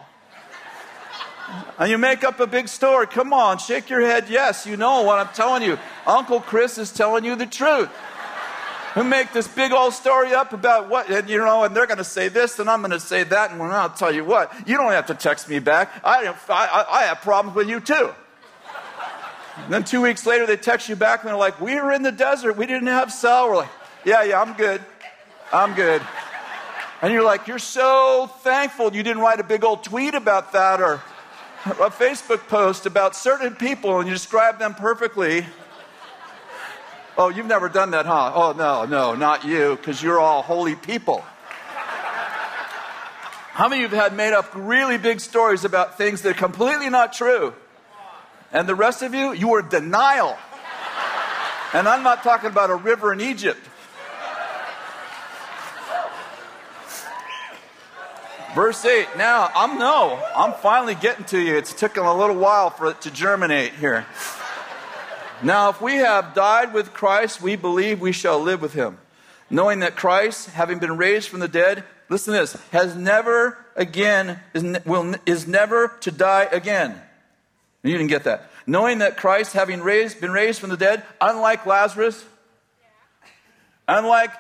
And 1.78 1.92
you 1.92 1.98
make 1.98 2.24
up 2.24 2.40
a 2.40 2.48
big 2.48 2.70
story. 2.70 3.06
Come 3.06 3.34
on, 3.34 3.58
shake 3.58 3.90
your 3.90 4.00
head. 4.00 4.30
Yes, 4.30 4.66
you 4.66 4.78
know 4.78 5.02
what 5.02 5.20
I'm 5.20 5.34
telling 5.34 5.64
you. 5.64 5.78
Uncle 6.08 6.40
Kris 6.40 6.78
is 6.78 6.94
telling 6.94 7.26
you 7.26 7.36
the 7.36 7.46
truth. 7.46 7.90
Who 8.94 9.04
make 9.04 9.34
this 9.34 9.48
big 9.48 9.72
old 9.72 9.94
story 9.94 10.34
up 10.34 10.54
about 10.54 10.88
what, 10.88 11.10
and 11.10 11.28
you 11.28 11.40
know, 11.40 11.64
and 11.64 11.76
they're 11.76 11.88
going 11.88 11.98
to 11.98 12.04
say 12.04 12.28
this, 12.28 12.60
and 12.60 12.70
I'm 12.70 12.82
going 12.82 12.92
to 12.92 13.00
say 13.00 13.24
that, 13.24 13.50
and 13.50 13.60
well, 13.60 13.72
I'll 13.72 13.90
tell 13.90 14.14
you 14.14 14.24
what, 14.24 14.54
you 14.68 14.78
don't 14.78 14.92
have 14.92 15.08
to 15.08 15.16
text 15.16 15.50
me 15.50 15.58
back. 15.58 15.92
I, 16.04 16.28
I, 16.50 16.86
I 16.90 17.04
have 17.04 17.22
problems 17.22 17.56
with 17.56 17.68
you 17.68 17.80
too. 17.80 18.14
And 19.58 19.74
then 19.74 19.84
two 19.84 20.02
weeks 20.02 20.26
later, 20.26 20.46
they 20.46 20.58
text 20.58 20.90
you 20.90 20.96
back, 20.96 21.22
and 21.22 21.30
they're 21.30 21.38
like, 21.38 21.60
We 21.60 21.76
were 21.76 21.92
in 21.92 22.04
the 22.04 22.12
desert. 22.12 22.56
We 22.56 22.68
didn't 22.68 22.88
have 22.88 23.12
cell. 23.12 23.50
We're 23.50 23.58
like, 23.58 23.70
Yeah, 24.06 24.24
yeah, 24.24 24.42
I'm 24.42 24.54
good. 24.54 24.82
I'm 25.52 25.74
good. 25.74 26.02
And 27.02 27.12
you're 27.12 27.24
like, 27.24 27.48
You're 27.48 27.60
so 27.60 28.28
thankful 28.42 28.94
you 28.94 29.02
didn't 29.02 29.24
write 29.24 29.40
a 29.40 29.44
big 29.44 29.64
old 29.64 29.84
tweet 29.84 30.14
about 30.14 30.54
that 30.54 30.82
or 30.82 31.02
a 31.66 31.90
Facebook 31.90 32.48
post 32.48 32.86
about 32.86 33.16
certain 33.16 33.56
people 33.56 34.00
and 34.00 34.08
you 34.08 34.14
describe 34.14 34.60
them 34.60 34.76
perfectly. 34.76 35.46
Oh, 37.16 37.30
you've 37.30 37.46
never 37.46 37.70
done 37.70 37.92
that, 37.92 38.08
huh? 38.08 38.32
Oh, 38.34 38.54
no, 38.54 38.86
no, 38.86 39.14
not 39.14 39.46
you, 39.46 39.76
because 39.76 40.02
you're 40.02 40.20
all 40.20 40.42
holy 40.42 40.76
people. 40.76 41.24
How 43.54 43.70
many 43.70 43.84
of 43.84 43.92
you 43.92 43.98
have 44.00 44.12
had 44.12 44.18
made 44.18 44.34
up 44.34 44.50
really 44.56 44.98
big 44.98 45.20
stories 45.20 45.64
about 45.64 45.96
things 45.96 46.24
that 46.24 46.32
are 46.32 46.34
completely 46.40 46.90
not 46.90 47.14
true? 47.14 47.54
And 48.52 48.68
the 48.68 48.74
rest 48.74 49.04
of 49.04 49.14
you, 49.14 49.32
you 49.32 49.50
were 49.50 49.62
denial. 49.62 50.36
And 51.74 51.88
I'm 51.88 52.02
not 52.02 52.24
talking 52.24 52.50
about 52.50 52.72
a 52.72 52.76
river 52.76 53.14
in 53.14 53.22
Egypt. 53.22 53.60
Verse 58.56 58.84
8. 58.86 59.08
Now, 59.18 59.52
I'm 59.56 59.78
no, 59.78 60.20
I'm 60.36 60.54
finally 60.54 60.96
getting 60.96 61.26
to 61.26 61.40
you. 61.40 61.56
It's 61.56 61.74
taken 61.74 62.04
a 62.04 62.16
little 62.16 62.36
while 62.36 62.72
for 62.72 62.90
it 62.90 63.02
to 63.02 63.12
germinate 63.12 63.74
here. 63.74 64.06
Now, 65.44 65.70
if 65.70 65.82
we 65.82 65.96
have 65.96 66.34
died 66.34 66.74
with 66.74 66.94
Christ, 66.94 67.42
we 67.42 67.58
believe 67.58 68.00
we 68.00 68.14
shall 68.14 68.40
live 68.40 68.62
with 68.62 68.74
him. 68.74 68.98
Knowing 69.50 69.80
that 69.80 69.96
Christ, 69.96 70.50
having 70.52 70.80
been 70.80 70.96
raised 70.96 71.28
from 71.28 71.42
the 71.42 71.50
dead, 71.50 71.84
listen 72.08 72.34
to 72.34 72.40
this, 72.40 72.54
has 72.72 72.96
never 72.96 73.58
again, 73.76 74.40
is, 74.54 74.64
will, 74.86 75.16
is 75.26 75.46
never 75.46 75.90
to 76.02 76.12
die 76.12 76.48
again. 76.52 77.00
You 77.84 77.92
didn't 77.92 78.08
get 78.08 78.24
that. 78.24 78.50
Knowing 78.66 79.00
that 79.00 79.18
Christ, 79.18 79.52
having 79.54 79.82
raised, 79.82 80.22
been 80.22 80.32
raised 80.32 80.62
from 80.62 80.70
the 80.70 80.78
dead, 80.78 81.04
unlike 81.20 81.66
Lazarus, 81.66 82.24
unlike 83.88 84.32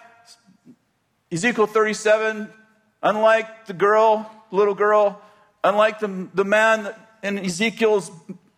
Ezekiel 1.31 1.67
37, 1.67 2.49
unlike 3.01 3.65
the 3.65 3.73
girl, 3.73 4.31
little 4.51 4.75
girl, 4.75 5.21
unlike 5.63 5.99
the, 5.99 6.29
the 6.33 6.45
man 6.45 6.93
in 7.21 7.39
Ezekiel's, 7.39 8.09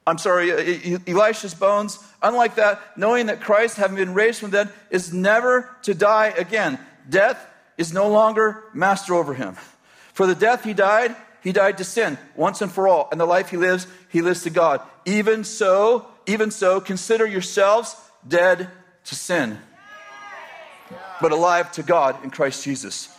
I'm 0.06 0.20
sorry, 0.20 1.00
Elisha's 1.08 1.56
bones, 1.56 1.98
unlike 2.26 2.56
that, 2.56 2.82
knowing 2.98 3.28
that 3.28 3.42
Christ, 3.42 3.78
having 3.78 3.98
been 3.98 4.14
raised 4.14 4.40
from 4.40 4.50
the 4.50 4.66
dead, 4.66 4.74
is 4.90 5.14
never 5.14 5.76
to 5.84 5.94
die 5.94 6.34
again. 6.38 6.80
Death 7.08 7.46
is 7.78 7.94
no 7.94 8.10
longer 8.10 8.64
master 8.74 9.14
over 9.14 9.34
him. 9.34 9.56
For 10.14 10.26
the 10.26 10.36
death 10.36 10.64
he 10.64 10.74
died, 10.74 11.16
he 11.42 11.52
died 11.52 11.78
to 11.78 11.84
sin 11.84 12.18
once 12.36 12.62
and 12.62 12.72
for 12.72 12.88
all. 12.88 13.08
And 13.12 13.22
the 13.22 13.26
life 13.26 13.50
he 13.50 13.58
lives, 13.58 13.86
he 14.10 14.22
lives 14.22 14.44
to 14.44 14.50
God. 14.50 14.82
Even 15.06 15.44
so, 15.44 16.08
even 16.26 16.50
so, 16.50 16.82
consider 16.82 17.26
yourselves 17.26 17.96
dead 18.28 18.70
to 19.06 19.16
sin, 19.16 19.60
but 21.22 21.32
alive 21.32 21.72
to 21.74 21.84
God 21.84 22.24
in 22.24 22.32
Christ 22.32 22.64
Jesus. 22.64 23.16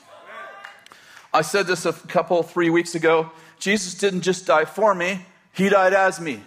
I 1.33 1.43
said 1.43 1.67
this 1.67 1.87
a 1.87 1.93
couple, 1.93 2.43
three 2.43 2.71
weeks 2.71 2.95
ago. 2.95 3.31
Jesus 3.61 3.95
didn't 3.95 4.23
just 4.23 4.47
die 4.47 4.65
for 4.65 4.95
me, 4.95 5.25
he 5.53 5.69
died 5.69 5.95
as 5.95 6.21
me. 6.21 6.43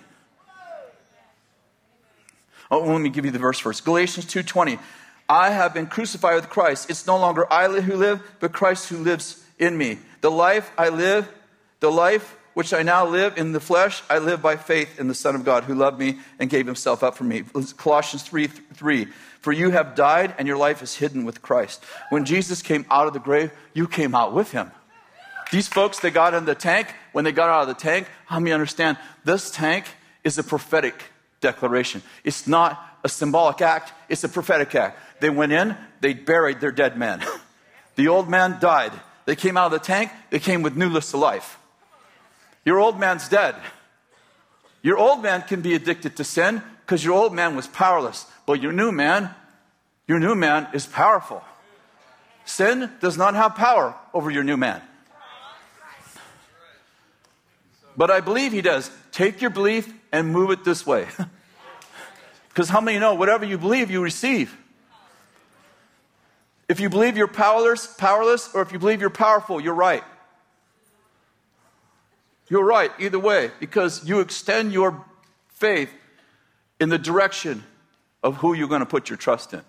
Oh, 2.71 2.79
let 2.79 3.01
me 3.01 3.09
give 3.09 3.25
you 3.25 3.31
the 3.31 3.39
verse 3.39 3.59
first. 3.59 3.83
Galatians 3.85 4.25
2:20. 4.25 4.79
I 5.27 5.51
have 5.51 5.75
been 5.75 5.85
crucified 5.85 6.35
with 6.35 6.49
Christ. 6.49 6.89
It's 6.89 7.05
no 7.05 7.17
longer 7.17 7.51
I 7.51 7.67
who 7.67 7.95
live, 7.95 8.21
but 8.39 8.51
Christ 8.51 8.89
who 8.89 8.97
lives 8.97 9.43
in 9.59 9.77
me. 9.77 9.99
The 10.21 10.31
life 10.31 10.71
I 10.75 10.89
live, 10.89 11.29
the 11.81 11.91
life 11.91 12.35
which 12.55 12.73
I 12.73 12.81
now 12.81 13.05
live 13.05 13.37
in 13.37 13.51
the 13.51 13.59
flesh, 13.59 14.01
I 14.09 14.17
live 14.17 14.41
by 14.41 14.55
faith 14.55 14.99
in 14.99 15.07
the 15.07 15.13
Son 15.13 15.35
of 15.35 15.45
God 15.45 15.65
who 15.65 15.75
loved 15.75 15.99
me 15.99 16.17
and 16.39 16.49
gave 16.49 16.65
himself 16.65 17.03
up 17.03 17.15
for 17.15 17.23
me. 17.23 17.43
Colossians 17.77 18.23
3 18.23 18.47
3. 18.47 19.07
For 19.39 19.53
you 19.53 19.69
have 19.69 19.95
died 19.95 20.33
and 20.37 20.47
your 20.47 20.57
life 20.57 20.81
is 20.81 20.95
hidden 20.95 21.23
with 21.25 21.41
Christ. 21.41 21.83
When 22.09 22.25
Jesus 22.25 22.61
came 22.61 22.85
out 22.89 23.07
of 23.07 23.13
the 23.13 23.19
grave, 23.19 23.51
you 23.73 23.87
came 23.87 24.13
out 24.15 24.33
with 24.33 24.51
him. 24.51 24.71
These 25.51 25.67
folks, 25.67 25.99
they 25.99 26.11
got 26.11 26.33
in 26.33 26.45
the 26.45 26.55
tank. 26.55 26.93
When 27.11 27.23
they 27.23 27.31
got 27.31 27.49
out 27.49 27.61
of 27.61 27.67
the 27.69 27.81
tank, 27.81 28.07
how 28.25 28.39
many 28.39 28.51
understand 28.51 28.97
this 29.23 29.49
tank 29.51 29.85
is 30.23 30.37
a 30.37 30.43
prophetic 30.43 30.95
declaration? 31.41 32.01
It's 32.23 32.47
not 32.47 32.79
a 33.03 33.09
symbolic 33.09 33.61
act, 33.61 33.93
it's 34.09 34.23
a 34.23 34.29
prophetic 34.29 34.75
act. 34.75 34.99
They 35.21 35.29
went 35.29 35.51
in, 35.51 35.75
they 36.01 36.13
buried 36.13 36.59
their 36.59 36.71
dead 36.71 36.97
man. 36.97 37.23
the 37.95 38.07
old 38.07 38.29
man 38.29 38.57
died. 38.59 38.93
They 39.25 39.35
came 39.35 39.57
out 39.57 39.67
of 39.67 39.71
the 39.71 39.85
tank, 39.85 40.11
they 40.29 40.39
came 40.39 40.61
with 40.61 40.75
newness 40.75 41.11
to 41.11 41.17
life. 41.17 41.59
Your 42.65 42.79
old 42.79 42.99
man's 42.99 43.27
dead. 43.29 43.55
Your 44.81 44.97
old 44.97 45.21
man 45.21 45.41
can 45.41 45.61
be 45.61 45.75
addicted 45.75 46.15
to 46.17 46.23
sin 46.23 46.61
because 46.85 47.03
your 47.03 47.13
old 47.13 47.33
man 47.33 47.55
was 47.55 47.67
powerless. 47.67 48.25
But 48.45 48.61
your 48.61 48.71
new 48.71 48.91
man, 48.91 49.33
your 50.07 50.19
new 50.19 50.35
man 50.35 50.67
is 50.73 50.85
powerful. 50.85 51.43
Sin 52.45 52.89
does 52.99 53.17
not 53.17 53.35
have 53.35 53.55
power 53.55 53.95
over 54.13 54.31
your 54.31 54.43
new 54.43 54.57
man. 54.57 54.81
But 57.95 58.09
I 58.09 58.21
believe 58.21 58.51
he 58.51 58.61
does. 58.61 58.89
Take 59.11 59.41
your 59.41 59.51
belief 59.51 59.93
and 60.11 60.31
move 60.31 60.51
it 60.51 60.63
this 60.63 60.85
way. 60.85 61.07
Because 62.49 62.67
how 62.67 62.81
many 62.81 62.99
know 62.99 63.13
whatever 63.13 63.45
you 63.45 63.57
believe, 63.57 63.89
you 63.89 64.03
receive? 64.03 64.57
If 66.67 66.81
you 66.81 66.89
believe 66.89 67.15
you're 67.15 67.27
powerless, 67.27 67.87
powerless, 67.87 68.53
or 68.53 68.61
if 68.61 68.73
you 68.73 68.79
believe 68.79 68.99
you're 68.99 69.09
powerful, 69.09 69.61
you're 69.61 69.73
right. 69.73 70.03
You're 72.49 72.65
right 72.65 72.91
either 72.99 73.17
way 73.17 73.51
because 73.61 74.05
you 74.05 74.19
extend 74.19 74.73
your 74.73 75.05
faith 75.49 75.89
in 76.79 76.89
the 76.89 76.97
direction 76.97 77.63
of 78.23 78.35
who 78.37 78.53
you're 78.53 78.67
going 78.67 78.81
to 78.81 78.85
put 78.85 79.09
your 79.09 79.17
trust 79.17 79.53
in. 79.53 79.61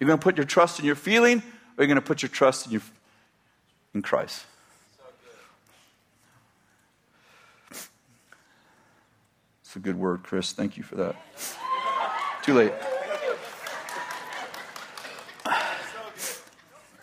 You're 0.00 0.08
going 0.08 0.18
to 0.18 0.22
put 0.22 0.36
your 0.36 0.46
trust 0.46 0.80
in 0.80 0.86
your 0.86 0.96
feeling, 0.96 1.38
or 1.38 1.84
you're 1.84 1.86
going 1.86 1.94
to 1.94 2.02
put 2.02 2.22
your 2.22 2.30
trust 2.30 2.66
in, 2.66 2.72
your, 2.72 2.82
in 3.94 4.02
Christ. 4.02 4.46
It's 9.70 9.76
a 9.76 9.78
good 9.78 9.94
word, 9.94 10.24
Kris. 10.24 10.50
Thank 10.50 10.76
you 10.76 10.82
for 10.82 10.96
that. 10.96 11.14
Too 12.42 12.54
late. 12.54 12.72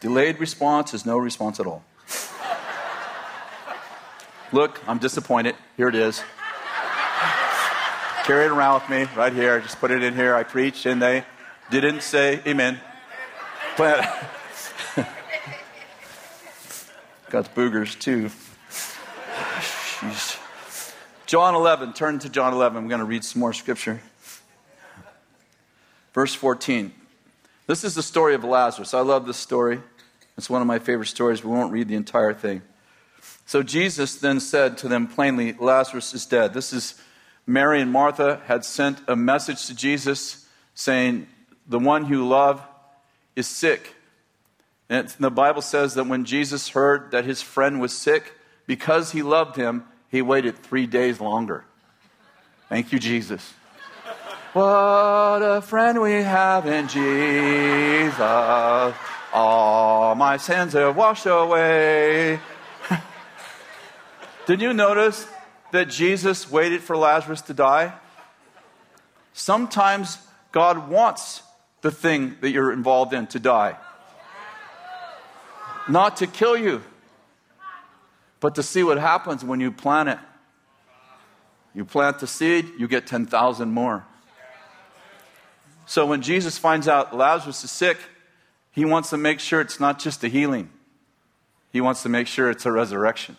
Delayed 0.02 0.38
response 0.42 0.94
is 0.94 1.06
no 1.06 1.18
response 1.18 1.62
at 1.62 1.66
all. 1.66 1.86
Look, 4.52 4.82
I'm 4.86 4.98
disappointed. 4.98 5.56
Here 5.78 5.88
it 5.88 5.96
is. 5.96 6.22
Carry 8.26 8.44
it 8.44 8.52
around 8.52 8.82
with 8.82 8.90
me 8.90 9.08
right 9.16 9.32
here. 9.32 9.56
I 9.56 9.60
just 9.62 9.80
put 9.80 9.92
it 9.92 10.04
in 10.04 10.14
here. 10.14 10.36
I 10.36 10.44
preached 10.44 10.86
and 10.86 11.02
they 11.02 11.24
didn't 11.72 12.02
say 12.02 12.42
amen. 12.46 12.82
But 13.78 14.02
got 17.30 17.56
boogers 17.56 17.98
too. 17.98 18.30
Jeez. 18.70 20.37
John 21.28 21.56
11. 21.56 21.92
Turn 21.92 22.20
to 22.20 22.30
John 22.30 22.54
11. 22.54 22.78
I'm 22.78 22.88
going 22.88 23.00
to 23.00 23.06
read 23.06 23.26
some 23.26 23.42
more 23.42 23.52
scripture. 23.52 24.02
Verse 26.14 26.34
14. 26.34 26.94
This 27.68 27.84
is 27.84 27.96
the 27.96 28.02
story 28.02 28.34
of 28.34 28.46
Lazarus. 28.46 28.94
I 28.94 29.02
love 29.02 29.28
this 29.28 29.36
story. 29.36 29.82
It's 30.38 30.50
one 30.50 30.62
of 30.62 30.68
my 30.68 30.80
favorite 30.80 31.08
stories. 31.08 31.44
We 31.44 31.52
won't 31.52 31.74
read 31.74 31.90
the 31.90 31.96
entire 31.96 32.34
thing. 32.34 32.62
So 33.46 33.62
Jesus 33.62 34.16
then 34.16 34.40
said 34.40 34.78
to 34.80 34.88
them 34.88 35.06
plainly, 35.06 35.52
Lazarus 35.52 36.14
is 36.14 36.26
dead. 36.26 36.54
This 36.54 36.72
is 36.72 36.96
Mary 37.46 37.82
and 37.82 37.92
Martha 37.92 38.42
had 38.46 38.64
sent 38.64 39.02
a 39.06 39.18
message 39.18 39.66
to 39.68 39.76
Jesus 39.76 40.48
saying, 40.76 41.28
The 41.68 41.80
one 41.80 42.08
you 42.08 42.26
love 42.26 42.62
is 43.36 43.48
sick. 43.48 43.96
And 44.90 45.10
the 45.20 45.30
Bible 45.30 45.62
says 45.62 45.94
that 45.96 46.08
when 46.08 46.24
Jesus 46.24 46.70
heard 46.70 47.12
that 47.12 47.26
his 47.26 47.42
friend 47.42 47.82
was 47.82 47.94
sick, 47.94 48.34
because 48.66 49.12
he 49.12 49.24
loved 49.24 49.58
him, 49.58 49.84
he 50.10 50.22
waited 50.22 50.58
three 50.58 50.88
days 50.88 51.20
longer. 51.20 51.66
Thank 52.70 52.92
you, 52.92 53.00
Jesus. 53.00 53.54
what 54.54 55.42
a 55.42 55.62
friend 55.62 56.02
we 56.02 56.14
have 56.14 56.66
in 56.66 56.88
Jesus. 56.88 58.20
All 59.34 60.16
my 60.16 60.38
sins 60.38 60.76
are 60.76 60.92
washed 60.92 61.26
away. 61.26 62.40
Did 64.46 64.62
you 64.62 64.74
notice 64.74 65.28
that 65.72 65.90
Jesus 65.90 66.50
waited 66.50 66.82
for 66.82 66.96
Lazarus 66.98 67.42
to 67.44 67.54
die? 67.54 67.94
Sometimes 69.34 70.18
God 70.52 70.90
wants 70.90 71.44
the 71.82 71.92
thing 71.92 72.38
that 72.42 72.50
you're 72.50 72.72
involved 72.72 73.14
in 73.14 73.28
to 73.28 73.40
die. 73.40 73.78
Not 75.88 76.18
to 76.18 76.28
kill 76.28 76.58
you, 76.58 76.84
but 78.40 78.56
to 78.56 78.64
see 78.64 78.84
what 78.84 78.98
happens 78.98 79.44
when 79.44 79.60
you 79.60 79.72
plant 79.72 80.10
it. 80.10 80.20
You 81.74 81.86
plant 81.86 82.20
the 82.20 82.28
seed, 82.28 82.68
you 82.78 82.88
get 82.88 83.06
10,000 83.06 83.72
more. 83.72 84.06
So 85.86 86.06
when 86.06 86.22
Jesus 86.22 86.58
finds 86.58 86.88
out 86.88 87.16
Lazarus 87.16 87.64
is 87.64 87.72
sick, 87.72 87.98
he 88.72 88.84
wants 88.84 89.12
to 89.12 89.18
make 89.18 89.40
sure 89.40 89.62
it's 89.62 89.80
not 89.80 90.00
just 90.00 90.24
a 90.24 90.28
healing, 90.28 90.70
he 91.72 91.82
wants 91.82 92.04
to 92.04 92.10
make 92.10 92.28
sure 92.28 92.50
it's 92.50 92.66
a 92.66 92.72
resurrection. 92.72 93.38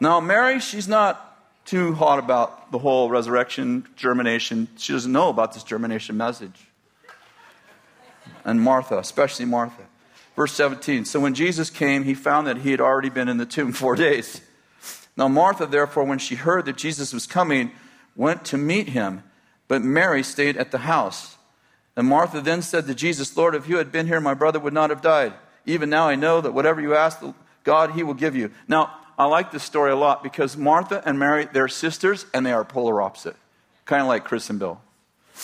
Now, 0.00 0.20
Mary, 0.20 0.60
she's 0.60 0.86
not 0.86 1.24
too 1.64 1.92
hot 1.94 2.20
about 2.20 2.70
the 2.70 2.78
whole 2.78 3.10
resurrection, 3.10 3.86
germination. 3.96 4.68
She 4.76 4.92
doesn't 4.92 5.10
know 5.10 5.28
about 5.28 5.54
this 5.54 5.64
germination 5.64 6.16
message. 6.16 6.68
And 8.44 8.60
Martha, 8.62 8.98
especially 8.98 9.44
Martha. 9.44 9.87
Verse 10.38 10.52
17 10.52 11.04
So 11.04 11.18
when 11.18 11.34
Jesus 11.34 11.68
came, 11.68 12.04
he 12.04 12.14
found 12.14 12.46
that 12.46 12.58
he 12.58 12.70
had 12.70 12.80
already 12.80 13.08
been 13.08 13.28
in 13.28 13.38
the 13.38 13.44
tomb 13.44 13.72
four 13.72 13.96
days. 13.96 14.40
Now, 15.16 15.26
Martha, 15.26 15.66
therefore, 15.66 16.04
when 16.04 16.20
she 16.20 16.36
heard 16.36 16.66
that 16.66 16.76
Jesus 16.76 17.12
was 17.12 17.26
coming, 17.26 17.72
went 18.14 18.44
to 18.44 18.56
meet 18.56 18.90
him, 18.90 19.24
but 19.66 19.82
Mary 19.82 20.22
stayed 20.22 20.56
at 20.56 20.70
the 20.70 20.78
house. 20.78 21.38
And 21.96 22.06
Martha 22.06 22.40
then 22.40 22.62
said 22.62 22.86
to 22.86 22.94
Jesus, 22.94 23.36
Lord, 23.36 23.56
if 23.56 23.68
you 23.68 23.78
had 23.78 23.90
been 23.90 24.06
here, 24.06 24.20
my 24.20 24.34
brother 24.34 24.60
would 24.60 24.72
not 24.72 24.90
have 24.90 25.02
died. 25.02 25.32
Even 25.66 25.90
now 25.90 26.08
I 26.08 26.14
know 26.14 26.40
that 26.40 26.54
whatever 26.54 26.80
you 26.80 26.94
ask 26.94 27.20
God, 27.64 27.90
he 27.90 28.04
will 28.04 28.14
give 28.14 28.36
you. 28.36 28.52
Now, 28.68 28.96
I 29.18 29.24
like 29.24 29.50
this 29.50 29.64
story 29.64 29.90
a 29.90 29.96
lot 29.96 30.22
because 30.22 30.56
Martha 30.56 31.02
and 31.04 31.18
Mary, 31.18 31.48
they're 31.52 31.66
sisters 31.66 32.26
and 32.32 32.46
they 32.46 32.52
are 32.52 32.64
polar 32.64 33.02
opposite. 33.02 33.34
Kind 33.86 34.02
of 34.02 34.06
like 34.06 34.22
Kris 34.22 34.48
and 34.50 34.60
Bill. 34.60 34.80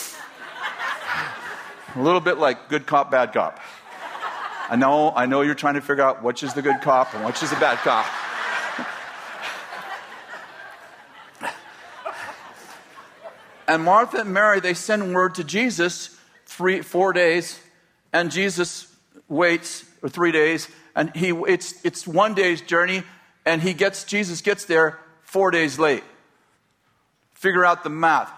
a 1.97 2.01
little 2.01 2.21
bit 2.21 2.39
like 2.39 2.69
good 2.69 2.87
cop, 2.87 3.11
bad 3.11 3.33
cop. 3.33 3.59
I 4.69 4.77
know, 4.77 5.13
I 5.15 5.27
know 5.27 5.43
you're 5.43 5.55
trying 5.55 5.75
to 5.75 5.83
figure 5.83 6.03
out 6.03 6.23
which 6.23 6.43
is 6.43 6.55
the 6.55 6.63
good 6.63 6.81
cop 6.81 7.15
and 7.15 7.25
which 7.25 7.43
is 7.43 7.51
the 7.51 7.57
bad 7.57 7.77
cop. 7.79 8.07
and 13.69 13.83
Martha 13.83 14.21
and 14.21 14.33
Mary, 14.33 14.61
they 14.61 14.73
send 14.73 15.15
word 15.15 15.35
to 15.35 15.45
Jesus 15.45 16.19
three, 16.47 16.81
four 16.81 17.13
days, 17.13 17.61
and 18.13 18.31
Jesus 18.31 18.87
waits 19.29 19.81
for 20.01 20.09
three 20.09 20.33
days, 20.33 20.69
and 20.95 21.15
he 21.15 21.31
it's 21.49 21.85
it's 21.85 22.07
one 22.07 22.35
day's 22.35 22.63
journey, 22.63 23.03
and 23.45 23.61
he 23.61 23.75
gets 23.75 24.05
Jesus 24.05 24.41
gets 24.41 24.65
there 24.65 24.99
four 25.23 25.51
days 25.51 25.79
late. 25.79 26.05
Figure 27.33 27.65
out 27.65 27.85
the 27.85 27.91
math. 27.91 28.31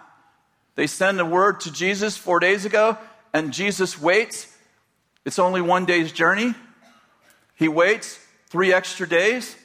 They 0.74 0.86
send 0.86 1.20
a 1.20 1.24
word 1.24 1.60
to 1.60 1.72
Jesus 1.72 2.16
four 2.16 2.40
days 2.40 2.64
ago, 2.64 2.98
and 3.32 3.52
Jesus 3.52 4.00
waits. 4.00 4.52
It's 5.26 5.40
only 5.40 5.60
one 5.60 5.84
day's 5.84 6.12
journey. 6.12 6.54
He 7.56 7.66
waits 7.66 8.18
three 8.48 8.72
extra 8.72 9.08
days, 9.08 9.56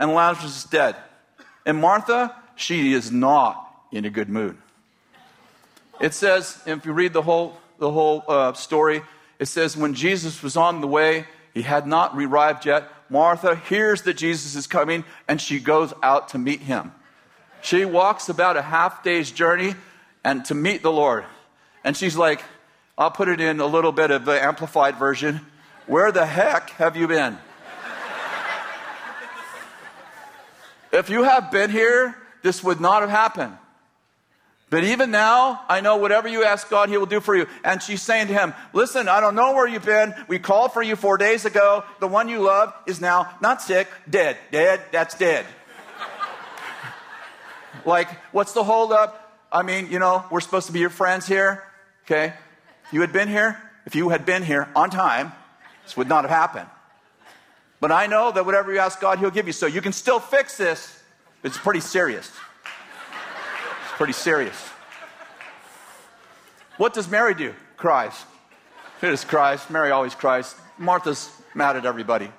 and 0.00 0.14
Lazarus 0.14 0.56
is 0.56 0.64
dead. 0.64 0.96
And 1.66 1.78
Martha, 1.78 2.34
she 2.56 2.94
is 2.94 3.12
not 3.12 3.62
in 3.92 4.06
a 4.06 4.10
good 4.10 4.30
mood. 4.30 4.56
It 6.00 6.14
says, 6.14 6.58
if 6.66 6.86
you 6.86 6.94
read 6.94 7.12
the 7.12 7.20
whole, 7.20 7.58
the 7.78 7.90
whole 7.90 8.24
uh, 8.26 8.54
story, 8.54 9.02
it 9.38 9.46
says, 9.46 9.76
when 9.76 9.92
Jesus 9.92 10.42
was 10.42 10.56
on 10.56 10.80
the 10.80 10.86
way, 10.86 11.26
he 11.52 11.60
had 11.60 11.86
not 11.86 12.14
arrived 12.16 12.64
yet. 12.64 12.90
Martha 13.10 13.54
hears 13.54 14.02
that 14.02 14.14
Jesus 14.14 14.54
is 14.54 14.66
coming 14.66 15.04
and 15.28 15.40
she 15.40 15.60
goes 15.60 15.92
out 16.02 16.30
to 16.30 16.38
meet 16.38 16.60
him. 16.60 16.92
She 17.60 17.84
walks 17.84 18.30
about 18.30 18.56
a 18.56 18.62
half 18.62 19.02
day's 19.02 19.30
journey 19.30 19.74
and 20.24 20.44
to 20.46 20.54
meet 20.54 20.82
the 20.82 20.92
Lord. 20.92 21.24
And 21.84 21.96
she's 21.96 22.16
like, 22.16 22.42
I'll 22.98 23.10
put 23.10 23.28
it 23.28 23.40
in 23.40 23.60
a 23.60 23.66
little 23.66 23.92
bit 23.92 24.10
of 24.10 24.24
the 24.24 24.42
amplified 24.42 24.96
version. 24.96 25.40
Where 25.86 26.10
the 26.10 26.24
heck 26.24 26.70
have 26.70 26.96
you 26.96 27.06
been? 27.06 27.36
if 30.92 31.10
you 31.10 31.22
have 31.24 31.50
been 31.50 31.70
here, 31.70 32.16
this 32.42 32.64
would 32.64 32.80
not 32.80 33.02
have 33.02 33.10
happened. 33.10 33.58
But 34.70 34.82
even 34.82 35.10
now, 35.10 35.60
I 35.68 35.80
know 35.80 35.96
whatever 35.96 36.26
you 36.26 36.42
ask 36.42 36.68
God, 36.70 36.88
He 36.88 36.96
will 36.96 37.06
do 37.06 37.20
for 37.20 37.36
you. 37.36 37.46
And 37.62 37.82
she's 37.82 38.02
saying 38.02 38.28
to 38.28 38.32
him, 38.32 38.54
Listen, 38.72 39.08
I 39.08 39.20
don't 39.20 39.34
know 39.34 39.54
where 39.54 39.68
you've 39.68 39.84
been. 39.84 40.12
We 40.26 40.38
called 40.38 40.72
for 40.72 40.82
you 40.82 40.96
four 40.96 41.18
days 41.18 41.44
ago. 41.44 41.84
The 42.00 42.08
one 42.08 42.28
you 42.28 42.40
love 42.40 42.74
is 42.86 43.00
now 43.00 43.30
not 43.40 43.62
sick, 43.62 43.88
dead. 44.08 44.38
Dead, 44.50 44.80
that's 44.90 45.16
dead. 45.16 45.46
like, 47.84 48.08
what's 48.32 48.54
the 48.54 48.64
holdup? 48.64 49.22
I 49.52 49.62
mean, 49.62 49.92
you 49.92 50.00
know, 50.00 50.24
we're 50.30 50.40
supposed 50.40 50.66
to 50.66 50.72
be 50.72 50.80
your 50.80 50.90
friends 50.90 51.28
here. 51.28 51.62
Okay? 52.04 52.32
You 52.92 53.00
had 53.00 53.12
been 53.12 53.28
here, 53.28 53.60
if 53.84 53.94
you 53.94 54.08
had 54.10 54.24
been 54.24 54.42
here 54.42 54.68
on 54.76 54.90
time, 54.90 55.32
this 55.84 55.96
would 55.96 56.08
not 56.08 56.24
have 56.24 56.30
happened. 56.30 56.68
But 57.80 57.92
I 57.92 58.06
know 58.06 58.32
that 58.32 58.46
whatever 58.46 58.72
you 58.72 58.78
ask 58.78 59.00
God, 59.00 59.18
He'll 59.18 59.30
give 59.30 59.46
you. 59.46 59.52
So 59.52 59.66
you 59.66 59.82
can 59.82 59.92
still 59.92 60.20
fix 60.20 60.56
this. 60.56 61.02
It's 61.42 61.58
pretty 61.58 61.80
serious. 61.80 62.26
It's 62.26 63.92
pretty 63.96 64.12
serious. 64.12 64.56
What 66.76 66.94
does 66.94 67.08
Mary 67.08 67.34
do? 67.34 67.54
Cries. 67.76 68.24
She 69.00 69.06
just 69.08 69.28
cries. 69.28 69.68
Mary 69.70 69.90
always 69.90 70.14
cries. 70.14 70.54
Martha's 70.78 71.30
mad 71.54 71.76
at 71.76 71.86
everybody. 71.86 72.30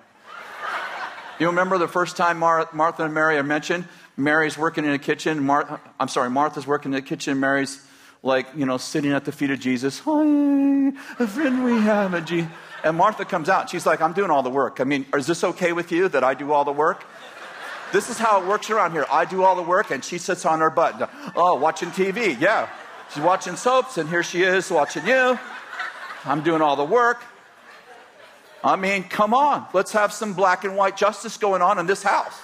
You 1.39 1.47
remember 1.47 1.77
the 1.77 1.87
first 1.87 2.17
time 2.17 2.39
Mar- 2.39 2.69
Martha 2.73 3.03
and 3.03 3.13
Mary 3.13 3.37
are 3.37 3.43
mentioned? 3.43 3.87
Mary's 4.15 4.57
working 4.57 4.85
in 4.85 4.91
the 4.91 4.99
kitchen. 4.99 5.43
Mar- 5.43 5.79
I'm 5.99 6.07
sorry, 6.07 6.31
Martha's 6.31 6.65
working 6.65 6.91
in 6.91 6.95
the 6.95 7.07
kitchen. 7.07 7.39
Mary's 7.39 7.79
like, 8.27 8.45
you 8.55 8.65
know, 8.65 8.77
sitting 8.77 9.13
at 9.13 9.25
the 9.25 9.31
feet 9.31 9.49
of 9.49 9.59
Jesus. 9.59 9.99
Hi, 10.05 10.91
a 11.17 11.27
friend 11.27 11.63
we 11.63 11.79
have. 11.79 12.13
And, 12.13 12.27
G- 12.27 12.47
and 12.83 12.95
Martha 12.95 13.25
comes 13.25 13.49
out. 13.49 13.69
She's 13.69 13.85
like, 13.85 14.01
I'm 14.01 14.13
doing 14.13 14.29
all 14.29 14.43
the 14.43 14.49
work. 14.51 14.79
I 14.79 14.83
mean, 14.83 15.05
is 15.15 15.25
this 15.25 15.43
okay 15.43 15.71
with 15.71 15.91
you 15.91 16.09
that 16.09 16.23
I 16.23 16.35
do 16.35 16.51
all 16.51 16.65
the 16.65 16.71
work? 16.71 17.05
This 17.93 18.09
is 18.09 18.17
how 18.17 18.41
it 18.41 18.47
works 18.47 18.69
around 18.69 18.91
here. 18.91 19.05
I 19.09 19.23
do 19.25 19.43
all 19.43 19.55
the 19.55 19.63
work 19.63 19.91
and 19.91 20.03
she 20.03 20.17
sits 20.17 20.45
on 20.45 20.59
her 20.59 20.69
butt. 20.69 21.09
Oh, 21.35 21.55
watching 21.55 21.89
TV. 21.89 22.39
Yeah. 22.39 22.69
She's 23.13 23.23
watching 23.23 23.55
soaps 23.55 23.97
and 23.97 24.09
here 24.09 24.23
she 24.23 24.43
is 24.43 24.69
watching 24.69 25.07
you. 25.07 25.39
I'm 26.25 26.43
doing 26.43 26.61
all 26.61 26.75
the 26.75 26.83
work. 26.83 27.23
I 28.61 28.75
mean, 28.75 29.03
come 29.03 29.33
on. 29.33 29.65
Let's 29.73 29.93
have 29.93 30.11
some 30.11 30.33
black 30.33 30.65
and 30.65 30.75
white 30.75 30.97
justice 30.97 31.37
going 31.37 31.61
on 31.61 31.79
in 31.79 31.87
this 31.87 32.03
house. 32.03 32.37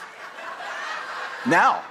Now. 1.46 1.84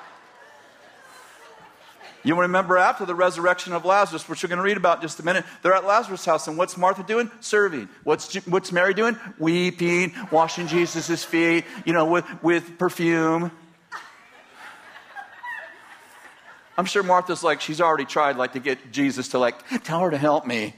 You 2.25 2.39
remember 2.41 2.79
after 2.79 3.05
the 3.05 3.15
resurrection 3.15 3.73
of 3.73 3.85
Lazarus, 3.85 4.29
which 4.29 4.43
we're 4.43 4.49
going 4.49 4.59
to 4.59 4.63
read 4.63 4.77
about 4.77 5.03
just 5.03 5.19
a 5.19 5.25
minute, 5.25 5.45
they're 5.63 5.75
at 5.75 5.85
Lazarus' 5.85 6.25
house, 6.25 6.47
and 6.47 6.57
what's 6.57 6.77
Martha 6.77 7.03
doing? 7.03 7.31
Serving. 7.41 7.89
What's, 8.05 8.35
what's 8.47 8.71
Mary 8.71 8.95
doing? 8.95 9.17
Weeping, 9.39 10.13
washing 10.31 10.69
Jesus' 10.69 11.25
feet, 11.25 11.65
you 11.85 11.93
know, 11.93 12.05
with, 12.05 12.25
with 12.43 12.79
perfume. 12.79 13.51
I'm 16.79 16.87
sure 16.87 17.03
Martha's 17.03 17.43
like, 17.43 17.61
she's 17.61 17.81
already 17.81 18.05
tried 18.05 18.37
like 18.37 18.53
to 18.53 18.61
get 18.61 18.93
Jesus 18.93 19.29
to 19.29 19.39
like, 19.39 19.57
tell 19.83 20.01
her 20.01 20.11
to 20.11 20.19
help 20.19 20.47
me. 20.47 20.75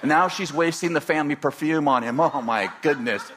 And 0.00 0.08
now 0.08 0.28
she's 0.28 0.52
wasting 0.52 0.94
the 0.94 1.00
family 1.00 1.36
perfume 1.36 1.86
on 1.86 2.02
him. 2.02 2.18
Oh 2.18 2.42
my 2.42 2.72
goodness. 2.82 3.30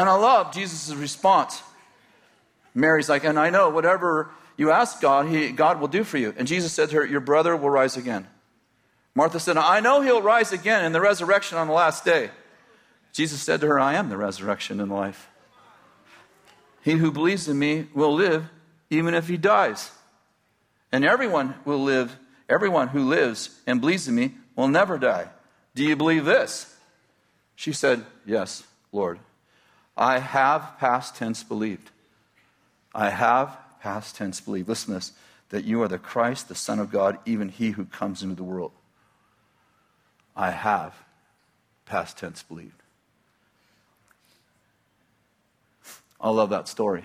And 0.00 0.08
I 0.08 0.14
love 0.14 0.54
Jesus' 0.54 0.94
response. 0.94 1.62
Mary's 2.74 3.10
like, 3.10 3.22
and 3.22 3.38
I 3.38 3.50
know 3.50 3.68
whatever 3.68 4.30
you 4.56 4.70
ask 4.70 4.98
God, 4.98 5.28
he, 5.28 5.52
God 5.52 5.78
will 5.78 5.88
do 5.88 6.04
for 6.04 6.16
you. 6.16 6.32
And 6.38 6.48
Jesus 6.48 6.72
said 6.72 6.88
to 6.88 6.96
her, 6.96 7.04
Your 7.04 7.20
brother 7.20 7.54
will 7.54 7.68
rise 7.68 7.98
again. 7.98 8.26
Martha 9.14 9.38
said, 9.38 9.58
I 9.58 9.80
know 9.80 10.00
he'll 10.00 10.22
rise 10.22 10.52
again 10.52 10.86
in 10.86 10.92
the 10.92 11.02
resurrection 11.02 11.58
on 11.58 11.66
the 11.66 11.74
last 11.74 12.02
day. 12.02 12.30
Jesus 13.12 13.42
said 13.42 13.60
to 13.60 13.66
her, 13.66 13.78
I 13.78 13.92
am 13.92 14.08
the 14.08 14.16
resurrection 14.16 14.80
and 14.80 14.90
life. 14.90 15.28
He 16.80 16.92
who 16.92 17.12
believes 17.12 17.46
in 17.46 17.58
me 17.58 17.88
will 17.92 18.14
live 18.14 18.48
even 18.88 19.12
if 19.12 19.28
he 19.28 19.36
dies. 19.36 19.90
And 20.92 21.04
everyone 21.04 21.56
will 21.66 21.82
live, 21.82 22.16
everyone 22.48 22.88
who 22.88 23.06
lives 23.06 23.60
and 23.66 23.82
believes 23.82 24.08
in 24.08 24.14
me 24.14 24.32
will 24.56 24.68
never 24.68 24.96
die. 24.96 25.28
Do 25.74 25.84
you 25.84 25.94
believe 25.94 26.24
this? 26.24 26.74
She 27.54 27.74
said, 27.74 28.06
Yes, 28.24 28.62
Lord. 28.92 29.20
I 29.96 30.18
have 30.18 30.78
past 30.78 31.16
tense 31.16 31.42
believed. 31.42 31.90
I 32.94 33.10
have 33.10 33.56
past 33.80 34.16
tense 34.16 34.40
believed. 34.40 34.68
Listen 34.68 34.94
to 34.94 35.00
this 35.00 35.12
that 35.50 35.64
you 35.64 35.82
are 35.82 35.88
the 35.88 35.98
Christ, 35.98 36.48
the 36.48 36.54
Son 36.54 36.78
of 36.78 36.90
God, 36.90 37.18
even 37.26 37.48
he 37.48 37.70
who 37.70 37.84
comes 37.84 38.22
into 38.22 38.36
the 38.36 38.44
world. 38.44 38.72
I 40.36 40.52
have 40.52 40.94
past 41.86 42.18
tense 42.18 42.42
believed. 42.42 42.82
I 46.20 46.30
love 46.30 46.50
that 46.50 46.68
story. 46.68 47.04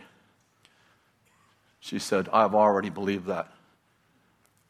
She 1.79 1.99
said, 1.99 2.29
I've 2.31 2.53
already 2.53 2.89
believed 2.89 3.27
that. 3.27 3.51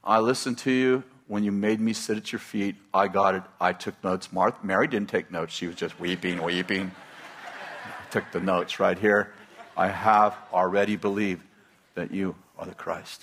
I 0.04 0.20
listened 0.20 0.58
to 0.60 0.72
you 0.72 1.04
when 1.28 1.44
you 1.44 1.52
made 1.52 1.80
me 1.80 1.94
sit 1.94 2.18
at 2.18 2.32
your 2.32 2.40
feet. 2.40 2.76
I 2.94 3.08
got 3.08 3.36
it. 3.36 3.44
I 3.60 3.74
took 3.74 4.02
notes. 4.04 4.32
Martha, 4.32 4.60
Mary 4.64 4.88
didn't 4.88 5.10
take 5.10 5.32
notes. 5.32 5.54
She 5.54 5.68
was 5.68 5.76
just 5.76 6.00
weeping, 6.00 6.42
weeping 6.42 6.92
took 8.16 8.32
the 8.32 8.40
notes 8.40 8.80
right 8.80 8.98
here. 8.98 9.34
I 9.76 9.90
have 9.90 10.38
already 10.54 10.96
believed 10.96 11.42
that 11.96 12.12
you 12.12 12.34
are 12.58 12.66
the 12.66 12.74
Christ. 12.74 13.22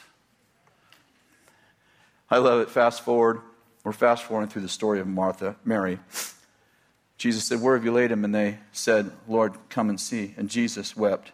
I 2.30 2.36
love 2.36 2.60
it. 2.60 2.68
Fast 2.68 3.02
forward. 3.02 3.40
We're 3.84 3.92
fast 3.92 4.24
forwarding 4.24 4.50
through 4.50 4.60
the 4.60 4.68
story 4.68 5.00
of 5.00 5.06
Martha, 5.06 5.56
Mary. 5.64 5.98
Jesus 7.16 7.46
said, 7.46 7.62
Where 7.62 7.74
have 7.74 7.86
you 7.86 7.90
laid 7.90 8.12
him? 8.12 8.22
And 8.22 8.34
they 8.34 8.58
said, 8.70 9.10
Lord, 9.26 9.54
come 9.70 9.88
and 9.88 9.98
see. 9.98 10.34
And 10.36 10.50
Jesus 10.50 10.94
wept. 10.94 11.32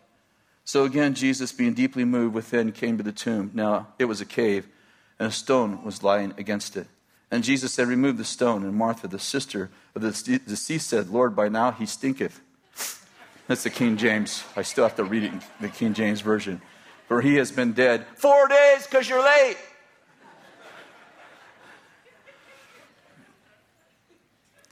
So 0.64 0.84
again, 0.84 1.14
Jesus, 1.14 1.50
being 1.50 1.74
deeply 1.74 2.04
moved 2.04 2.36
within, 2.36 2.70
came 2.70 2.96
to 2.96 3.02
the 3.02 3.10
tomb. 3.10 3.50
Now 3.54 3.88
it 3.98 4.04
was 4.04 4.20
a 4.20 4.24
cave, 4.24 4.68
and 5.18 5.30
a 5.30 5.32
stone 5.32 5.82
was 5.82 6.04
lying 6.04 6.32
against 6.38 6.76
it. 6.76 6.86
And 7.28 7.42
Jesus 7.42 7.72
said, 7.72 7.88
Remove 7.88 8.18
the 8.18 8.24
stone. 8.24 8.62
And 8.62 8.76
Martha, 8.76 9.08
the 9.08 9.18
sister 9.18 9.68
of 9.96 10.02
the 10.02 10.12
deceased, 10.46 10.88
said, 10.88 11.10
Lord, 11.10 11.34
by 11.34 11.48
now 11.48 11.72
he 11.72 11.86
stinketh 11.86 12.40
that's 13.48 13.62
the 13.62 13.70
King 13.70 13.96
James. 13.96 14.44
I 14.54 14.62
still 14.62 14.84
have 14.84 14.96
to 14.96 15.04
read 15.04 15.24
it 15.24 15.32
in 15.32 15.42
the 15.60 15.68
King 15.68 15.94
James 15.94 16.20
Version. 16.20 16.60
For 17.08 17.22
he 17.22 17.36
has 17.36 17.50
been 17.50 17.72
dead 17.72 18.06
four 18.16 18.46
days 18.46 18.86
because 18.86 19.08
you're 19.08 19.24
late. 19.24 19.56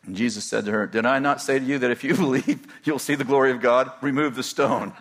And 0.04 0.14
Jesus 0.14 0.44
said 0.44 0.66
to 0.66 0.72
her, 0.72 0.86
Did 0.86 1.06
I 1.06 1.18
not 1.18 1.40
say 1.40 1.58
to 1.58 1.64
you 1.64 1.78
that 1.78 1.90
if 1.90 2.04
you 2.04 2.14
believe, 2.16 2.66
you'll 2.84 2.98
see 2.98 3.14
the 3.14 3.24
glory 3.24 3.50
of 3.50 3.60
God? 3.60 3.90
Remove 4.02 4.36
the 4.36 4.42
stone. 4.42 4.92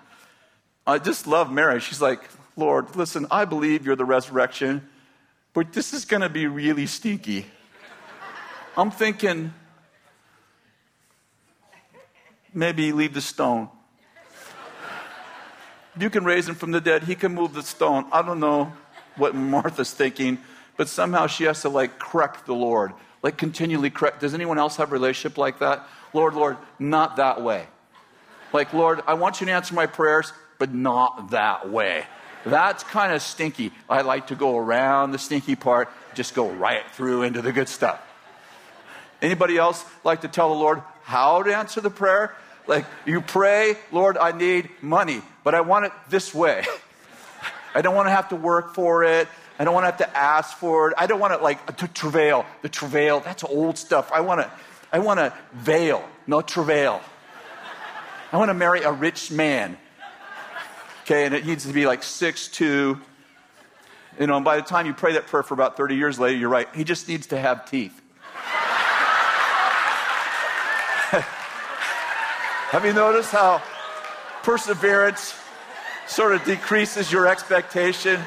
I 0.88 0.98
just 0.98 1.28
love 1.28 1.52
Mary. 1.52 1.80
She's 1.82 2.02
like, 2.02 2.22
Lord, 2.56 2.96
listen, 2.96 3.28
I 3.30 3.44
believe 3.44 3.86
you're 3.86 3.98
the 3.98 4.06
resurrection, 4.06 4.88
but 5.54 5.74
this 5.74 5.94
is 5.94 6.06
going 6.06 6.22
to 6.22 6.30
be 6.30 6.48
really 6.48 6.86
stinky. 6.86 7.46
I'm 8.78 8.92
thinking, 8.92 9.54
maybe 12.56 12.92
leave 12.92 13.14
the 13.14 13.22
stone. 13.22 13.70
You 16.00 16.10
can 16.10 16.26
raise 16.26 16.50
him 16.50 16.56
from 16.56 16.72
the 16.72 16.82
dead. 16.82 17.04
He 17.04 17.16
can 17.16 17.34
move 17.34 17.54
the 17.54 17.64
stone. 17.64 18.06
I 18.12 18.22
don't 18.22 18.40
know 18.40 18.74
what 19.16 19.36
Martha's 19.36 19.92
thinking, 19.92 20.40
but 20.76 20.90
somehow 20.90 21.28
she 21.28 21.46
has 21.46 21.62
to 21.62 21.70
like 21.70 22.00
correct 22.00 22.46
the 22.46 22.56
Lord, 22.56 22.94
like 23.22 23.38
continually 23.38 23.90
correct. 23.90 24.20
Does 24.22 24.34
anyone 24.34 24.58
else 24.58 24.78
have 24.78 24.90
a 24.90 24.94
relationship 24.94 25.38
like 25.38 25.60
that? 25.60 25.88
Lord, 26.14 26.34
Lord, 26.34 26.58
not 26.80 27.18
that 27.18 27.42
way. 27.42 27.68
Like, 28.52 28.74
Lord, 28.74 29.02
I 29.06 29.16
want 29.16 29.42
you 29.42 29.48
to 29.48 29.52
answer 29.52 29.74
my 29.74 29.86
prayers, 29.86 30.32
but 30.60 30.74
not 30.74 31.32
that 31.32 31.70
way. 31.70 32.06
That's 32.46 32.84
kind 32.84 33.12
of 33.14 33.22
stinky. 33.22 33.72
I 33.90 34.02
like 34.02 34.28
to 34.28 34.36
go 34.36 34.58
around 34.58 35.12
the 35.12 35.18
stinky 35.18 35.56
part, 35.56 35.90
just 36.14 36.36
go 36.36 36.50
right 36.50 36.84
through 36.92 37.24
into 37.24 37.42
the 37.42 37.52
good 37.52 37.68
stuff. 37.68 38.02
Anybody 39.22 39.58
else 39.58 39.84
like 40.04 40.22
to 40.22 40.28
tell 40.28 40.50
the 40.50 40.56
Lord 40.56 40.82
how 41.04 41.42
to 41.42 41.56
answer 41.56 41.82
the 41.82 41.90
prayer? 41.90 42.36
Like 42.68 42.86
you 43.06 43.22
pray, 43.22 43.78
Lord, 43.92 44.18
I 44.18 44.32
need 44.32 44.70
money, 44.82 45.22
but 45.44 45.54
I 45.54 45.62
want 45.62 45.86
it 45.86 45.92
this 46.10 46.34
way. 46.34 46.66
I 47.76 47.82
don't 47.82 47.96
want 47.96 48.08
to 48.08 48.12
have 48.12 48.30
to 48.30 48.36
work 48.36 48.74
for 48.74 49.04
it. 49.04 49.28
I 49.60 49.64
don't 49.64 49.74
want 49.74 49.84
to 49.84 49.92
have 49.92 49.98
to 49.98 50.18
ask 50.18 50.58
for 50.58 50.90
it. 50.90 50.96
I 50.98 51.08
don't 51.08 51.20
want 51.20 51.34
to 51.34 51.44
like 51.44 51.78
to 51.78 51.88
travail. 51.88 52.46
The 52.62 52.70
travail, 52.70 53.20
that's 53.20 53.44
old 53.44 53.78
stuff. 53.78 54.12
I 54.12 54.22
want 54.22 54.42
to 54.42 54.52
I 54.92 55.00
want 55.00 55.20
to 55.20 55.34
veil, 55.54 56.08
not 56.26 56.48
travail. 56.48 57.02
I 58.32 58.38
want 58.38 58.50
to 58.50 58.54
marry 58.54 58.82
a 58.82 58.92
rich 58.92 59.32
man. 59.32 59.78
Okay, 61.04 61.26
and 61.26 61.36
it 61.36 61.46
needs 61.46 61.66
to 61.66 61.74
be 61.74 61.86
like 61.86 62.02
six 62.02 62.48
two. 62.48 63.00
You 64.20 64.28
know, 64.28 64.38
and 64.38 64.46
by 64.46 64.56
the 64.56 64.62
time 64.62 64.86
you 64.86 64.94
pray 64.94 65.14
that 65.14 65.28
prayer 65.28 65.44
for 65.44 65.54
about 65.54 65.76
30 65.76 65.96
years 65.96 66.18
later, 66.18 66.38
you're 66.38 66.50
right. 66.50 66.70
He 66.74 66.86
just 66.86 67.08
needs 67.10 67.28
to 67.28 67.38
have 67.38 67.70
teeth. 67.70 68.02
Have 72.70 72.84
you 72.84 72.94
noticed 72.94 73.32
how 73.32 73.62
perseverance 74.42 75.40
sort 76.08 76.34
of 76.34 76.44
decreases 76.46 77.12
your 77.12 77.28
expectation? 77.28 78.20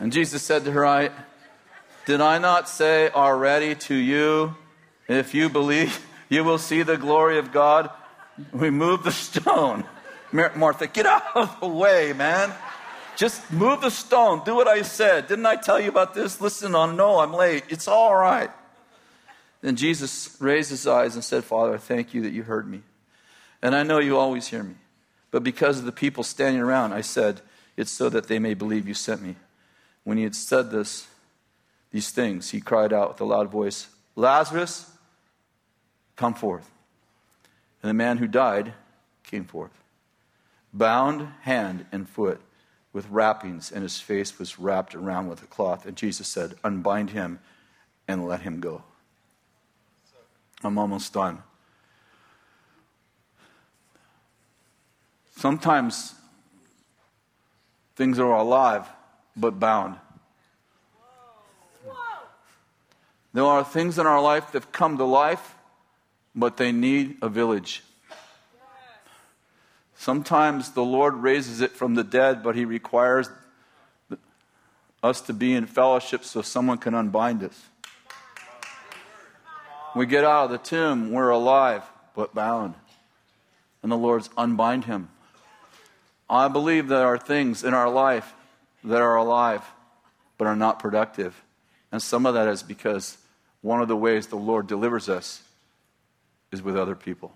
and 0.00 0.10
Jesus 0.10 0.42
said 0.42 0.64
to 0.64 0.72
her, 0.72 0.86
I, 0.86 1.10
Did 2.06 2.22
I 2.22 2.38
not 2.38 2.66
say 2.66 3.10
already 3.10 3.74
to 3.74 3.94
you, 3.94 4.56
if 5.06 5.34
you 5.34 5.50
believe, 5.50 6.04
you 6.30 6.44
will 6.44 6.58
see 6.58 6.82
the 6.82 6.96
glory 6.96 7.38
of 7.38 7.52
God? 7.52 7.90
Remove 8.52 9.04
the 9.04 9.12
stone. 9.12 9.84
Martha, 10.32 10.86
get 10.86 11.06
out 11.06 11.22
of 11.34 11.60
the 11.60 11.68
way, 11.68 12.12
man. 12.12 12.52
Just 13.16 13.50
move 13.50 13.80
the 13.80 13.90
stone. 13.90 14.42
Do 14.44 14.54
what 14.54 14.68
I 14.68 14.82
said. 14.82 15.26
Didn't 15.26 15.46
I 15.46 15.56
tell 15.56 15.80
you 15.80 15.88
about 15.88 16.14
this? 16.14 16.40
Listen 16.40 16.74
on. 16.74 16.96
No, 16.96 17.18
I'm 17.18 17.32
late. 17.32 17.64
It's 17.68 17.88
all 17.88 18.14
right. 18.14 18.50
Then 19.60 19.74
Jesus 19.74 20.36
raised 20.40 20.70
his 20.70 20.86
eyes 20.86 21.14
and 21.14 21.24
said, 21.24 21.44
Father, 21.44 21.74
I 21.74 21.78
thank 21.78 22.14
you 22.14 22.22
that 22.22 22.32
you 22.32 22.44
heard 22.44 22.68
me. 22.70 22.82
And 23.60 23.74
I 23.74 23.82
know 23.82 23.98
you 23.98 24.16
always 24.16 24.46
hear 24.46 24.62
me. 24.62 24.76
But 25.32 25.42
because 25.42 25.80
of 25.80 25.84
the 25.84 25.92
people 25.92 26.22
standing 26.22 26.62
around, 26.62 26.92
I 26.92 27.00
said, 27.00 27.40
It's 27.76 27.90
so 27.90 28.08
that 28.08 28.28
they 28.28 28.38
may 28.38 28.54
believe 28.54 28.86
you 28.86 28.94
sent 28.94 29.20
me. 29.20 29.34
When 30.04 30.16
he 30.16 30.22
had 30.22 30.36
said 30.36 30.70
this, 30.70 31.08
these 31.90 32.10
things, 32.10 32.50
he 32.50 32.60
cried 32.60 32.92
out 32.92 33.08
with 33.08 33.20
a 33.20 33.24
loud 33.24 33.50
voice, 33.50 33.88
Lazarus, 34.14 34.90
come 36.16 36.34
forth. 36.34 36.70
And 37.82 37.90
the 37.90 37.94
man 37.94 38.18
who 38.18 38.28
died 38.28 38.74
came 39.24 39.44
forth 39.44 39.72
bound 40.78 41.28
hand 41.42 41.86
and 41.92 42.08
foot 42.08 42.40
with 42.92 43.08
wrappings, 43.10 43.70
and 43.70 43.82
his 43.82 44.00
face 44.00 44.38
was 44.38 44.58
wrapped 44.58 44.94
around 44.94 45.28
with 45.28 45.42
a 45.42 45.46
cloth. 45.46 45.84
And 45.84 45.96
Jesus 45.96 46.26
said, 46.26 46.54
Unbind 46.64 47.10
him 47.10 47.40
and 48.06 48.26
let 48.26 48.40
him 48.40 48.60
go. 48.60 48.82
I'm 50.64 50.78
almost 50.78 51.12
done. 51.12 51.42
Sometimes 55.36 56.14
things 57.94 58.18
are 58.18 58.32
alive 58.32 58.88
but 59.36 59.60
bound. 59.60 59.96
There 63.32 63.44
are 63.44 63.62
things 63.62 63.98
in 63.98 64.06
our 64.06 64.20
life 64.20 64.50
that 64.52 64.72
come 64.72 64.96
to 64.98 65.04
life, 65.04 65.54
but 66.34 66.56
they 66.56 66.72
need 66.72 67.18
a 67.22 67.28
village. 67.28 67.84
Sometimes 69.98 70.70
the 70.70 70.84
Lord 70.84 71.14
raises 71.16 71.60
it 71.60 71.72
from 71.72 71.96
the 71.96 72.04
dead, 72.04 72.44
but 72.44 72.54
He 72.54 72.64
requires 72.64 73.28
us 75.02 75.20
to 75.22 75.32
be 75.32 75.54
in 75.54 75.66
fellowship 75.66 76.24
so 76.24 76.40
someone 76.40 76.78
can 76.78 76.94
unbind 76.94 77.42
us. 77.42 77.66
We 79.96 80.06
get 80.06 80.22
out 80.22 80.44
of 80.44 80.50
the 80.52 80.58
tomb, 80.58 81.10
we're 81.10 81.30
alive, 81.30 81.82
but 82.14 82.32
bound. 82.32 82.74
And 83.82 83.90
the 83.90 83.96
Lord's 83.96 84.30
unbind 84.36 84.84
him. 84.84 85.08
I 86.30 86.46
believe 86.46 86.86
there 86.86 87.06
are 87.06 87.18
things 87.18 87.64
in 87.64 87.74
our 87.74 87.90
life 87.90 88.34
that 88.84 89.02
are 89.02 89.16
alive, 89.16 89.64
but 90.36 90.46
are 90.46 90.56
not 90.56 90.78
productive. 90.78 91.42
And 91.90 92.00
some 92.00 92.24
of 92.24 92.34
that 92.34 92.46
is 92.46 92.62
because 92.62 93.18
one 93.62 93.82
of 93.82 93.88
the 93.88 93.96
ways 93.96 94.28
the 94.28 94.36
Lord 94.36 94.68
delivers 94.68 95.08
us 95.08 95.42
is 96.52 96.62
with 96.62 96.76
other 96.76 96.94
people. 96.94 97.32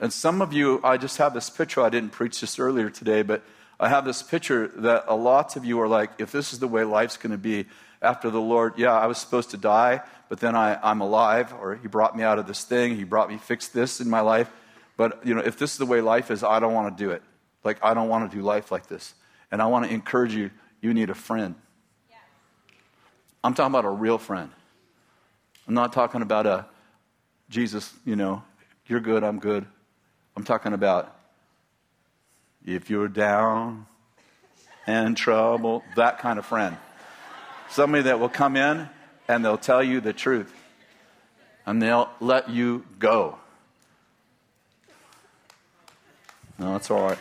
And 0.00 0.12
some 0.12 0.42
of 0.42 0.52
you, 0.52 0.80
I 0.84 0.96
just 0.96 1.16
have 1.18 1.34
this 1.34 1.48
picture. 1.50 1.80
I 1.80 1.88
didn't 1.88 2.10
preach 2.10 2.40
this 2.40 2.58
earlier 2.58 2.90
today, 2.90 3.22
but 3.22 3.42
I 3.78 3.88
have 3.88 4.04
this 4.04 4.22
picture 4.22 4.68
that 4.68 5.04
a 5.08 5.14
lot 5.14 5.56
of 5.56 5.64
you 5.64 5.80
are 5.80 5.88
like, 5.88 6.10
if 6.18 6.32
this 6.32 6.52
is 6.52 6.58
the 6.58 6.68
way 6.68 6.84
life's 6.84 7.16
going 7.16 7.32
to 7.32 7.38
be 7.38 7.66
after 8.02 8.30
the 8.30 8.40
Lord, 8.40 8.74
yeah, 8.76 8.92
I 8.92 9.06
was 9.06 9.18
supposed 9.18 9.50
to 9.50 9.56
die, 9.56 10.02
but 10.28 10.40
then 10.40 10.54
I, 10.54 10.78
I'm 10.82 11.00
alive, 11.00 11.52
or 11.60 11.76
He 11.76 11.88
brought 11.88 12.16
me 12.16 12.22
out 12.22 12.38
of 12.38 12.46
this 12.46 12.64
thing, 12.64 12.96
He 12.96 13.04
brought 13.04 13.30
me, 13.30 13.38
fixed 13.38 13.72
this 13.72 14.00
in 14.00 14.08
my 14.08 14.20
life. 14.20 14.50
But, 14.96 15.26
you 15.26 15.34
know, 15.34 15.40
if 15.40 15.58
this 15.58 15.72
is 15.72 15.78
the 15.78 15.86
way 15.86 16.00
life 16.00 16.30
is, 16.30 16.42
I 16.42 16.58
don't 16.58 16.72
want 16.72 16.96
to 16.96 17.04
do 17.04 17.10
it. 17.10 17.22
Like, 17.64 17.78
I 17.82 17.94
don't 17.94 18.08
want 18.08 18.30
to 18.30 18.36
do 18.36 18.42
life 18.42 18.70
like 18.70 18.86
this. 18.86 19.14
And 19.50 19.60
I 19.60 19.66
want 19.66 19.86
to 19.86 19.92
encourage 19.92 20.34
you, 20.34 20.50
you 20.80 20.94
need 20.94 21.10
a 21.10 21.14
friend. 21.14 21.54
I'm 23.44 23.54
talking 23.54 23.72
about 23.72 23.84
a 23.84 23.90
real 23.90 24.18
friend. 24.18 24.50
I'm 25.68 25.74
not 25.74 25.92
talking 25.92 26.22
about 26.22 26.46
a 26.46 26.66
Jesus, 27.48 27.92
you 28.04 28.16
know, 28.16 28.42
you're 28.86 29.00
good, 29.00 29.22
I'm 29.22 29.38
good. 29.38 29.66
I'm 30.36 30.44
talking 30.44 30.74
about 30.74 31.16
if 32.66 32.90
you're 32.90 33.08
down 33.08 33.86
and 34.86 35.16
trouble, 35.16 35.82
that 35.96 36.18
kind 36.18 36.38
of 36.38 36.44
friend. 36.44 36.76
Somebody 37.70 38.02
that 38.04 38.20
will 38.20 38.28
come 38.28 38.54
in 38.54 38.88
and 39.28 39.44
they'll 39.44 39.56
tell 39.56 39.82
you 39.82 40.00
the 40.00 40.12
truth 40.12 40.52
and 41.64 41.80
they'll 41.80 42.10
let 42.20 42.50
you 42.50 42.84
go. 42.98 43.38
No, 46.58 46.72
that's 46.72 46.90
all 46.90 47.02
right. 47.02 47.18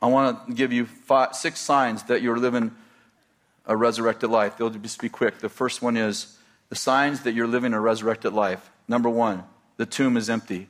I 0.00 0.06
want 0.06 0.46
to 0.46 0.54
give 0.54 0.72
you 0.72 0.86
five, 0.86 1.34
six 1.34 1.60
signs 1.60 2.04
that 2.04 2.20
you're 2.22 2.38
living 2.38 2.74
a 3.66 3.76
resurrected 3.76 4.30
life. 4.30 4.56
They'll 4.56 4.70
just 4.70 5.00
be 5.00 5.08
quick. 5.08 5.38
The 5.38 5.48
first 5.48 5.82
one 5.82 5.96
is 5.96 6.38
the 6.68 6.76
signs 6.76 7.22
that 7.22 7.32
you're 7.32 7.46
living 7.46 7.72
a 7.72 7.80
resurrected 7.80 8.32
life. 8.32 8.70
Number 8.88 9.08
one, 9.08 9.44
the 9.76 9.86
tomb 9.86 10.16
is 10.16 10.28
empty. 10.28 10.68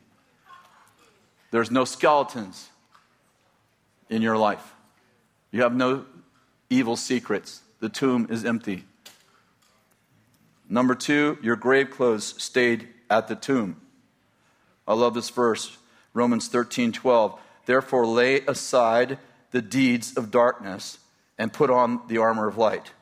There's 1.51 1.71
no 1.71 1.85
skeletons 1.85 2.69
in 4.09 4.23
your 4.23 4.37
life. 4.37 4.75
You 5.51 5.63
have 5.63 5.75
no 5.75 6.05
evil 6.71 6.97
secrets. 6.97 7.63
The 7.81 7.89
tomb 7.89 8.27
is 8.31 8.45
empty. 8.45 8.85
Number 10.69 10.95
two, 10.95 11.39
your 11.43 11.57
grave 11.57 11.91
clothes 11.91 12.35
stayed 12.43 12.89
at 13.11 13.29
the 13.29 13.37
tomb. 13.37 13.81
I 14.87 14.95
love 14.95 15.15
this 15.15 15.31
verse, 15.31 15.77
Romans 16.13 16.49
13 16.49 16.93
12. 16.93 17.39
Therefore, 17.67 18.07
lay 18.07 18.41
aside 18.41 19.19
the 19.51 19.63
deeds 19.63 20.17
of 20.17 20.31
darkness 20.31 20.99
and 21.39 21.53
put 21.53 21.71
on 21.71 22.01
the 22.09 22.19
armor 22.19 22.47
of 22.47 22.57
light. 22.57 22.93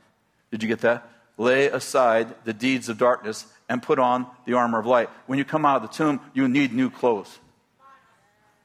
Did 0.51 0.63
you 0.63 0.69
get 0.69 0.81
that? 0.81 1.09
Lay 1.39 1.67
aside 1.67 2.35
the 2.45 2.53
deeds 2.53 2.89
of 2.89 2.99
darkness 2.99 3.47
and 3.69 3.83
put 3.83 3.99
on 3.99 4.27
the 4.47 4.55
armor 4.55 4.79
of 4.79 4.87
light. 4.87 5.09
When 5.27 5.39
you 5.39 5.45
come 5.45 5.65
out 5.65 5.83
of 5.83 5.91
the 5.91 5.97
tomb, 5.97 6.21
you 6.35 6.49
need 6.49 6.73
new 6.73 6.91
clothes. 6.91 7.39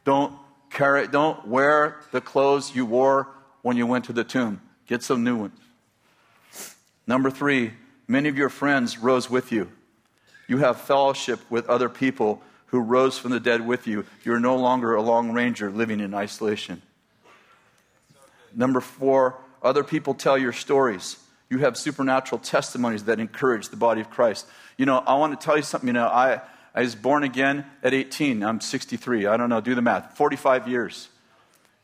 Don't 0.03 0.34
carry, 0.70 1.07
don't 1.07 1.47
wear 1.47 1.97
the 2.11 2.22
clothes 2.22 2.76
you 2.76 2.86
wore 2.86 3.28
when 3.61 3.78
you 3.78 3.88
went 3.88 4.05
to 4.05 4.13
the 4.13 4.24
tomb. 4.24 4.61
Get 4.86 5.03
some 5.03 5.24
new 5.24 5.38
ones. 5.38 5.59
Number 7.05 7.30
three, 7.30 7.74
many 8.07 8.30
of 8.30 8.38
your 8.38 8.49
friends 8.49 8.97
rose 8.97 9.30
with 9.30 9.51
you. 9.51 9.72
You 10.47 10.57
have 10.59 10.80
fellowship 10.80 11.39
with 11.49 11.68
other 11.68 11.89
people 11.89 12.41
who 12.68 12.80
rose 12.80 13.18
from 13.18 13.32
the 13.32 13.39
dead 13.39 13.65
with 13.65 13.88
you. 13.88 14.05
You're 14.24 14.39
no 14.39 14.57
longer 14.57 14.93
a 14.95 15.01
long 15.01 15.32
ranger 15.32 15.72
living 15.72 15.99
in 15.99 16.13
isolation. 16.13 16.82
Number 18.53 18.82
four, 18.82 19.38
other 19.68 19.84
people 19.84 20.13
tell 20.13 20.38
your 20.38 20.53
stories. 20.53 21.18
You 21.49 21.59
have 21.59 21.78
supernatural 21.78 22.39
testimonies 22.39 23.05
that 23.05 23.20
encourage 23.20 23.70
the 23.70 23.78
body 23.78 24.01
of 24.01 24.09
Christ. 24.09 24.47
You 24.78 24.86
know, 24.86 24.97
I 24.97 25.15
want 25.15 25.39
to 25.39 25.45
tell 25.45 25.55
you 25.55 25.63
something. 25.63 25.88
You 25.88 25.93
know, 25.93 26.07
I, 26.07 26.41
I 26.76 26.82
was 26.82 26.95
born 26.95 27.24
again 27.24 27.65
at 27.84 27.93
18. 27.93 28.43
I'm 28.43 28.59
63. 28.59 29.26
I 29.26 29.38
don't 29.38 29.49
know, 29.49 29.61
do 29.61 29.76
the 29.76 29.82
math. 29.82 30.18
45 30.18 30.68
years. 30.68 31.09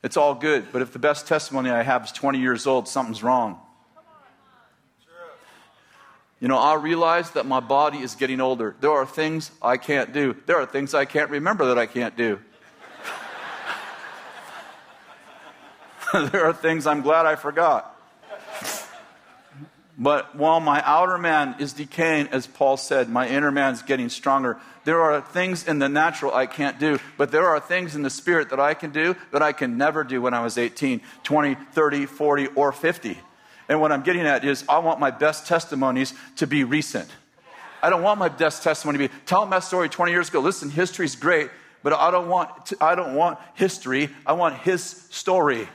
It's 0.03 0.17
all 0.17 0.36
good, 0.36 0.65
but 0.73 0.81
if 0.81 0.91
the 0.91 0.99
best 0.99 1.27
testimony 1.27 1.69
I 1.69 1.81
have 1.81 2.03
is 2.03 2.11
20 2.11 2.39
years 2.39 2.67
old, 2.67 2.89
something's 2.89 3.23
wrong. 3.23 3.59
You 6.41 6.49
know, 6.49 6.57
I 6.57 6.73
realize 6.75 7.31
that 7.31 7.45
my 7.45 7.61
body 7.61 7.99
is 7.99 8.15
getting 8.15 8.41
older. 8.41 8.75
There 8.81 8.91
are 8.91 9.05
things 9.05 9.49
I 9.61 9.77
can't 9.77 10.11
do. 10.11 10.36
There 10.45 10.57
are 10.57 10.65
things 10.65 10.93
I 10.93 11.05
can't 11.05 11.29
remember 11.29 11.67
that 11.67 11.77
I 11.77 11.86
can't 11.86 12.17
do. 12.17 12.39
there 16.32 16.45
are 16.45 16.53
things 16.53 16.86
I'm 16.86 17.01
glad 17.01 17.26
I 17.26 17.36
forgot. 17.36 17.89
But 19.97 20.36
while 20.36 20.59
my 20.59 20.82
outer 20.86 21.18
man 21.18 21.55
is 21.59 21.74
decaying, 21.74 22.28
as 22.28 22.45
Paul 22.45 22.78
said, 22.78 23.09
my 23.09 23.28
inner 23.28 23.51
man 23.51 23.74
is 23.74 23.82
getting 23.82 24.09
stronger. 24.09 24.59
There 24.86 25.01
are 25.01 25.22
things 25.22 25.68
in 25.68 25.80
the 25.80 25.89
natural 25.89 26.34
I 26.34 26.45
can't 26.45 26.80
do, 26.80 26.99
but 27.18 27.32
there 27.32 27.47
are 27.47 27.59
things 27.59 27.95
in 27.95 28.01
the 28.01 28.09
spirit 28.09 28.49
that 28.49 28.59
I 28.59 28.74
can 28.74 28.91
do 28.91 29.16
that 29.32 29.41
I 29.41 29.53
can 29.53 29.78
never 29.78 30.03
do 30.03 30.22
when 30.22 30.34
I 30.34 30.43
was 30.43 30.57
18, 30.57 31.01
20, 31.24 31.55
30, 31.55 32.05
40, 32.05 32.47
or 32.47 32.72
50. 32.72 33.18
And 33.70 33.82
what 33.82 33.91
I'm 33.91 34.03
getting 34.03 34.24
at 34.24 34.43
is 34.45 34.64
I 34.68 34.80
want 34.80 34.99
my 34.99 35.11
best 35.11 35.47
testimonies 35.47 36.14
to 36.38 36.47
be 36.47 36.64
recent. 36.64 37.09
I 37.82 37.89
don't 37.89 38.01
want 38.01 38.20
my 38.20 38.30
best 38.30 38.64
testimony 38.64 38.97
to 38.99 39.07
be 39.09 39.14
tell 39.26 39.45
my 39.45 39.59
story 39.59 39.89
20 39.89 40.11
years 40.11 40.30
ago. 40.30 40.41
Listen, 40.41 40.70
history's 40.70 41.16
great, 41.16 41.49
but 41.82 41.93
I 41.93 42.11
don't 42.11 42.30
want 42.30 42.68
to, 42.68 42.78
I 42.82 42.95
don't 42.95 43.16
want 43.16 43.39
history. 43.55 44.09
I 44.26 44.34
want 44.34 44.57
his 44.59 44.84
story. 44.84 45.68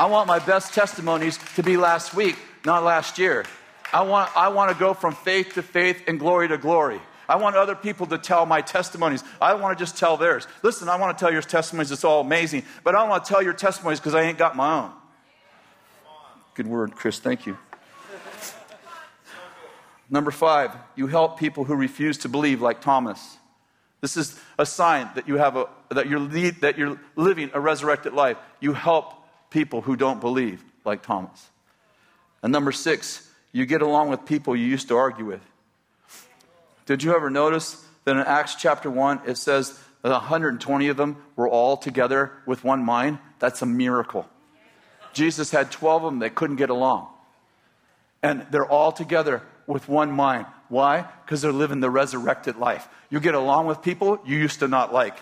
I 0.00 0.06
want 0.06 0.26
my 0.26 0.38
best 0.38 0.72
testimonies 0.72 1.38
to 1.56 1.62
be 1.62 1.76
last 1.76 2.14
week, 2.14 2.36
not 2.64 2.82
last 2.82 3.18
year. 3.18 3.44
I 3.92 4.00
want, 4.00 4.34
I 4.34 4.48
want 4.48 4.72
to 4.72 4.78
go 4.78 4.94
from 4.94 5.14
faith 5.14 5.52
to 5.56 5.62
faith 5.62 6.04
and 6.06 6.18
glory 6.18 6.48
to 6.48 6.56
glory. 6.56 7.02
I 7.28 7.36
want 7.36 7.54
other 7.54 7.74
people 7.74 8.06
to 8.06 8.16
tell 8.16 8.46
my 8.46 8.62
testimonies. 8.62 9.22
I 9.42 9.50
don't 9.50 9.60
want 9.60 9.76
to 9.76 9.84
just 9.84 9.98
tell 9.98 10.16
theirs. 10.16 10.46
Listen, 10.62 10.88
I 10.88 10.96
want 10.96 11.18
to 11.18 11.22
tell 11.22 11.30
your 11.30 11.42
testimonies. 11.42 11.92
It's 11.92 12.02
all 12.02 12.22
amazing. 12.22 12.62
But 12.82 12.94
I 12.94 13.00
don't 13.00 13.10
want 13.10 13.26
to 13.26 13.28
tell 13.28 13.42
your 13.42 13.52
testimonies 13.52 14.00
because 14.00 14.14
I 14.14 14.22
ain't 14.22 14.38
got 14.38 14.56
my 14.56 14.84
own. 14.84 14.92
Good 16.54 16.66
word, 16.66 16.96
Kris. 16.96 17.18
Thank 17.18 17.44
you. 17.44 17.58
Number 20.08 20.30
five, 20.30 20.70
you 20.96 21.08
help 21.08 21.38
people 21.38 21.64
who 21.64 21.74
refuse 21.74 22.16
to 22.18 22.30
believe, 22.30 22.62
like 22.62 22.80
Thomas. 22.80 23.36
This 24.00 24.16
is 24.16 24.40
a 24.58 24.64
sign 24.64 25.10
that 25.14 25.28
you 25.28 25.36
have 25.36 25.58
a 25.58 25.68
that 25.90 26.08
you're 26.08 26.20
lead, 26.20 26.62
that 26.62 26.78
you're 26.78 26.98
living 27.16 27.50
a 27.52 27.60
resurrected 27.60 28.14
life. 28.14 28.38
You 28.60 28.72
help 28.72 29.19
people 29.50 29.82
who 29.82 29.96
don't 29.96 30.20
believe, 30.20 30.62
like 30.84 31.02
Thomas. 31.02 31.50
And 32.42 32.52
number 32.52 32.72
six, 32.72 33.28
you 33.52 33.66
get 33.66 33.82
along 33.82 34.08
with 34.08 34.24
people 34.24 34.56
you 34.56 34.66
used 34.66 34.88
to 34.88 34.96
argue 34.96 35.26
with. 35.26 35.42
Did 36.86 37.02
you 37.02 37.14
ever 37.14 37.30
notice 37.30 37.84
that 38.04 38.16
in 38.16 38.22
Acts 38.22 38.54
chapter 38.54 38.90
1, 38.90 39.22
it 39.26 39.36
says 39.36 39.78
that 40.02 40.10
120 40.10 40.88
of 40.88 40.96
them 40.96 41.16
were 41.36 41.48
all 41.48 41.76
together 41.76 42.32
with 42.46 42.64
one 42.64 42.84
mind? 42.84 43.18
That's 43.38 43.62
a 43.62 43.66
miracle. 43.66 44.28
Jesus 45.12 45.50
had 45.50 45.70
12 45.70 46.04
of 46.04 46.12
them 46.12 46.18
that 46.20 46.34
couldn't 46.34 46.56
get 46.56 46.70
along. 46.70 47.08
And 48.22 48.46
they're 48.50 48.66
all 48.66 48.92
together 48.92 49.42
with 49.66 49.88
one 49.88 50.12
mind. 50.12 50.46
Why? 50.68 51.06
Because 51.24 51.42
they're 51.42 51.52
living 51.52 51.80
the 51.80 51.90
resurrected 51.90 52.56
life. 52.56 52.88
You 53.08 53.20
get 53.20 53.34
along 53.34 53.66
with 53.66 53.82
people 53.82 54.20
you 54.24 54.36
used 54.38 54.60
to 54.60 54.68
not 54.68 54.92
like. 54.92 55.16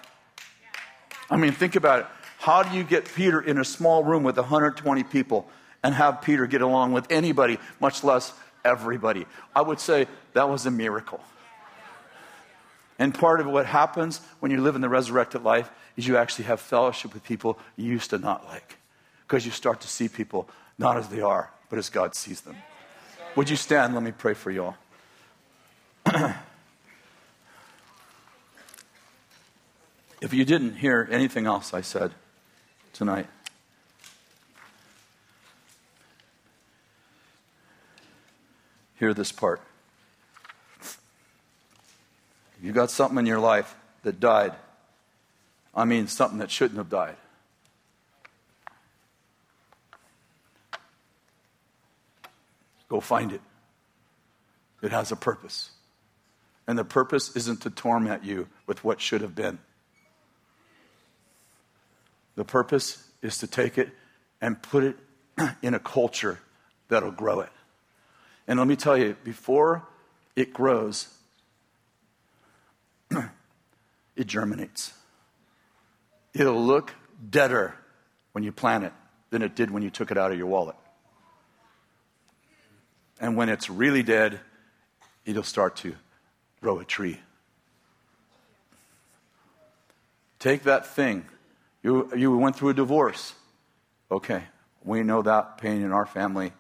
I 1.31 1.37
mean, 1.37 1.53
think 1.53 1.77
about 1.77 2.01
it. 2.01 2.07
How 2.39 2.63
do 2.63 2.77
you 2.77 2.85
get 2.85 3.05
Peter 3.05 3.41
in 3.41 3.59
a 3.59 3.65
small 3.65 4.05
room 4.05 4.23
with 4.23 4.37
120 4.37 5.03
people 5.05 5.51
and 5.83 5.93
have 5.93 6.23
Peter 6.23 6.47
get 6.47 6.63
along 6.63 6.93
with 6.93 7.11
anybody, 7.11 7.59
much 7.81 8.05
less 8.05 8.33
everybody? 8.65 9.27
I 9.55 9.63
would 9.63 9.81
say 9.81 10.07
that 10.35 10.49
was 10.49 10.65
a 10.65 10.71
miracle. 10.71 11.21
And 12.97 13.13
part 13.13 13.41
of 13.41 13.47
what 13.47 13.67
happens 13.67 14.21
when 14.39 14.53
you 14.53 14.61
live 14.61 14.77
in 14.77 14.81
the 14.81 14.89
resurrected 14.89 15.43
life 15.43 15.69
is 15.97 16.07
you 16.07 16.17
actually 16.17 16.45
have 16.45 16.61
fellowship 16.61 17.13
with 17.13 17.25
people 17.25 17.59
you 17.77 17.87
used 17.87 18.11
to 18.11 18.19
not 18.19 18.47
like 18.47 18.77
because 19.27 19.45
you 19.45 19.51
start 19.51 19.81
to 19.81 19.89
see 19.89 20.09
people 20.09 20.49
not 20.79 20.97
as 20.97 21.09
they 21.09 21.21
are, 21.21 21.51
but 21.71 21.79
as 21.79 21.91
God 21.91 22.15
sees 22.15 22.41
them. 22.41 22.57
Would 23.35 23.51
you 23.51 23.57
stand? 23.57 23.95
Let 23.95 24.05
me 24.05 24.13
pray 24.13 24.35
for 24.35 24.53
you 24.53 24.65
all. 24.65 24.77
if 30.21 30.33
you 30.33 30.45
didn't 30.45 30.77
hear 30.77 31.09
anything 31.11 31.47
else 31.47 31.75
I 31.75 31.81
said 31.81 32.15
tonight, 32.99 33.29
hear 38.97 39.15
this 39.15 39.31
part. 39.31 39.61
If 40.83 40.99
you 42.61 42.73
got 42.73 42.91
something 42.91 43.17
in 43.17 43.25
your 43.25 43.39
life 43.39 43.73
that 44.03 44.19
died, 44.19 44.53
I 45.73 45.85
mean 45.85 46.09
something 46.09 46.41
that 46.41 46.51
shouldn't 46.51 46.79
have 46.79 46.91
died. 46.91 47.15
Go 52.89 52.99
find 52.99 53.33
it. 53.33 53.43
It 54.83 54.91
has 54.91 55.13
a 55.13 55.17
purpose. 55.17 55.71
And 56.67 56.77
the 56.77 56.85
purpose 56.85 57.37
isn't 57.37 57.63
to 57.63 57.71
torment 57.71 58.25
you 58.25 58.49
with 58.67 58.83
what 58.83 59.01
should 59.01 59.21
have 59.21 59.37
been. 59.37 59.61
The 62.39 62.45
purpose 62.45 63.05
is 63.21 63.39
to 63.39 63.49
take 63.49 63.79
it 63.79 63.89
and 64.41 64.63
put 64.63 64.85
it 64.85 64.97
in 65.61 65.75
a 65.75 65.81
culture 65.81 66.39
that'll 66.87 67.11
grow 67.11 67.41
it. 67.41 67.49
And 68.47 68.61
let 68.61 68.69
me 68.69 68.77
tell 68.77 68.97
you, 68.97 69.17
before 69.25 69.85
it 70.37 70.53
grows, 70.53 71.09
it 73.11 74.29
germinates. 74.29 74.93
It'll 76.33 76.65
look 76.65 76.95
deader 77.29 77.75
when 78.31 78.45
you 78.45 78.53
plant 78.53 78.85
it 78.85 78.93
than 79.31 79.43
it 79.43 79.57
did 79.57 79.73
when 79.73 79.83
you 79.83 79.91
took 79.91 80.13
it 80.13 80.17
out 80.17 80.31
of 80.31 80.39
your 80.39 80.47
wallet. 80.47 80.77
And 83.21 83.37
when 83.37 83.49
it's 83.49 83.69
really 83.69 84.05
dead, 84.05 84.39
it'll 85.27 85.43
start 85.43 85.75
to 85.79 85.97
grow 86.61 86.79
a 86.79 86.85
tree. 86.85 87.19
Take 90.39 90.63
that 90.63 90.87
thing. 90.87 91.27
You, 91.83 92.11
you 92.17 92.37
went 92.37 92.57
through 92.57 92.71
a 92.71 92.75
divorce. 92.75 93.35
Okay, 94.11 94.45
we 94.85 95.03
know 95.03 95.23
that 95.23 95.59
pain 95.59 95.83
in 95.83 95.93
our 95.93 96.07
family, 96.07 96.53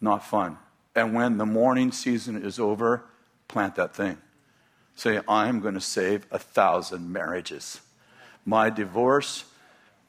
not 0.00 0.24
fun. 0.24 0.58
And 0.94 1.14
when 1.14 1.38
the 1.38 1.46
mourning 1.46 1.92
season 1.92 2.42
is 2.42 2.58
over, 2.58 3.04
plant 3.48 3.74
that 3.76 3.94
thing. 3.94 4.18
Say, 4.94 5.20
I'm 5.28 5.60
going 5.60 5.74
to 5.74 5.80
save 5.80 6.26
a 6.30 6.38
thousand 6.38 7.12
marriages. 7.12 7.80
My 8.44 8.70
divorce 8.70 9.44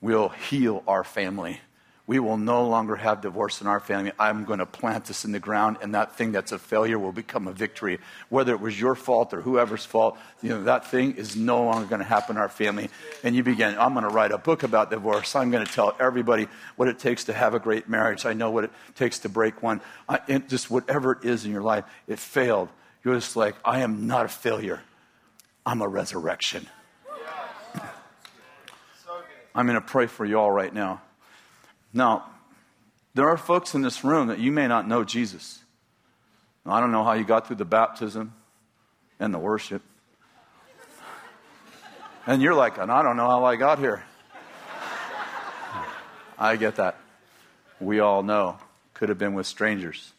will 0.02 0.30
heal 0.30 0.84
our 0.88 1.04
family. 1.04 1.62
We 2.10 2.18
will 2.18 2.38
no 2.38 2.66
longer 2.66 2.96
have 2.96 3.22
divorce 3.22 3.62
in 3.62 3.68
our 3.68 3.80
family. 3.80 4.14
I'm 4.18 4.44
going 4.44 4.58
to 4.58 4.66
plant 4.66 5.06
this 5.06 5.26
in 5.26 5.32
the 5.32 5.40
ground, 5.40 5.78
and 5.84 5.94
that 5.94 6.16
thing 6.16 6.32
that's 6.32 6.52
a 6.52 6.58
failure 6.58 6.98
will 6.98 7.12
become 7.12 7.48
a 7.48 7.52
victory. 7.52 8.00
Whether 8.30 8.52
it 8.52 8.60
was 8.60 8.82
your 8.82 8.96
fault 8.96 9.32
or 9.32 9.42
whoever's 9.42 9.86
fault, 9.86 10.18
you 10.42 10.50
know, 10.50 10.64
that 10.64 10.88
thing 10.88 11.18
is 11.18 11.36
no 11.36 11.64
longer 11.64 11.86
going 11.86 12.00
to 12.00 12.08
happen 12.08 12.36
in 12.36 12.42
our 12.42 12.50
family. 12.50 12.90
And 13.24 13.36
you 13.36 13.44
begin, 13.44 13.78
I'm 13.78 13.94
going 13.94 14.06
to 14.06 14.10
write 14.10 14.32
a 14.32 14.40
book 14.40 14.64
about 14.64 14.90
divorce. 14.90 15.36
I'm 15.36 15.52
going 15.52 15.64
to 15.64 15.72
tell 15.72 15.96
everybody 16.00 16.48
what 16.78 16.88
it 16.88 16.98
takes 16.98 17.26
to 17.26 17.34
have 17.34 17.54
a 17.54 17.60
great 17.60 17.88
marriage. 17.88 18.26
I 18.26 18.34
know 18.34 18.50
what 18.50 18.64
it 18.64 18.72
takes 18.96 19.20
to 19.20 19.30
break 19.30 19.62
one. 19.62 19.80
I, 20.10 20.40
just 20.40 20.72
whatever 20.72 21.12
it 21.12 21.26
is 21.26 21.46
in 21.46 21.52
your 21.52 21.62
life, 21.62 21.86
it 22.08 22.18
failed. 22.18 22.70
You're 23.04 23.14
just 23.14 23.36
like, 23.36 23.54
I 23.64 23.82
am 23.82 24.08
not 24.08 24.26
a 24.26 24.30
failure. 24.30 24.82
I'm 25.64 25.84
a 25.84 25.88
resurrection. 25.88 26.66
I'm 29.54 29.68
going 29.68 29.80
to 29.80 29.88
pray 29.88 30.08
for 30.08 30.26
you 30.26 30.40
all 30.40 30.52
right 30.52 30.74
now. 30.74 31.04
Now, 31.94 32.26
there 33.14 33.28
are 33.28 33.38
folks 33.38 33.76
in 33.76 33.82
this 33.82 34.04
room 34.04 34.28
that 34.28 34.40
you 34.40 34.52
may 34.52 34.68
not 34.68 34.88
know 34.88 35.04
Jesus. 35.04 35.60
I 36.66 36.80
don't 36.80 36.92
know 36.92 37.04
how 37.04 37.14
you 37.14 37.24
got 37.24 37.48
through 37.48 37.56
the 37.56 37.66
baptism 37.66 38.34
and 39.20 39.34
the 39.34 39.40
worship. 39.40 39.82
And 42.28 42.42
you're 42.42 42.54
like, 42.54 42.78
and 42.78 42.92
I 42.92 43.02
don't 43.02 43.18
know 43.18 43.28
how 43.28 43.44
I 43.46 43.56
got 43.56 43.80
here. 43.80 44.04
I 46.38 46.56
get 46.56 46.76
that. 46.76 46.96
We 47.80 48.00
all 48.00 48.24
know. 48.24 48.58
Could 48.94 49.10
have 49.10 49.18
been 49.18 49.34
with 49.34 49.48
strangers 49.48 50.14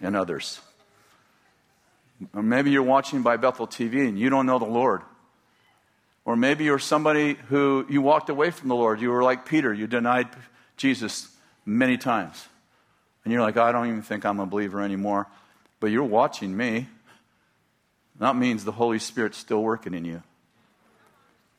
and 0.00 0.14
others. 0.14 0.60
Or 2.34 2.42
maybe 2.42 2.70
you're 2.70 2.82
watching 2.82 3.22
by 3.22 3.36
Bethel 3.36 3.66
TV 3.66 4.06
and 4.08 4.18
you 4.18 4.30
don't 4.30 4.46
know 4.46 4.58
the 4.58 4.64
Lord. 4.64 5.02
Or 6.24 6.36
maybe 6.36 6.64
you're 6.64 6.78
somebody 6.78 7.34
who 7.48 7.86
you 7.88 8.02
walked 8.02 8.28
away 8.28 8.50
from 8.50 8.68
the 8.68 8.74
Lord. 8.74 9.00
You 9.00 9.10
were 9.10 9.22
like 9.22 9.46
Peter, 9.46 9.72
you 9.72 9.86
denied 9.86 10.28
Jesus 10.76 11.28
many 11.64 11.96
times. 11.96 12.46
And 13.24 13.32
you're 13.32 13.42
like, 13.42 13.56
oh, 13.56 13.62
I 13.62 13.72
don't 13.72 13.88
even 13.88 14.02
think 14.02 14.24
I'm 14.24 14.40
a 14.40 14.46
believer 14.46 14.80
anymore. 14.80 15.26
But 15.80 15.88
you're 15.88 16.04
watching 16.04 16.56
me. 16.56 16.88
That 18.18 18.36
means 18.36 18.64
the 18.64 18.72
Holy 18.72 18.98
Spirit's 18.98 19.36
still 19.36 19.62
working 19.62 19.94
in 19.94 20.04
you. 20.04 20.22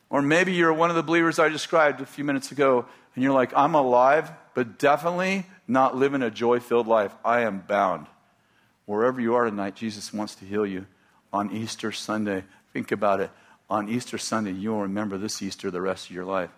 Or 0.09 0.21
maybe 0.21 0.53
you're 0.53 0.73
one 0.73 0.89
of 0.89 0.95
the 0.95 1.03
believers 1.03 1.39
I 1.39 1.49
described 1.49 2.01
a 2.01 2.05
few 2.05 2.23
minutes 2.23 2.51
ago, 2.51 2.85
and 3.13 3.23
you're 3.23 3.33
like, 3.33 3.51
I'm 3.55 3.75
alive, 3.75 4.31
but 4.53 4.79
definitely 4.79 5.45
not 5.67 5.97
living 5.97 6.21
a 6.21 6.31
joy 6.31 6.59
filled 6.59 6.87
life. 6.87 7.13
I 7.25 7.41
am 7.41 7.59
bound. 7.67 8.07
Wherever 8.85 9.19
you 9.19 9.35
are 9.35 9.43
tonight, 9.43 9.75
Jesus 9.75 10.13
wants 10.13 10.35
to 10.35 10.45
heal 10.45 10.65
you. 10.65 10.85
On 11.33 11.51
Easter 11.51 11.91
Sunday, 11.91 12.45
think 12.71 12.93
about 12.93 13.19
it. 13.19 13.29
On 13.69 13.89
Easter 13.89 14.17
Sunday, 14.17 14.53
you'll 14.53 14.83
remember 14.83 15.17
this 15.17 15.41
Easter 15.41 15.69
the 15.69 15.81
rest 15.81 16.09
of 16.09 16.15
your 16.15 16.23
life. 16.23 16.51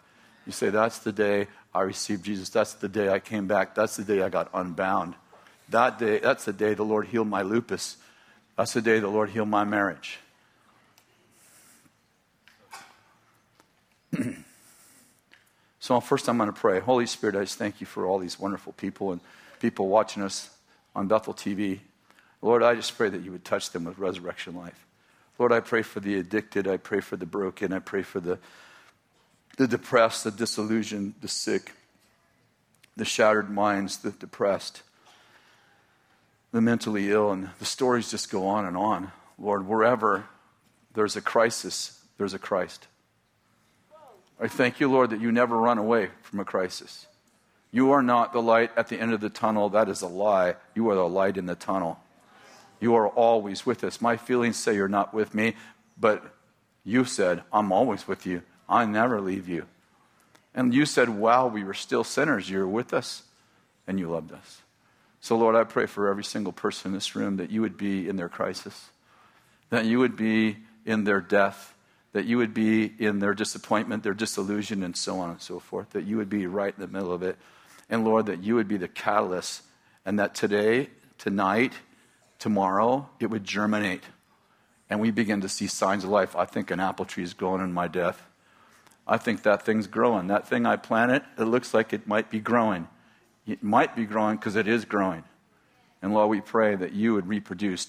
You 0.50 0.54
say, 0.54 0.72
That's 0.72 0.98
the 0.98 1.12
day 1.12 1.46
I 1.76 1.82
received 1.82 2.26
Jesus. 2.26 2.50
That's 2.50 2.74
the 2.74 2.90
day 2.90 3.10
I 3.10 3.20
came 3.20 3.46
back. 3.46 3.76
That's 3.76 3.98
the 3.98 4.04
day 4.04 4.24
I 4.24 4.30
got 4.30 4.50
unbound. 4.52 5.14
That 5.70 6.00
day, 6.00 6.18
that's 6.18 6.46
the 6.46 6.54
day 6.54 6.74
the 6.74 6.82
Lord 6.82 7.06
healed 7.06 7.28
my 7.28 7.44
lupus. 7.44 7.98
That's 8.58 8.74
the 8.74 8.82
day 8.82 9.00
the 9.00 9.10
Lord 9.10 9.30
healed 9.30 9.48
my 9.48 9.64
marriage. 9.64 10.18
so, 15.80 16.00
first, 16.00 16.28
I'm 16.28 16.38
going 16.38 16.52
to 16.52 16.60
pray. 16.60 16.80
Holy 16.80 17.06
Spirit, 17.06 17.36
I 17.36 17.42
just 17.42 17.60
thank 17.60 17.80
you 17.80 17.86
for 17.86 18.08
all 18.08 18.18
these 18.18 18.40
wonderful 18.40 18.74
people 18.74 19.12
and 19.12 19.22
people 19.60 19.88
watching 19.88 20.24
us 20.24 20.50
on 20.96 21.08
Bethel 21.08 21.36
TV. 21.36 21.82
Lord, 22.42 22.64
I 22.64 22.74
just 22.74 22.98
pray 22.98 23.10
that 23.10 23.22
you 23.22 23.32
would 23.32 23.46
touch 23.46 23.70
them 23.70 23.84
with 23.84 24.00
resurrection 24.00 24.56
life. 24.56 24.88
Lord, 25.38 25.52
I 25.52 25.60
pray 25.60 25.84
for 25.84 26.00
the 26.00 26.18
addicted. 26.18 26.68
I 26.68 26.78
pray 26.78 27.02
for 27.02 27.18
the 27.18 27.28
broken. 27.28 27.72
I 27.72 27.78
pray 27.78 28.02
for 28.02 28.20
the 28.20 28.40
the 29.60 29.68
depressed, 29.68 30.24
the 30.24 30.32
disillusioned, 30.32 31.14
the 31.20 31.28
sick, 31.28 31.74
the 32.96 33.04
shattered 33.04 33.50
minds, 33.50 33.98
the 33.98 34.12
depressed, 34.12 34.84
the 36.54 36.62
mentally 36.62 37.12
ill, 37.12 37.30
and 37.32 37.50
the 37.60 37.66
stories 37.66 38.10
just 38.10 38.32
go 38.32 38.48
on 38.48 38.66
and 38.66 38.78
on. 38.78 39.12
Lord, 39.38 39.68
wherever 39.68 40.24
there's 40.94 41.18
a 41.18 41.22
crisis, 41.22 42.02
there's 42.18 42.34
a 42.34 42.40
Christ. 42.40 42.88
I 44.40 44.48
thank 44.48 44.80
you, 44.80 44.90
Lord, 44.90 45.10
that 45.10 45.20
you 45.20 45.30
never 45.30 45.58
run 45.58 45.78
away 45.78 46.08
from 46.22 46.40
a 46.40 46.46
crisis. 46.46 47.06
You 47.70 47.92
are 47.92 48.02
not 48.02 48.32
the 48.32 48.42
light 48.42 48.72
at 48.78 48.88
the 48.88 48.98
end 48.98 49.12
of 49.12 49.20
the 49.20 49.30
tunnel. 49.30 49.68
That 49.68 49.90
is 49.90 50.02
a 50.02 50.08
lie. 50.08 50.56
You 50.74 50.90
are 50.90 50.96
the 50.96 51.10
light 51.10 51.36
in 51.36 51.48
the 51.48 51.56
tunnel. 51.56 52.00
You 52.80 52.96
are 52.96 53.10
always 53.10 53.66
with 53.66 53.84
us. 53.84 54.00
My 54.00 54.16
feelings 54.16 54.56
say 54.56 54.74
you're 54.76 54.88
not 54.88 55.14
with 55.14 55.36
me, 55.36 55.58
but 56.00 56.24
you 56.86 57.04
said, 57.04 57.44
I'm 57.52 57.74
always 57.74 58.08
with 58.08 58.26
you. 58.26 58.42
I 58.70 58.86
never 58.86 59.20
leave 59.20 59.50
you. 59.50 59.66
And 60.54 60.74
you 60.74 60.86
said, 60.86 61.10
while 61.10 61.50
we 61.50 61.64
were 61.64 61.74
still 61.74 62.04
sinners, 62.04 62.50
you 62.50 62.60
were 62.60 62.68
with 62.68 62.94
us 62.94 63.24
and 63.88 64.00
you 64.00 64.10
loved 64.10 64.32
us. 64.32 64.62
So, 65.22 65.38
Lord, 65.38 65.56
I 65.56 65.64
pray 65.64 65.86
for 65.86 66.08
every 66.08 66.24
single 66.24 66.54
person 66.54 66.90
in 66.90 66.94
this 66.94 67.16
room 67.16 67.38
that 67.38 67.50
you 67.50 67.62
would 67.62 67.76
be 67.76 68.08
in 68.08 68.16
their 68.16 68.30
crisis, 68.30 68.90
that 69.70 69.86
you 69.86 70.00
would 70.00 70.16
be 70.16 70.58
in 70.86 71.04
their 71.04 71.20
death, 71.20 71.76
that 72.14 72.26
you 72.26 72.38
would 72.38 72.54
be 72.54 72.86
in 73.00 73.20
their 73.20 73.34
disappointment, 73.34 74.04
their 74.04 74.14
disillusion, 74.14 74.82
and 74.82 74.96
so 74.96 75.20
on 75.20 75.32
and 75.32 75.42
so 75.42 75.60
forth, 75.60 75.90
that 75.92 76.06
you 76.06 76.18
would 76.18 76.30
be 76.30 76.48
right 76.48 76.74
in 76.74 76.82
the 76.82 76.88
middle 76.88 77.12
of 77.12 77.22
it. 77.22 77.38
And, 77.90 78.06
Lord, 78.06 78.28
that 78.28 78.42
you 78.42 78.56
would 78.56 78.68
be 78.68 78.78
the 78.78 78.88
catalyst, 78.88 79.64
and 80.06 80.20
that 80.20 80.36
today, 80.36 80.90
tonight, 81.18 81.74
tomorrow, 82.38 83.10
it 83.20 83.28
would 83.28 83.44
germinate. 83.44 84.04
And 84.90 85.00
we 85.00 85.12
begin 85.12 85.42
to 85.42 85.50
see 85.50 85.68
signs 85.68 86.04
of 86.04 86.10
life. 86.10 86.36
I 86.36 86.46
think 86.46 86.72
an 86.72 86.80
apple 86.80 87.06
tree 87.06 87.24
is 87.24 87.34
growing 87.34 87.62
in 87.62 87.74
my 87.74 87.88
death. 87.88 88.26
I 89.10 89.18
think 89.18 89.42
that 89.42 89.64
thing's 89.64 89.88
growing. 89.88 90.28
That 90.28 90.48
thing 90.48 90.68
I 90.68 90.76
planted, 90.76 91.24
it 91.36 91.46
looks 91.46 91.74
like 91.74 91.94
it 91.94 92.08
might 92.08 92.30
be 92.30 92.40
growing. 92.40 92.88
It 93.48 93.64
might 93.64 93.96
be 93.96 94.06
growing 94.06 94.38
because 94.38 94.56
it 94.56 94.68
is 94.68 94.86
growing. 94.86 95.24
And 96.04 96.14
Lord, 96.14 96.30
we 96.30 96.42
pray 96.42 96.76
that 96.76 96.94
you 96.94 97.16
would 97.16 97.28
reproduce 97.28 97.88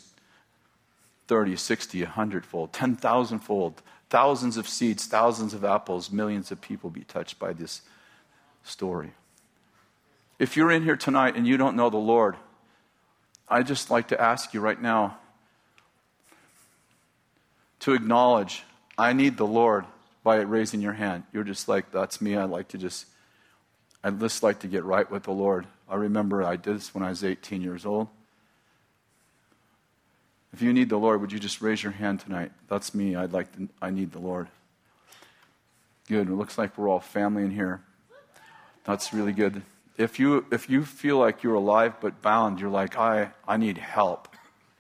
30, 1.29 1.57
60, 1.57 2.03
100 2.05 2.47
fold, 2.47 2.73
10,000 2.73 3.39
fold, 3.41 3.83
thousands 4.09 4.57
of 4.57 4.67
seeds, 4.67 5.07
thousands 5.07 5.53
of 5.53 5.63
apples, 5.63 6.11
millions 6.11 6.51
of 6.51 6.63
people 6.63 6.89
be 6.89 7.05
touched 7.05 7.39
by 7.39 7.53
this 7.53 7.83
story. 8.65 9.13
If 10.39 10.57
you're 10.57 10.71
in 10.71 10.85
here 10.85 10.97
tonight 10.97 11.37
and 11.37 11.47
you 11.47 11.59
don't 11.59 11.77
know 11.77 11.91
the 11.91 11.99
Lord, 11.99 12.37
I'd 13.47 13.67
just 13.67 13.91
like 13.91 14.09
to 14.09 14.19
ask 14.19 14.55
you 14.55 14.61
right 14.61 14.81
now 14.81 15.19
to 17.81 17.93
acknowledge 17.93 18.63
I 18.97 19.13
need 19.13 19.37
the 19.37 19.47
Lord 19.47 19.85
by 20.23 20.37
raising 20.37 20.81
your 20.81 20.93
hand. 20.93 21.25
You're 21.33 21.45
just 21.45 21.69
like, 21.69 21.91
that's 21.91 22.21
me. 22.21 22.37
I'd 22.37 22.51
like 22.51 22.69
to 22.69 22.79
just, 22.79 23.07
I 24.05 24.11
just 24.11 24.43
like 24.43 24.61
to 24.61 24.67
get 24.67 24.85
right 24.85 25.11
with 25.11 25.25
the 25.25 25.33
Lord. 25.33 25.67
I 25.89 25.97
remember 25.97 26.43
I 26.43 26.57
did 26.57 26.77
this 26.77 26.95
when 26.95 27.03
I 27.03 27.09
was 27.09 27.25
18 27.25 27.63
years 27.63 27.87
old. 27.87 28.09
If 30.53 30.63
you 30.63 30.73
need 30.73 30.89
the 30.89 30.97
Lord, 30.97 31.21
would 31.21 31.33
you 31.33 31.39
just 31.39 31.61
raise 31.61 31.83
your 31.83 31.93
hand 31.93 32.21
tonight? 32.21 32.53
That's 32.69 32.95
me. 32.95 33.15
I'd 33.15 33.33
like 33.33 33.55
to, 33.57 33.69
I 33.81 33.91
need 33.91 34.13
the 34.13 34.19
Lord. 34.19 34.49
Good. 36.09 36.29
It 36.29 36.35
looks 36.35 36.59
like 36.59 36.77
we're 36.77 36.89
all 36.89 37.01
family 37.01 37.45
in 37.45 37.53
here. 37.53 37.83
That's 38.85 39.13
really 39.13 39.33
good. 39.33 39.63
If 39.97 40.19
you 40.19 40.47
if 40.51 40.71
you 40.71 40.85
feel 40.85 41.19
like 41.19 41.43
you're 41.43 41.55
alive 41.55 41.95
but 42.01 42.23
bound, 42.23 42.59
you're 42.59 42.71
like, 42.71 42.97
I, 42.97 43.31
I 43.47 43.59
need 43.59 43.79
help. 43.79 44.35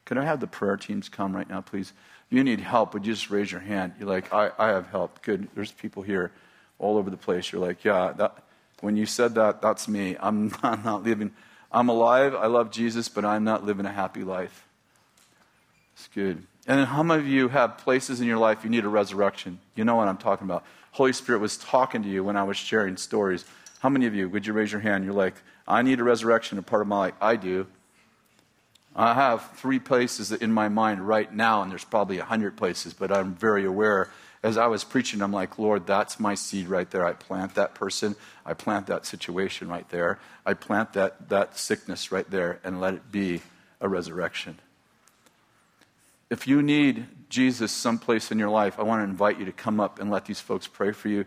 Can 0.07 0.19
I 0.19 0.25
have 0.25 0.41
the 0.41 0.47
prayer 0.47 0.77
teams 0.77 1.09
come 1.09 1.37
right 1.37 1.49
now, 1.49 1.61
please? 1.61 1.93
You 2.31 2.45
need 2.45 2.61
help, 2.61 2.95
would 2.95 3.05
you 3.05 3.13
just 3.13 3.29
raise 3.29 3.51
your 3.51 3.61
hand? 3.61 3.95
You're 3.99 4.09
like, 4.09 4.33
I, 4.33 4.53
I 4.57 4.69
have 4.69 4.87
help. 4.89 5.21
Good. 5.23 5.49
There's 5.55 5.73
people 5.73 6.03
here 6.05 6.31
all 6.79 6.97
over 6.97 7.11
the 7.11 7.17
place. 7.17 7.51
You're 7.51 7.61
like, 7.61 7.85
yeah, 7.85 8.13
that, 8.17 8.39
when 8.81 8.97
you 8.97 9.05
said 9.05 9.35
that, 9.35 9.61
that's 9.61 9.89
me. 9.89 10.17
I'm, 10.21 10.55
I'm 10.63 10.83
not 10.85 11.03
living. 11.03 11.33
I'm 11.73 11.89
alive. 11.89 12.35
I 12.35 12.47
love 12.47 12.71
Jesus, 12.71 13.09
but 13.09 13.25
I'm 13.25 13.45
not 13.45 13.65
living 13.65 13.85
a 13.85 13.93
happy 13.93 14.23
life. 14.23 14.65
It's 15.95 16.09
good. 16.15 16.47
And 16.67 16.87
how 16.87 17.03
many 17.03 17.21
of 17.21 17.29
you 17.29 17.49
have 17.49 17.79
places 17.79 18.21
in 18.21 18.27
your 18.27 18.39
life 18.39 18.63
you 18.63 18.71
need 18.71 18.85
a 18.85 18.89
resurrection? 18.89 19.59
You 19.75 19.85
know 19.85 19.97
what 19.97 20.07
I'm 20.07 20.17
talking 20.17 20.47
about. 20.47 20.65
Holy 20.93 21.13
Spirit 21.13 21.41
was 21.41 21.57
talking 21.57 22.03
to 22.03 22.09
you 22.09 22.23
when 22.23 22.37
I 22.37 22.45
was 22.45 22.57
sharing 22.57 22.97
stories. 22.97 23.45
How 23.81 23.89
many 23.89 24.07
of 24.07 24.15
you, 24.15 24.29
would 24.29 24.47
you 24.47 24.53
raise 24.53 24.71
your 24.71 24.81
hand? 24.81 25.05
You're 25.05 25.15
like, 25.15 25.35
I 25.67 25.83
need 25.83 26.01
a 26.01 26.05
resurrection, 26.05 26.59
a 26.59 26.63
part 26.63 26.83
of 26.83 26.89
my 26.89 26.97
life. 26.97 27.15
I 27.21 27.37
do. 27.37 27.67
I 28.95 29.15
have 29.15 29.53
three 29.57 29.79
places 29.79 30.33
in 30.33 30.53
my 30.53 30.69
mind 30.69 31.07
right 31.07 31.33
now, 31.33 31.63
and 31.63 31.71
there's 31.71 31.85
probably 31.85 32.19
a 32.19 32.25
hundred 32.25 32.57
places, 32.57 32.93
but 32.93 33.13
I'm 33.13 33.35
very 33.35 33.65
aware. 33.65 34.11
As 34.43 34.57
I 34.57 34.67
was 34.67 34.85
preaching, 34.85 35.23
I'm 35.23 35.33
like, 35.33 35.59
Lord, 35.59 35.87
that's 35.87 36.19
my 36.19 36.35
seed 36.35 36.67
right 36.69 36.91
there. 36.91 37.05
I 37.05 37.13
plant 37.13 37.55
that 37.55 37.75
person. 37.75 38.17
I 38.45 38.55
plant 38.55 38.87
that 38.87 39.07
situation 39.07 39.69
right 39.69 39.89
there. 39.91 40.19
I 40.45 40.55
plant 40.55 40.95
that, 40.95 41.29
that 41.29 41.59
sickness 41.59 42.11
right 42.11 42.29
there 42.31 42.59
and 42.65 42.81
let 42.81 42.95
it 42.95 43.13
be 43.13 43.43
a 43.81 43.89
resurrection. 43.89 44.59
If 46.31 46.47
you 46.47 46.63
need 46.63 47.07
Jesus 47.29 47.71
someplace 47.71 48.31
in 48.31 48.39
your 48.39 48.51
life, 48.51 48.79
I 48.79 48.83
want 48.83 49.01
to 49.01 49.05
invite 49.05 49.39
you 49.39 49.45
to 49.45 49.53
come 49.53 49.79
up 49.79 50.01
and 50.01 50.11
let 50.11 50.25
these 50.25 50.41
folks 50.41 50.67
pray 50.67 50.93
for 50.93 51.09
you. 51.09 51.27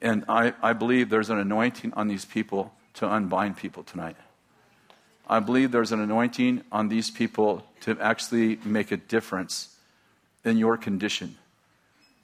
And 0.00 0.24
I, 0.28 0.54
I 0.62 0.72
believe 0.72 1.08
there's 1.08 1.30
an 1.30 1.38
anointing 1.38 1.94
on 1.94 2.08
these 2.08 2.24
people 2.24 2.72
to 2.94 3.10
unbind 3.10 3.56
people 3.56 3.82
tonight. 3.82 4.16
I 5.26 5.40
believe 5.40 5.72
there's 5.72 5.92
an 5.92 6.00
anointing 6.00 6.62
on 6.70 6.88
these 6.88 7.10
people 7.10 7.66
to 7.80 7.96
actually 8.00 8.58
make 8.64 8.92
a 8.92 8.96
difference 8.96 9.76
in 10.44 10.56
your 10.56 10.76
condition. 10.76 11.36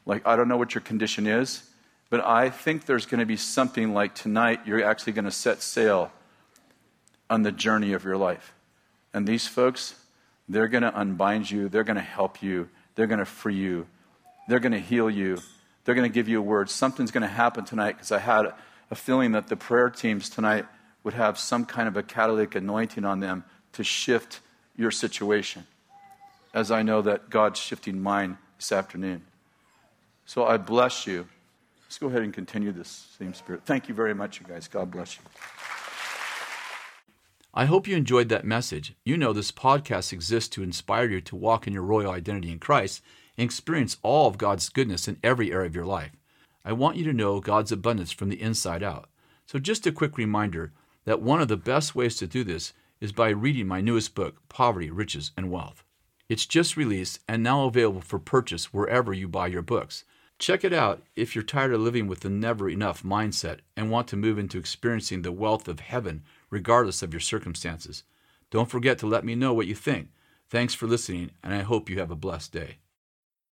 Like, 0.07 0.27
I 0.27 0.37
don't 0.37 0.49
know 0.49 0.57
what 0.57 0.75
your 0.75 0.83
condition 0.83 1.27
is, 1.27 1.63
but 2.11 2.25
I 2.25 2.51
think 2.51 2.87
there's 2.87 3.07
going 3.07 3.21
to 3.21 3.27
be 3.27 3.37
something 3.37 3.93
like 3.93 4.15
tonight 4.15 4.61
you're 4.67 4.85
actually 4.85 5.15
going 5.15 5.25
to 5.25 5.31
set 5.31 5.63
sail 5.63 6.13
on 7.29 7.43
the 7.43 7.53
journey 7.53 7.93
of 7.93 8.05
your 8.05 8.17
life. 8.17 8.55
And 9.15 9.27
these 9.27 9.47
folks, 9.47 9.95
they're 10.49 10.69
going 10.69 10.83
to 10.83 10.95
unbind 10.99 11.51
you, 11.51 11.69
they're 11.69 11.85
going 11.85 11.97
to 11.97 12.03
help 12.03 12.43
you, 12.43 12.69
they're 12.95 13.07
going 13.07 13.19
to 13.19 13.25
free 13.25 13.57
you, 13.57 13.87
they're 14.49 14.61
going 14.61 14.73
to 14.73 14.81
heal 14.81 15.11
you, 15.11 15.39
they're 15.85 15.95
going 15.95 16.09
to 16.09 16.15
give 16.15 16.29
you 16.29 16.39
a 16.39 16.43
word. 16.43 16.71
Something's 16.71 17.11
going 17.11 17.23
to 17.23 17.29
happen 17.29 17.65
tonight 17.65 17.93
because 17.93 18.13
I 18.13 18.19
had 18.19 18.53
a 18.91 18.95
feeling 18.95 19.33
that 19.33 19.49
the 19.49 19.57
prayer 19.57 19.91
teams 19.91 20.29
tonight 20.29 20.67
would 21.05 21.15
have 21.15 21.39
some 21.39 21.65
kind 21.65 21.89
of 21.89 21.97
a 21.97 22.03
catalytic 22.03 22.55
anointing 22.55 23.05
on 23.05 23.21
them 23.21 23.45
to 23.73 23.85
shift 23.85 24.41
your 24.77 24.91
situation, 24.91 25.67
as 26.55 26.71
I 26.71 26.83
know 26.83 27.03
that 27.03 27.31
God's 27.31 27.59
shifting 27.59 28.01
mine 28.01 28.39
this 28.57 28.73
afternoon. 28.73 29.23
So 30.27 30.47
I 30.47 30.57
bless 30.57 31.07
you. 31.07 31.27
Let's 31.85 31.99
go 31.99 32.07
ahead 32.07 32.23
and 32.23 32.33
continue 32.33 32.73
this 32.73 33.07
same 33.19 33.35
spirit. 33.35 33.63
Thank 33.65 33.89
you 33.89 33.95
very 33.95 34.15
much, 34.15 34.41
you 34.41 34.47
guys. 34.47 34.69
God 34.69 34.91
bless 34.91 35.17
you. 35.17 35.23
I 37.55 37.67
hope 37.67 37.87
you 37.87 37.97
enjoyed 37.97 38.31
that 38.31 38.47
message. 38.47 38.95
You 39.05 39.19
know, 39.19 39.35
this 39.35 39.53
podcast 39.53 40.11
exists 40.11 40.49
to 40.51 40.63
inspire 40.63 41.11
you 41.11 41.21
to 41.21 41.37
walk 41.37 41.67
in 41.67 41.75
your 41.75 41.83
royal 41.83 42.11
identity 42.11 42.51
in 42.51 42.59
Christ 42.59 43.03
and 43.37 43.45
experience 43.45 43.99
all 44.03 44.27
of 44.27 44.39
God's 44.39 44.71
goodness 44.71 45.07
in 45.07 45.19
every 45.23 45.53
area 45.53 45.67
of 45.67 45.75
your 45.75 45.85
life. 45.85 46.13
I 46.65 46.73
want 46.73 46.97
you 46.97 47.05
to 47.05 47.13
know 47.13 47.41
God's 47.41 47.73
abundance 47.73 48.11
from 48.11 48.31
the 48.31 48.41
inside 48.41 48.83
out. 48.83 49.11
So, 49.47 49.59
just 49.59 49.87
a 49.87 49.93
quick 49.93 50.17
reminder 50.17 50.73
that 51.05 51.23
one 51.23 51.41
of 51.41 51.49
the 51.49 51.57
best 51.57 51.95
ways 51.95 52.17
to 52.17 52.27
do 52.27 52.45
this 52.45 52.73
is 53.01 53.13
by 53.13 53.31
reading 53.31 53.67
my 53.67 53.81
newest 53.81 54.15
book, 54.15 54.37
Poverty, 54.49 54.91
Riches, 54.91 55.33
and 55.37 55.51
Wealth. 55.51 55.85
It's 56.29 56.47
just 56.47 56.77
released 56.77 57.21
and 57.29 57.43
now 57.43 57.65
available 57.65 58.01
for 58.01 58.19
purchase 58.19 58.73
wherever 58.73 59.13
you 59.13 59.29
buy 59.29 59.49
your 59.49 59.63
books. 59.63 60.05
Check 60.39 60.65
it 60.65 60.73
out 60.73 61.03
if 61.15 61.35
you're 61.35 61.45
tired 61.45 61.73
of 61.73 61.81
living 61.81 62.07
with 62.07 62.21
the 62.21 62.31
never 62.31 62.69
enough 62.69 63.03
mindset 63.03 63.59
and 63.77 63.91
want 63.91 64.09
to 64.09 64.17
move 64.17 64.39
into 64.39 64.59
experiencing 64.59 65.23
the 65.23 65.33
wealth 65.33 65.69
of 65.69 65.81
heaven 65.81 66.23
regardless 66.51 67.03
of 67.03 67.13
your 67.13 67.21
circumstances. 67.21 68.05
Don't 68.51 68.71
forget 68.71 68.99
to 68.99 69.07
let 69.07 69.25
me 69.25 69.35
know 69.35 69.53
what 69.55 69.67
you 69.67 69.75
think. 69.75 70.11
Thanks 70.49 70.75
for 70.75 70.87
listening, 70.87 71.31
and 71.43 71.55
I 71.55 71.61
hope 71.61 71.89
you 71.89 71.99
have 71.99 72.11
a 72.11 72.17
blessed 72.17 72.53
day. 72.53 72.79